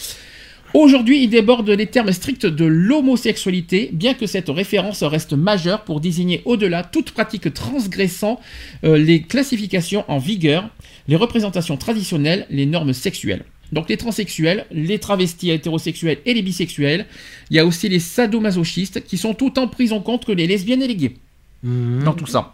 [0.78, 6.03] Aujourd'hui, il déborde les termes stricts de l'homosexualité, bien que cette référence reste majeure pour
[6.03, 8.39] désigner au-delà toute pratique transgressant
[8.85, 10.69] euh, les classifications en vigueur,
[11.09, 13.47] les représentations traditionnelles, les normes sexuelles.
[13.73, 17.07] Donc les transsexuels, les travestis hétérosexuels et les bisexuels.
[17.48, 20.82] Il y a aussi les sadomasochistes qui sont autant pris en compte que les lesbiennes
[20.82, 21.15] et les gays
[21.62, 22.05] Mhm.
[22.05, 22.53] dans tout ça.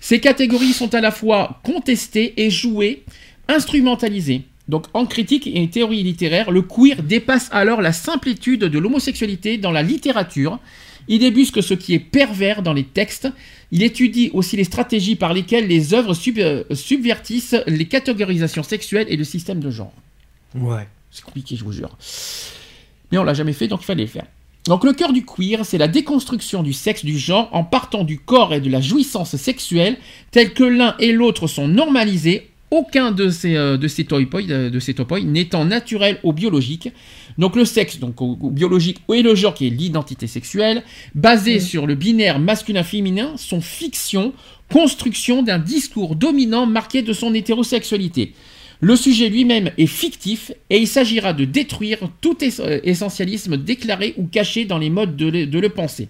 [0.00, 3.02] Ces catégories sont à la fois contestées et jouées,
[3.46, 4.40] instrumentalisées.
[4.72, 9.70] Donc en critique et théorie littéraire, le queer dépasse alors la simplitude de l'homosexualité dans
[9.70, 10.58] la littérature.
[11.08, 13.28] Il débusque ce qui est pervers dans les textes.
[13.70, 19.08] Il étudie aussi les stratégies par lesquelles les œuvres sub- euh, subvertissent les catégorisations sexuelles
[19.10, 19.92] et le système de genre.
[20.54, 20.88] Ouais.
[21.10, 21.94] C'est compliqué, je vous jure.
[23.10, 24.24] Mais on l'a jamais fait, donc il fallait le faire.
[24.64, 28.18] Donc le cœur du queer, c'est la déconstruction du sexe du genre en partant du
[28.18, 29.98] corps et de la jouissance sexuelle,
[30.30, 34.80] tels que l'un et l'autre sont normalisés, aucun de ces, euh, de ces euh, de
[34.80, 36.88] ces topoïs n'étant naturel ou biologique.
[37.38, 40.82] Donc le sexe, donc au- au biologique, et le genre qui est l'identité sexuelle,
[41.14, 44.32] basé sur le binaire masculin-féminin, sont fiction,
[44.70, 48.32] construction d'un discours dominant marqué de son hétérosexualité.
[48.80, 54.24] Le sujet lui-même est fictif et il s'agira de détruire tout euh, essentialisme déclaré ou
[54.26, 56.08] caché dans les modes de le, de le penser.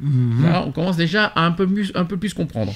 [0.00, 0.44] Mhm.
[0.44, 2.72] Là, on commence déjà à un peu, plus, un peu plus comprendre.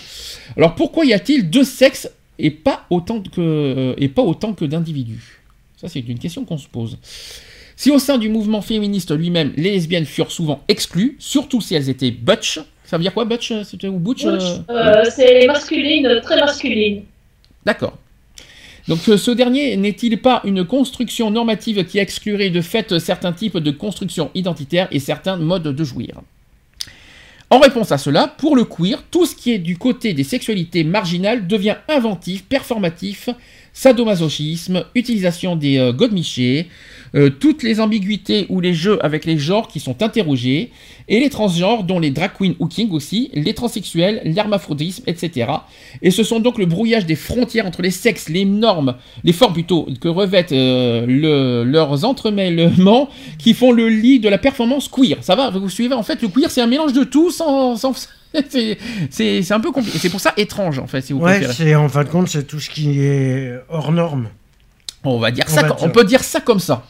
[0.56, 4.64] Alors pourquoi y a-t-il deux sexes et pas autant que, euh, et pas autant que
[4.64, 5.40] d'individus?
[5.76, 6.98] Ça c'est une question qu'on se pose.
[7.76, 11.88] Si au sein du mouvement féministe lui-même, les lesbiennes furent souvent exclues, surtout si elles
[11.88, 16.38] étaient butch, ça veut dire quoi butch euh, C'était ou butch euh c'est masculine, très
[16.38, 17.05] masculine.
[17.64, 17.96] D'accord.
[18.86, 23.70] Donc ce dernier n'est-il pas une construction normative qui exclurait de fait certains types de
[23.70, 26.20] constructions identitaires et certains modes de jouir?
[27.50, 30.82] En réponse à cela, pour le queer, tout ce qui est du côté des sexualités
[30.82, 33.28] marginales devient inventif, performatif,
[33.74, 36.68] sadomasochisme, utilisation des euh, godemichés,
[37.14, 40.70] euh, toutes les ambiguïtés ou les jeux avec les genres qui sont interrogés,
[41.09, 45.51] et les transgenres, dont les drag queens hooking aussi, les transsexuels, l'hermaphrodisme, etc.
[46.02, 49.52] Et ce sont donc le brouillage des frontières entre les sexes, les normes, les formes
[49.52, 55.18] plutôt, que revêtent euh, le- leurs entremêlements qui font le lit de la performance queer.
[55.20, 57.76] Ça va, vous suivez En fait, le queer, c'est un mélange de tout sans...
[57.76, 57.92] sans-
[59.11, 59.98] c'est- un peu compliqué.
[59.98, 61.52] C'est pour ça étrange, en fait, si vous Ouais, préférez.
[61.55, 64.28] c'est en fin de compte, c'est tout ce qui est hors norme.
[65.05, 65.86] On va dire On ça, va com- dire.
[65.86, 66.85] on peut dire ça comme ça.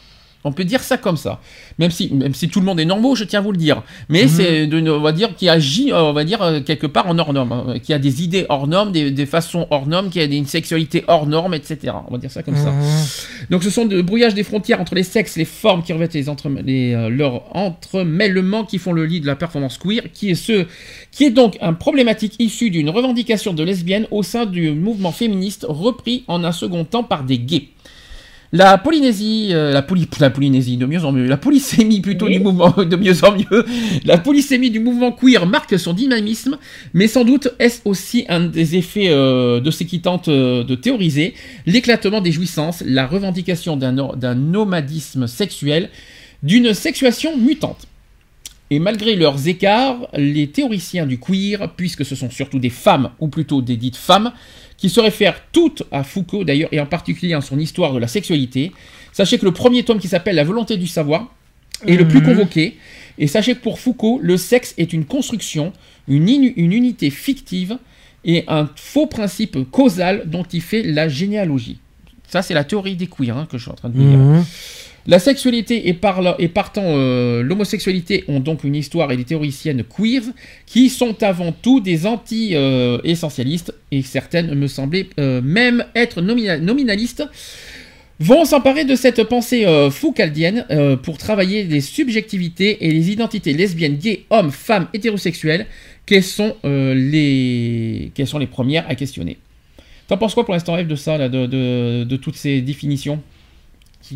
[0.45, 1.41] On peut dire ça comme ça.
[1.79, 3.83] Même si, même si tout le monde est normaux, je tiens à vous le dire.
[4.09, 4.29] Mais Mhm.
[4.29, 7.17] c'est, de- on va dire, qui agit, euh, on va dire, euh, quelque part en
[7.19, 7.51] hors norme.
[7.51, 10.45] hein, qui a des idées hors normes, des, des façons hors normes, qui a une
[10.45, 11.93] sexualité hors norme, etc.
[12.07, 12.71] On va dire ça comme ça.
[12.71, 12.83] Mhm.
[13.49, 16.29] Donc ce sont le brouillage des frontières entre les sexes, les formes qui revêtent les
[16.29, 20.35] entre, les, euh, leurs entremêlements qui font le lit de la performance queer, qui est
[20.35, 20.65] ce,
[21.11, 25.65] qui est donc un problématique issu d'une revendication de lesbienne au sein du mouvement féministe
[25.67, 27.69] repris en un second temps par des gays.
[28.57, 32.37] La Polynésie, euh, la, poly- la Polynésie, de mieux en mieux, la polysémie plutôt Oui.
[32.37, 33.65] du mouvement, de mieux en mieux,
[34.05, 36.57] la polysémie du mouvement queer marque son dynamisme,
[36.93, 40.75] mais sans doute est-ce aussi un des effets euh, de ces qui tentent euh, de
[40.75, 41.33] théoriser
[41.65, 45.89] l'éclatement des jouissances, la revendication d'un nomadisme sexuel,
[46.41, 47.87] d'une sexuation mutante.
[48.71, 53.27] Et malgré leurs écarts, les théoriciens du queer, puisque ce sont surtout des femmes, ou
[53.27, 54.31] plutôt des dites femmes,
[54.85, 58.05] qui se réfèrent toutes à Foucault d'ailleurs, et en particulier en son histoire de la
[58.07, 58.71] sexualité,
[59.13, 61.33] sachez que le premier tome qui s'appelle La volonté du savoir
[61.87, 62.25] est le plus Mhm.
[62.27, 62.77] convoqué,
[63.17, 65.73] et sachez que pour Foucault, le sexe est une construction,
[66.07, 67.79] une, une unité fictive,
[68.25, 71.79] et un faux principe causal dont il fait la généalogie.
[72.27, 74.19] Ça, c'est la théorie des queers hein, que je suis en train de vous dire.
[74.19, 74.45] Mhm.
[75.07, 76.23] La sexualité et, par
[76.53, 80.23] partant euh, l'homosexualité ont donc une histoire et des théoriciennes queer
[80.65, 87.23] qui sont avant tout des anti-essentialistes et certaines me semblaient euh, même être nominalistes
[88.19, 90.65] vont s'emparer de cette pensée euh, foucaldienne
[91.03, 95.67] pour travailler les subjectivités et les identités lesbiennes, gays, hommes, femmes, hétérosexuels,
[96.07, 98.11] quelles sont, les...
[98.49, 99.37] premières à questionner.
[100.07, 103.21] T'en penses quoi pour l'instant, Eve, de ça, de toutes ces définitions?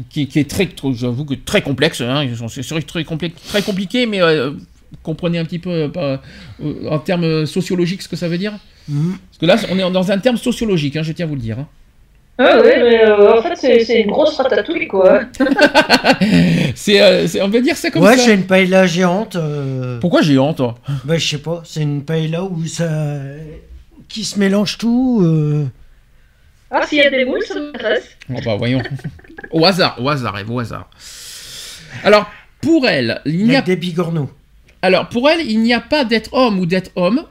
[0.10, 2.02] Qui, est très, j'avoue que très complexe.
[2.02, 4.52] Hein, c'est très, très compliqué, mais euh,
[5.04, 6.18] comprenez un petit peu euh,
[6.62, 8.54] euh, en termes sociologiques ce que ça veut dire.
[8.88, 9.18] Mhm.
[9.30, 11.42] Parce que là, on est dans un terme sociologique, hein, je tiens à vous le
[11.42, 11.60] dire.
[11.60, 11.68] Hein.
[12.42, 15.24] Ah oui, mais en fait, c'est une grosse ratatouille, quoi.
[16.76, 18.12] c'est, on va dire ça comme ça.
[18.12, 19.38] Ouais, j'ai une paella géante.
[20.00, 20.76] Pourquoi géante, toi?
[21.04, 22.88] Bah, je sais pas, c'est une paella où ça...
[24.08, 25.22] qui se mélange tout.
[26.72, 28.16] Ah, s'il y a des moules, ça m'intéresse.
[28.30, 28.82] Oh, bah, voyons.
[29.52, 30.90] au hasard, au hasard, Eve, au hasard.
[32.04, 32.30] Alors,
[32.62, 33.62] pour elle, il n'y a...
[33.62, 34.30] des bigorneaux.
[34.82, 37.24] Alors, pour elle, il n'y a pas d'être homme ou d'être homme.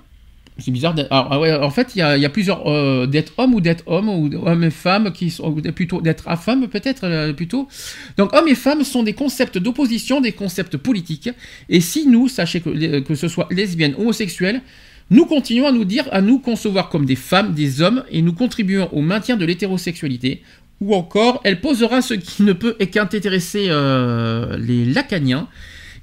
[0.59, 0.95] C'est bizarre.
[1.11, 4.09] Alors, ah ouais, en fait, il y a, plusieurs euh, d'être homme ou d'être homme
[4.09, 7.69] ou homme et femme qui sont plutôt d'être à femme peut-être euh, plutôt.
[8.16, 11.31] Donc, homme et femme sont des concepts d'opposition, des concepts politiques.
[11.69, 14.62] Et si nous, sachez que que ce soit lesbienne, homosexuelle,
[15.11, 18.35] nous continuons à nous dire, à nous concevoir comme des femmes, des hommes, et nous
[18.35, 20.43] contribuons au maintien de l'hétérosexualité.
[20.80, 25.48] Ou encore, elle posera ce qui ne peut qu'intéresser euh, les lacaniens,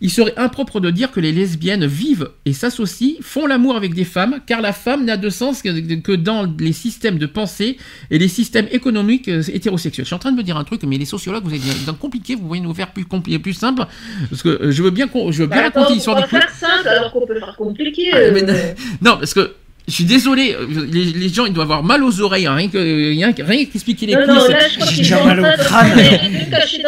[0.02, 4.04] il serait impropre de dire que les lesbiennes vivent et s'associent, font l'amour avec des
[4.04, 7.78] femmes, car la femme n'a de sens que, dans les systèmes de pensée
[8.12, 10.06] et les systèmes économiques euh, hétérosexuels.
[10.06, 11.94] Je suis en train de me dire un truc, mais les sociologues, vous êtes dans
[11.94, 13.86] compliqué, vous voyez nous faire plus compliqué, plus simple,
[14.30, 16.88] parce que euh, je veux bien, je veux bien bah, raconter l'histoire du faire simple
[16.88, 18.10] alors qu'on peut faire compliqué.
[18.14, 18.74] Ah, euh.
[19.02, 19.54] non, parce que
[19.88, 20.56] je suis désolé,
[20.92, 24.16] les, gens ils doivent avoir mal aux oreilles, hein, rien que rien, rien qu'expliquer les
[24.16, 24.36] non, couilles.
[24.36, 25.92] Non, là, je crois qu'ils sont mal au crâne.
[26.68, 26.82] J'ai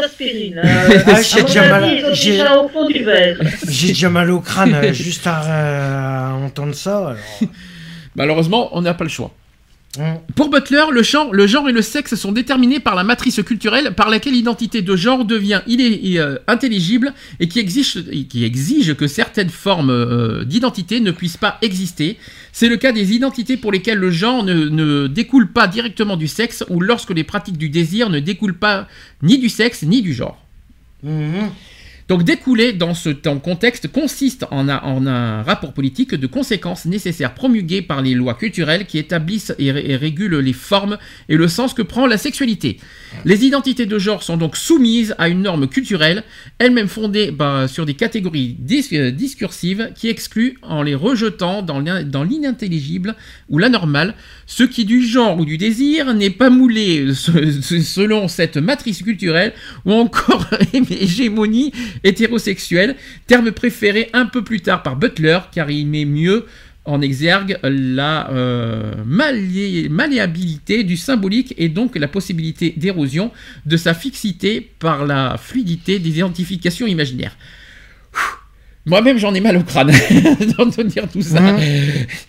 [1.24, 2.14] j'ai déjà mal.
[2.14, 3.38] J'ai au fond du verre.
[3.68, 7.16] J'ai déjà mal au crâne euh, juste à, entendre ça.
[8.16, 9.32] Malheureusement, on n'a pas le choix.
[10.36, 13.96] Pour Butler, le genre, le genre, et le sexe sont déterminés par la matrice culturelle
[13.96, 19.50] par laquelle l'identité de genre devient euh, intelligible et qui exige, qui exige que certaines
[19.50, 22.18] formes euh, d'identité ne puissent pas exister.
[22.60, 26.66] C'est le cas des identités pour lesquelles le genre ne, découle pas directement du sexe
[26.70, 28.88] ou lorsque les pratiques du désir ne découlent pas
[29.22, 30.44] ni du sexe ni du genre.
[31.04, 31.52] Mhm.
[32.08, 38.02] Donc découler dans ce contexte consiste en un, rapport politique de conséquences nécessaires promulguées par
[38.02, 40.98] les lois culturelles qui établissent et, régulent les formes
[41.28, 42.80] et le sens que prend la sexualité.
[43.26, 46.24] Les identités de genre sont donc soumises à une norme culturelle,
[46.60, 51.80] elle-même fondée bah, sur des catégories discursives qui excluent en les rejetant dans
[52.24, 53.16] l'inintelligible
[53.50, 54.16] ou l'anormal,
[54.48, 59.54] ce qui du genre ou du désir n'est pas moulé selon cette matrice culturelle
[59.86, 62.96] ou encore hégémonie hétérosexuel,
[63.28, 66.46] terme préféré un peu plus tard par Butler car il met mieux
[66.86, 73.32] en exergue la euh, malléabilité du symbolique et donc la possibilité d'érosion
[73.66, 77.36] de sa fixité par la fluidité des identifications imaginaires.
[78.88, 81.40] Moi-même, j'en ai mal au crâne de dire tout ça.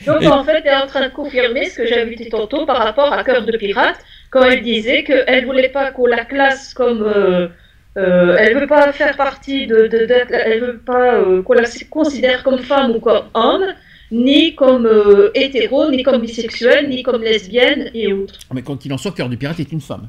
[0.05, 2.79] Donc, en fait, elle est en train de confirmer ce que j'avais dit tantôt par
[2.79, 3.99] rapport à Cœur de Pirate,
[4.31, 7.03] quand elle disait qu'elle voulait pas qu'on la classe comme.
[7.03, 7.49] Euh,
[7.97, 12.45] euh, elle veut pas faire partie de, de, elle veut pas euh, qu'on la considère
[12.45, 13.65] comme femme ou comme homme,
[14.13, 18.39] ni comme euh, hétéro, ni comme bisexuelle, ni comme lesbienne et autres.
[18.55, 20.09] Mais quand il en soit, Cœur du pirate est une femme.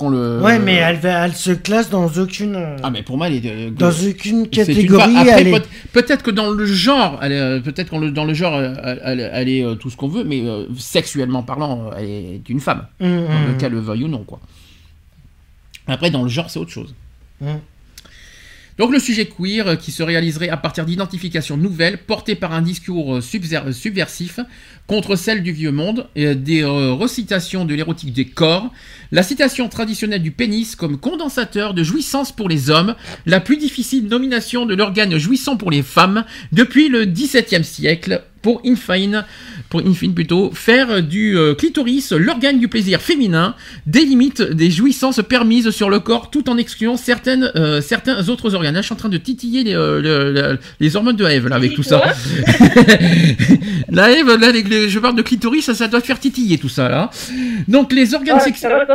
[0.00, 0.40] Le...
[0.42, 2.76] Ouais, mais elle, elle se classe dans aucune.
[2.82, 5.16] Ah, mais pour moi, elle est dans aucune catégorie.
[5.16, 5.62] Après,
[5.92, 10.08] peut-être que dans le genre, peut-être que dans le genre, elle, est tout ce qu'on
[10.08, 10.42] veut, mais
[10.78, 12.86] sexuellement parlant, elle est une femme.
[13.00, 13.58] Mmh, dans le mmh.
[13.58, 14.40] cas le veuille ou non, quoi.
[15.86, 16.94] Après, dans le genre, c'est autre chose.
[17.40, 17.46] Mmh.
[18.78, 22.62] Donc le sujet queer euh, qui se réaliserait à partir d'identifications nouvelles portées par un
[22.62, 24.40] discours euh, subversif
[24.86, 28.72] contre celle du vieux monde, des euh, recitations de l'érotique des corps,
[29.10, 32.94] la citation traditionnelle du pénis comme condensateur de jouissance pour les hommes,
[33.24, 38.60] la plus difficile nomination de l'organe jouissant pour les femmes depuis le XVIIe siècle, pour
[38.66, 39.24] Infine,
[39.70, 43.54] pour Infine plutôt, faire du euh, clitoris l'organe du plaisir féminin,
[43.86, 48.54] des limites des jouissances permises sur le corps tout en excluant certaines, euh, certains autres
[48.54, 48.74] organes.
[48.74, 51.74] Là, je suis en train de titiller les, euh, les hormones de Eve là, avec
[51.74, 52.02] tout ça.
[53.88, 57.10] la Eve, là, je parle de clitoris, ça, ça doit faire titiller tout ça là.
[57.68, 58.86] Donc les organes sexuels.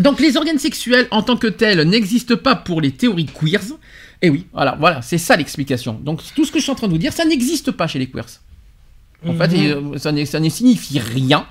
[0.00, 3.76] Donc les organes sexuels en tant que tels n'existent pas pour les théories queers.
[4.22, 5.98] Et eh oui, voilà, voilà, c'est ça l'explication.
[6.02, 7.98] Donc tout ce que je suis en train de vous dire, ça n'existe pas chez
[7.98, 8.26] les queers.
[9.26, 9.98] En fait, mhm.
[9.98, 11.46] ça, ça ne signifie rien.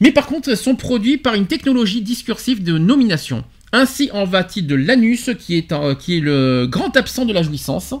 [0.00, 3.44] Mais par contre, sont produits par une technologie discursive de nomination.
[3.72, 7.42] Ainsi en va-t-il de l'anus, qui est, un- qui est le grand absent de la
[7.42, 7.94] jouissance.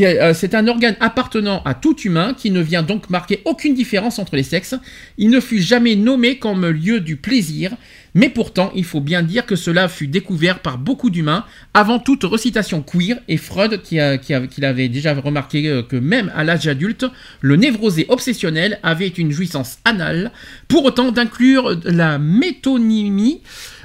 [0.00, 4.18] euh, C'est un organe appartenant à tout humain qui ne vient donc marquer aucune différence
[4.18, 4.74] entre les sexes.
[5.16, 7.72] Il ne fut jamais nommé comme lieu du plaisir,
[8.14, 12.24] mais pourtant il faut bien dire que cela fut découvert par beaucoup d'humains avant toute
[12.24, 16.32] recitation queer et Freud qui, a- qui a- qui l'avait déjà remarqué euh, que même
[16.34, 17.06] à l'âge adulte,
[17.40, 20.32] le névrosé obsessionnel avait une jouissance anale,
[20.68, 23.40] pour autant d'inclure la métonymie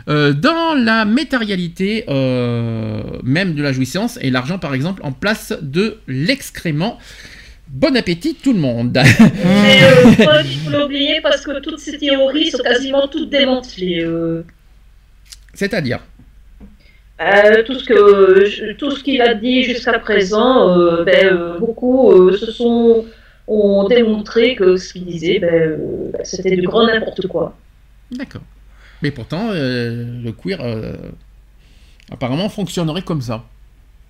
[0.07, 5.53] euh, dans la matérialité euh, même de la jouissance et l'argent par exemple en place
[5.61, 6.99] de l'excrément.
[7.75, 8.97] Bon appétit tout le monde.
[9.43, 14.01] Mais euh, Freud, il faut l'oublier parce que toutes ces théories sont quasiment toutes démantelées.
[14.03, 14.45] euh.
[15.53, 15.99] C'est-à-dire
[17.21, 21.59] Euh, tout ce que je- tout ce qu'il a dit jusqu'à présent, euh, ben, euh,
[21.59, 23.05] beaucoup euh, se sont
[23.47, 25.77] ont démontré que ce qu'il disait, ben, euh,
[26.13, 27.45] ben, c'était du grand n'importe quoi.
[28.11, 28.41] D'accord.
[29.01, 30.93] Mais pourtant, euh, le queer euh,
[32.11, 33.43] apparemment fonctionnerait comme ça.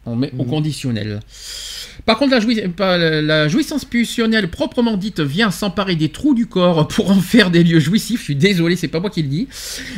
[0.05, 0.49] On met au Mhm.
[0.53, 1.19] conditionnel.
[2.05, 7.21] Par contre, la, jouissance pulsionnelle proprement dite vient s'emparer des trous du corps pour en
[7.21, 8.19] faire des lieux jouissifs.
[8.19, 9.47] Je suis désolé, c'est pas moi qui le dis.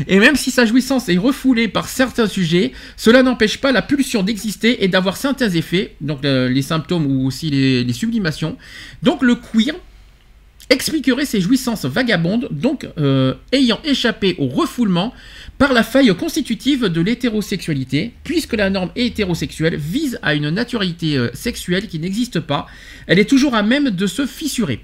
[0.08, 4.24] Et même si sa jouissance est refoulée par certains sujets, cela n'empêche pas la pulsion
[4.24, 8.58] d'exister et d'avoir certains effets, donc euh, les symptômes ou aussi les, les sublimations.
[9.04, 9.76] Donc le queer
[10.70, 15.14] expliquerait ces jouissances vagabondes, donc euh, ayant échappé au refoulement
[15.58, 21.30] par la faille constitutive de l'hétérosexualité, puisque la norme hétérosexuelle vise à une naturalité euh,
[21.34, 22.68] sexuelle qui n'existe pas,
[23.08, 24.82] elle est toujours à même de se fissurer.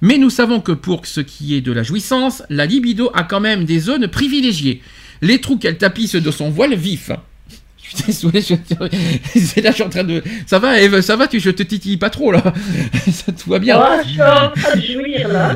[0.00, 3.40] Mais nous savons que pour ce qui est de la jouissance, la libido a quand
[3.40, 4.82] même des zones privilégiées.
[5.22, 7.10] Les trous qu'elle tapisse de son voile vif.
[7.94, 8.54] Je suis désolé, je...
[9.38, 10.22] c'est là je suis en train de...
[10.46, 11.40] Ça va Eve, ça va, tu...
[11.40, 12.42] je te titille pas trop là
[13.10, 15.54] Ça tout va bien Oh, je suis en train de jouir là.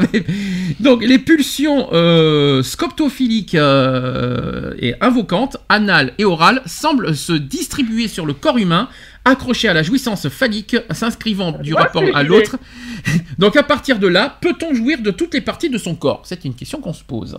[0.80, 8.26] Donc les pulsions euh, scoptophiliques euh, et invocantes, anales et orales, semblent se distribuer sur
[8.26, 8.88] le corps humain,
[9.24, 12.56] accrochées à la jouissance phallique, s'inscrivant du vois ce rapport à l'autre.
[13.38, 16.22] Donc à partir de là, peut-on jouir de toutes les parties de son corps?
[16.24, 17.36] C'est une question qu'on se pose.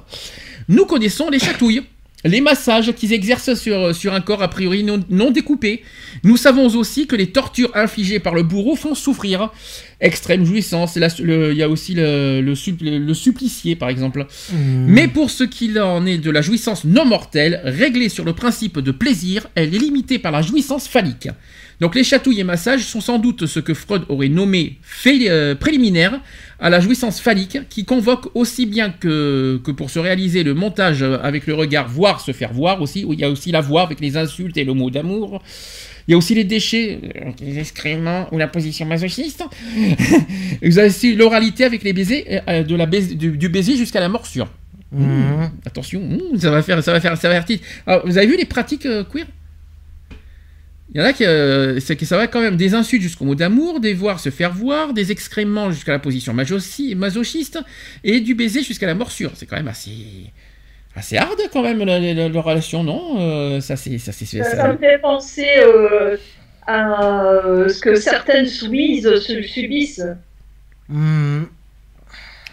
[0.68, 1.84] Nous connaissons les chatouilles.
[2.28, 5.84] Les massages qu'ils exercent sur, sur un corps a priori non, non découpé.
[6.24, 9.50] Nous savons aussi que les tortures infligées par le bourreau font souffrir.
[10.00, 10.96] Extrême jouissance.
[11.20, 14.28] Il y a aussi le, le, supp- le supplicié, par exemple.
[14.54, 18.80] Mais pour ce qu'il en est de la jouissance non mortelle, réglée sur le principe
[18.80, 21.30] de plaisir, elle est limitée par la jouissance phallique.
[21.80, 25.54] Donc les chatouilles et massages sont sans doute ce que Freud aurait nommé fait, euh,
[25.54, 26.20] préliminaire
[26.60, 31.04] à la jouissance phallique, qui convoque aussi bien que, que pour se réaliser le montage
[31.04, 33.84] avec le regard, voire se faire voir aussi, où il y a aussi la voix
[33.84, 35.44] avec les insultes et le mot d'amour.
[36.08, 39.44] Il y a aussi les déchets, euh, les excréments ou la position masochiste.
[40.64, 44.00] Vous avez aussi l'oralité avec les baisers, euh, de la bais- du, du baiser jusqu'à
[44.00, 44.48] la morsure.
[44.92, 45.52] Mhm.
[45.66, 47.64] Attention, mmh, ça va faire, ça va faire, ça va faire titre.
[47.86, 49.26] Alors, vous avez vu les pratiques euh, queer?
[50.98, 53.80] Il y en a qui, euh, ça va quand même des insultes jusqu'au mot d'amour,
[53.80, 57.60] des voir se faire voir, des excréments jusqu'à la position masochi- masochiste
[58.04, 59.30] et du baiser jusqu'à la morsure.
[59.36, 59.92] C'est quand même assez,
[60.96, 64.26] assez hard quand même la, la- la- leur relation, non Euh, Ça c'est, ça c'est,
[64.26, 66.18] Ça, ça- ça me fait penser euh,
[66.66, 70.02] à euh, ce que certaines soumises se- subissent.
[70.90, 71.46] Mhm.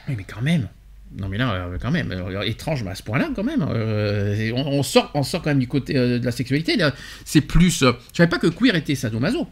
[0.07, 0.69] Oui, mais quand même.
[1.17, 3.65] Non, mais là, euh, quand même, euh, étrange, mais à ce point-là, quand même.
[3.69, 6.77] euh, on, on sort, on sort quand même du côté euh, de la sexualité.
[7.25, 7.83] C'est plus.
[7.83, 9.47] euh, je savais pas que queer était sadomaso.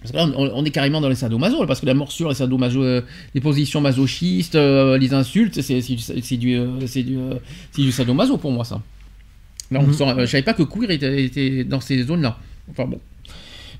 [0.00, 2.34] Parce que là, on, on est carrément dans les sadomaso, parce que la morsure, les
[2.36, 2.82] sadomaso,
[3.34, 7.14] les positions masochistes, les insultes, c'est du, du,
[7.76, 8.80] du, sadomaso pour moi, ça.
[9.70, 9.92] Là, on Mhm.
[9.92, 12.38] sort- je savais pas que queer était, était dans ces zones-là.
[12.70, 13.00] Enfin bon.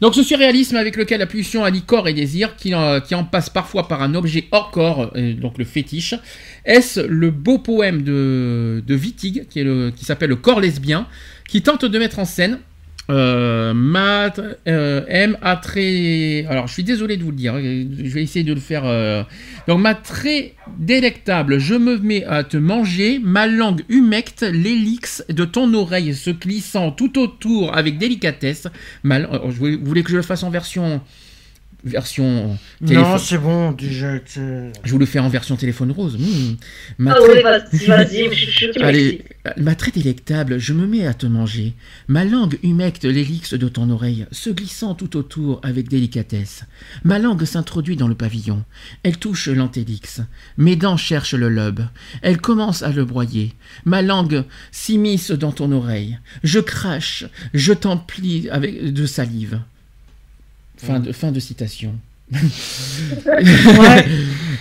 [0.01, 3.89] Donc ce surréalisme avec lequel la pulsion allie corps et désir, qui en, passe parfois
[3.89, 6.15] par un objet hors corps, euh, donc le fétiche,
[6.65, 11.09] est-ce le beau poème de, de Wittig, qui s'appelle Le corps lesbien,
[11.49, 12.61] qui tente de mettre en scène
[13.11, 13.73] euh,
[14.69, 16.45] euh, M a très...
[16.49, 18.83] Alors je suis désolé de vous le dire, hein, je vais essayer de le faire...
[18.85, 19.23] euh,
[19.67, 25.45] Donc ma très délectable, je me mets à te manger, ma langue humecte l'hélix de
[25.45, 28.67] ton oreille se glissant tout autour avec délicatesse.
[29.03, 31.01] Ma, voulais- vous voulez que je le fasse en version...
[31.85, 32.59] Version...
[32.81, 34.17] téléphone- Non, c'est bon, déjà.
[34.37, 36.19] je vous le fais en version téléphone rose.
[36.19, 36.57] Hmm.
[36.99, 37.21] Ma Ah
[37.87, 38.29] vas-y,
[38.83, 41.75] Allez, euh, ma très délectable, je me mets à te manger.
[42.09, 46.65] Ma langue humecte l'hélix de ton oreille, se glissant tout autour avec délicatesse.
[47.05, 48.65] Ma langue s'introduit dans le pavillon.
[49.05, 50.21] Elle touche l'antélix.
[50.57, 51.87] Mes dents cherchent le lobe.
[52.23, 53.55] Elle commence à le broyer.
[53.85, 54.43] Ma langue
[54.73, 56.19] s'immisce dans ton oreille.
[56.43, 57.25] Je crache,
[57.55, 59.61] je t'emplis avec de salive.
[60.79, 61.95] Fin de, fin de citation.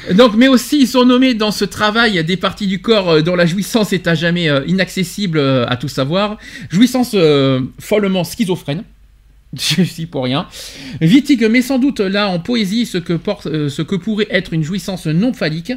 [0.13, 3.35] Donc, mais aussi, ils sont nommés dans ce travail des parties du corps euh, dont
[3.35, 6.37] la jouissance est à jamais euh, inaccessible euh, à tout savoir.
[6.69, 7.15] Jouissance
[7.79, 8.83] follement schizophrène.
[9.53, 10.47] Je suis pour rien.
[11.01, 14.63] Wittig met sans doute là en poésie ce que, porte, ce que pourrait être une
[14.63, 15.71] jouissance non phallique,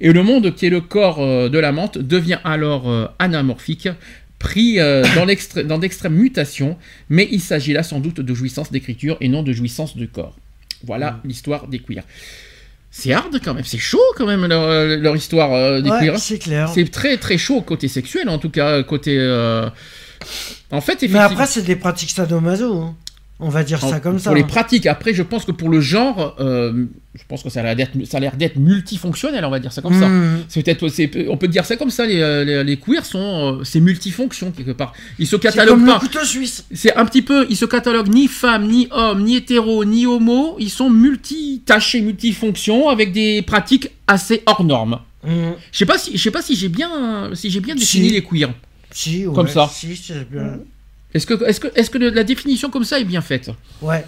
[0.00, 2.86] et le monde qui est le corps de la menthe devient alors
[3.18, 3.88] anamorphique,
[4.44, 6.76] pris dans d'extrêmes mutations,
[7.08, 10.36] mais il s'agit là sans doute de jouissance d'écriture et non de jouissance de corps.
[10.84, 11.20] Voilà mm.
[11.28, 12.04] l'histoire des queers.
[12.90, 16.18] C'est hard quand même, c'est chaud quand même leur, euh, histoire euh, des queers.
[16.18, 16.70] C'est clair.
[16.72, 19.16] C'est très très chaud côté sexuel en tout cas, côté.
[19.18, 19.68] Euh,
[20.70, 22.72] en fait, Mais après, c'est des pratiques sadomaso.
[22.72, 22.96] Hein.
[23.40, 24.30] On va dire ça comme ça.
[24.30, 24.46] Pour les hein.
[24.46, 28.36] pratiques, après, je pense que pour le genre, euh, je pense que ça a l'air
[28.36, 30.08] d'être multifonctionnel, on va dire ça comme ça.
[30.08, 30.44] Mmh.
[30.48, 32.06] C'est peut-être, on peut dire ça comme ça.
[32.06, 34.92] Les, les, queers sont, euh, c'est multifonction quelque part.
[35.18, 36.00] Ils se cataloguent pas.
[36.72, 40.56] C'est un petit peu, ils se cataloguent ni femmes, ni hommes, ni hétéros, ni homo.
[40.60, 45.00] Ils sont multitâches et multifonctions avec des pratiques assez hors normes.
[45.24, 45.30] Mmh.
[45.72, 48.22] Je sais pas si, je sais pas si j'ai bien, si j'ai bien défini les
[48.22, 48.54] queers.
[48.92, 49.68] Si, comme ça.
[49.72, 49.88] Si,
[50.30, 50.60] bien.
[51.14, 53.50] Est-ce que, est que, est que la définition comme ça est bien faite
[53.80, 54.04] Ouais.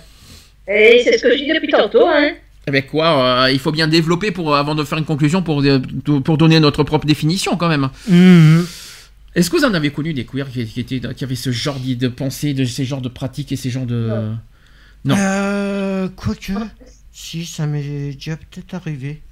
[0.68, 2.32] Et c'est ce que je dis depuis tantôt, hein.
[2.66, 5.78] Avec quoi euh, Il faut bien développer pour, avant de faire une conclusion pour, euh,
[6.24, 7.88] pour donner notre propre définition quand même.
[8.08, 8.66] Mhm.
[9.36, 11.78] Est-ce que vous en avez connu des queers qui, qui, étaient, qui avaient ce genre
[11.78, 14.32] de pensée, de ces genres de pratiques et ces genres de...
[15.04, 15.14] Non.
[15.16, 16.52] Euh, quoique...
[17.12, 19.22] Si, ça m'est déjà peut-être arrivé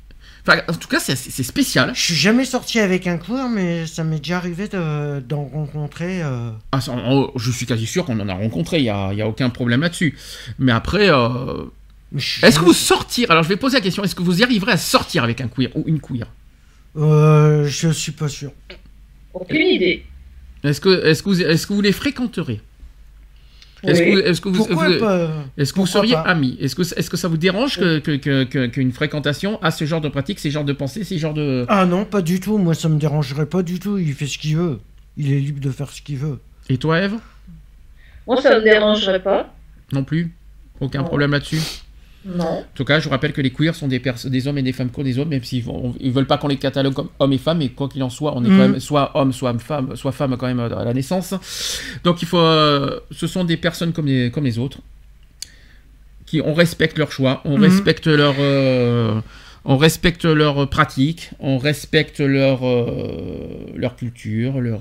[0.46, 1.92] en tout cas, c'est spécial.
[1.94, 6.22] Je suis jamais sorti avec un queer, mais ça m'est déjà arrivé d'en rencontrer.
[6.22, 6.50] Euh.
[6.72, 6.80] Ah,
[7.36, 9.80] je suis quasi sûr qu'on en a rencontré, il n'y a, y a, aucun problème
[9.80, 10.18] là-dessus.
[10.58, 11.64] Mais après, euh,
[12.42, 14.72] est-ce que vous sortir Alors, je vais poser la question est-ce que vous y arriverez
[14.72, 16.30] à sortir avec un queer ou une queer
[16.96, 18.52] euh, Je suis pas sûr.
[19.32, 20.04] Aucune idée.
[20.62, 22.60] Est-ce que, est -ce que, vous, est -ce que vous les fréquenterez?
[23.86, 29.70] Est-ce que, vous, que seriez amis Est-ce que, que ça vous dérange qu'une fréquentation a
[29.70, 31.64] ce genre de pratique, ces genres de pensées, ces genres de...
[31.68, 32.58] Ah non, pas du tout.
[32.58, 33.98] Moi, ça me dérangerait pas du tout.
[33.98, 34.80] Il fait ce qu'il veut.
[35.16, 36.40] Il est libre de faire ce qu'il veut.
[36.68, 37.14] Et toi, Eve
[38.26, 39.54] Moi, ça me dérangerait pas.
[39.92, 40.32] Non plus
[40.80, 41.60] Aucun problème là-dessus
[42.26, 42.44] non.
[42.44, 44.90] En tout cas, je rappelle que les queers sont des, des hommes et des femmes
[44.90, 47.58] comme des hommes, même s'ils ne veulent pas qu'on les catalogue comme hommes et femmes,
[47.58, 48.72] mais quoi qu'il en soit, on est quand mm.
[48.72, 51.34] même soit homme, soit femme, soit femme quand même à la naissance.
[52.02, 54.78] Donc il faut, euh, ce sont des personnes comme les, comme les autres,
[56.24, 57.62] qui on respecte leur choix, on mm.
[57.62, 59.20] respecte leur, euh,
[59.66, 64.80] on respecte leurs pratiques, on respecte leur, euh, leur culture, leur,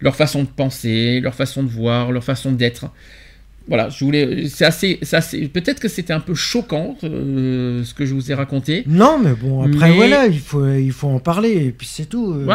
[0.00, 2.86] leur façon de penser, leur façon de voir, leur façon d'être
[3.68, 4.48] voilà, je voulais.
[4.48, 8.34] C'est assez, c'est Peut-être que c'était un peu choquant euh, ce que je vous ai
[8.34, 8.82] raconté.
[8.86, 12.32] Non, mais bon, après voilà, il faut, il faut en parler et puis c'est tout.
[12.32, 12.46] Euh,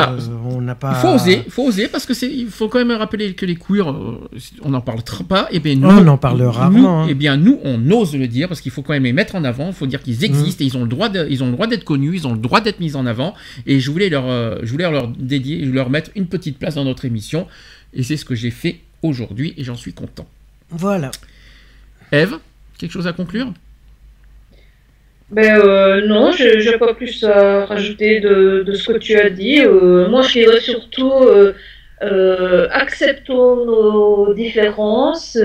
[0.45, 0.93] on n'a pas.
[0.95, 3.55] Il faut oser, faut oser parce que c'est, il faut quand même rappeler que les
[3.55, 4.27] queers, euh,
[4.63, 5.47] on n'en parle pas.
[5.51, 7.03] Et bien nous, on en parle rarement.
[7.03, 7.07] Et hein.
[7.11, 9.43] eh bien nous, on ose le dire parce qu'il faut quand même les mettre en
[9.43, 9.67] avant.
[9.67, 10.67] Il faut dire qu'ils existent mm.
[10.67, 12.59] et ils ont le droit, ils ont le droit d'être connus, ils ont le droit
[12.59, 13.35] d'être mis en avant.
[13.67, 14.25] Et je voulais leur,
[14.65, 17.45] je voulais leur dédier, leur mettre une petite place dans notre émission.
[17.93, 20.25] Et c'est ce que j'ai fait aujourd'hui et j'en suis content.
[20.73, 21.11] Voilà.
[22.11, 22.39] Eve,
[22.79, 23.53] quelque chose à conclure?
[25.29, 29.61] Ben euh, non, je n'ai pas plus à rajouter de, ce que tu as dit.
[29.61, 31.11] Euh, moi, je dirais surtout
[32.01, 35.35] euh, acceptons nos différences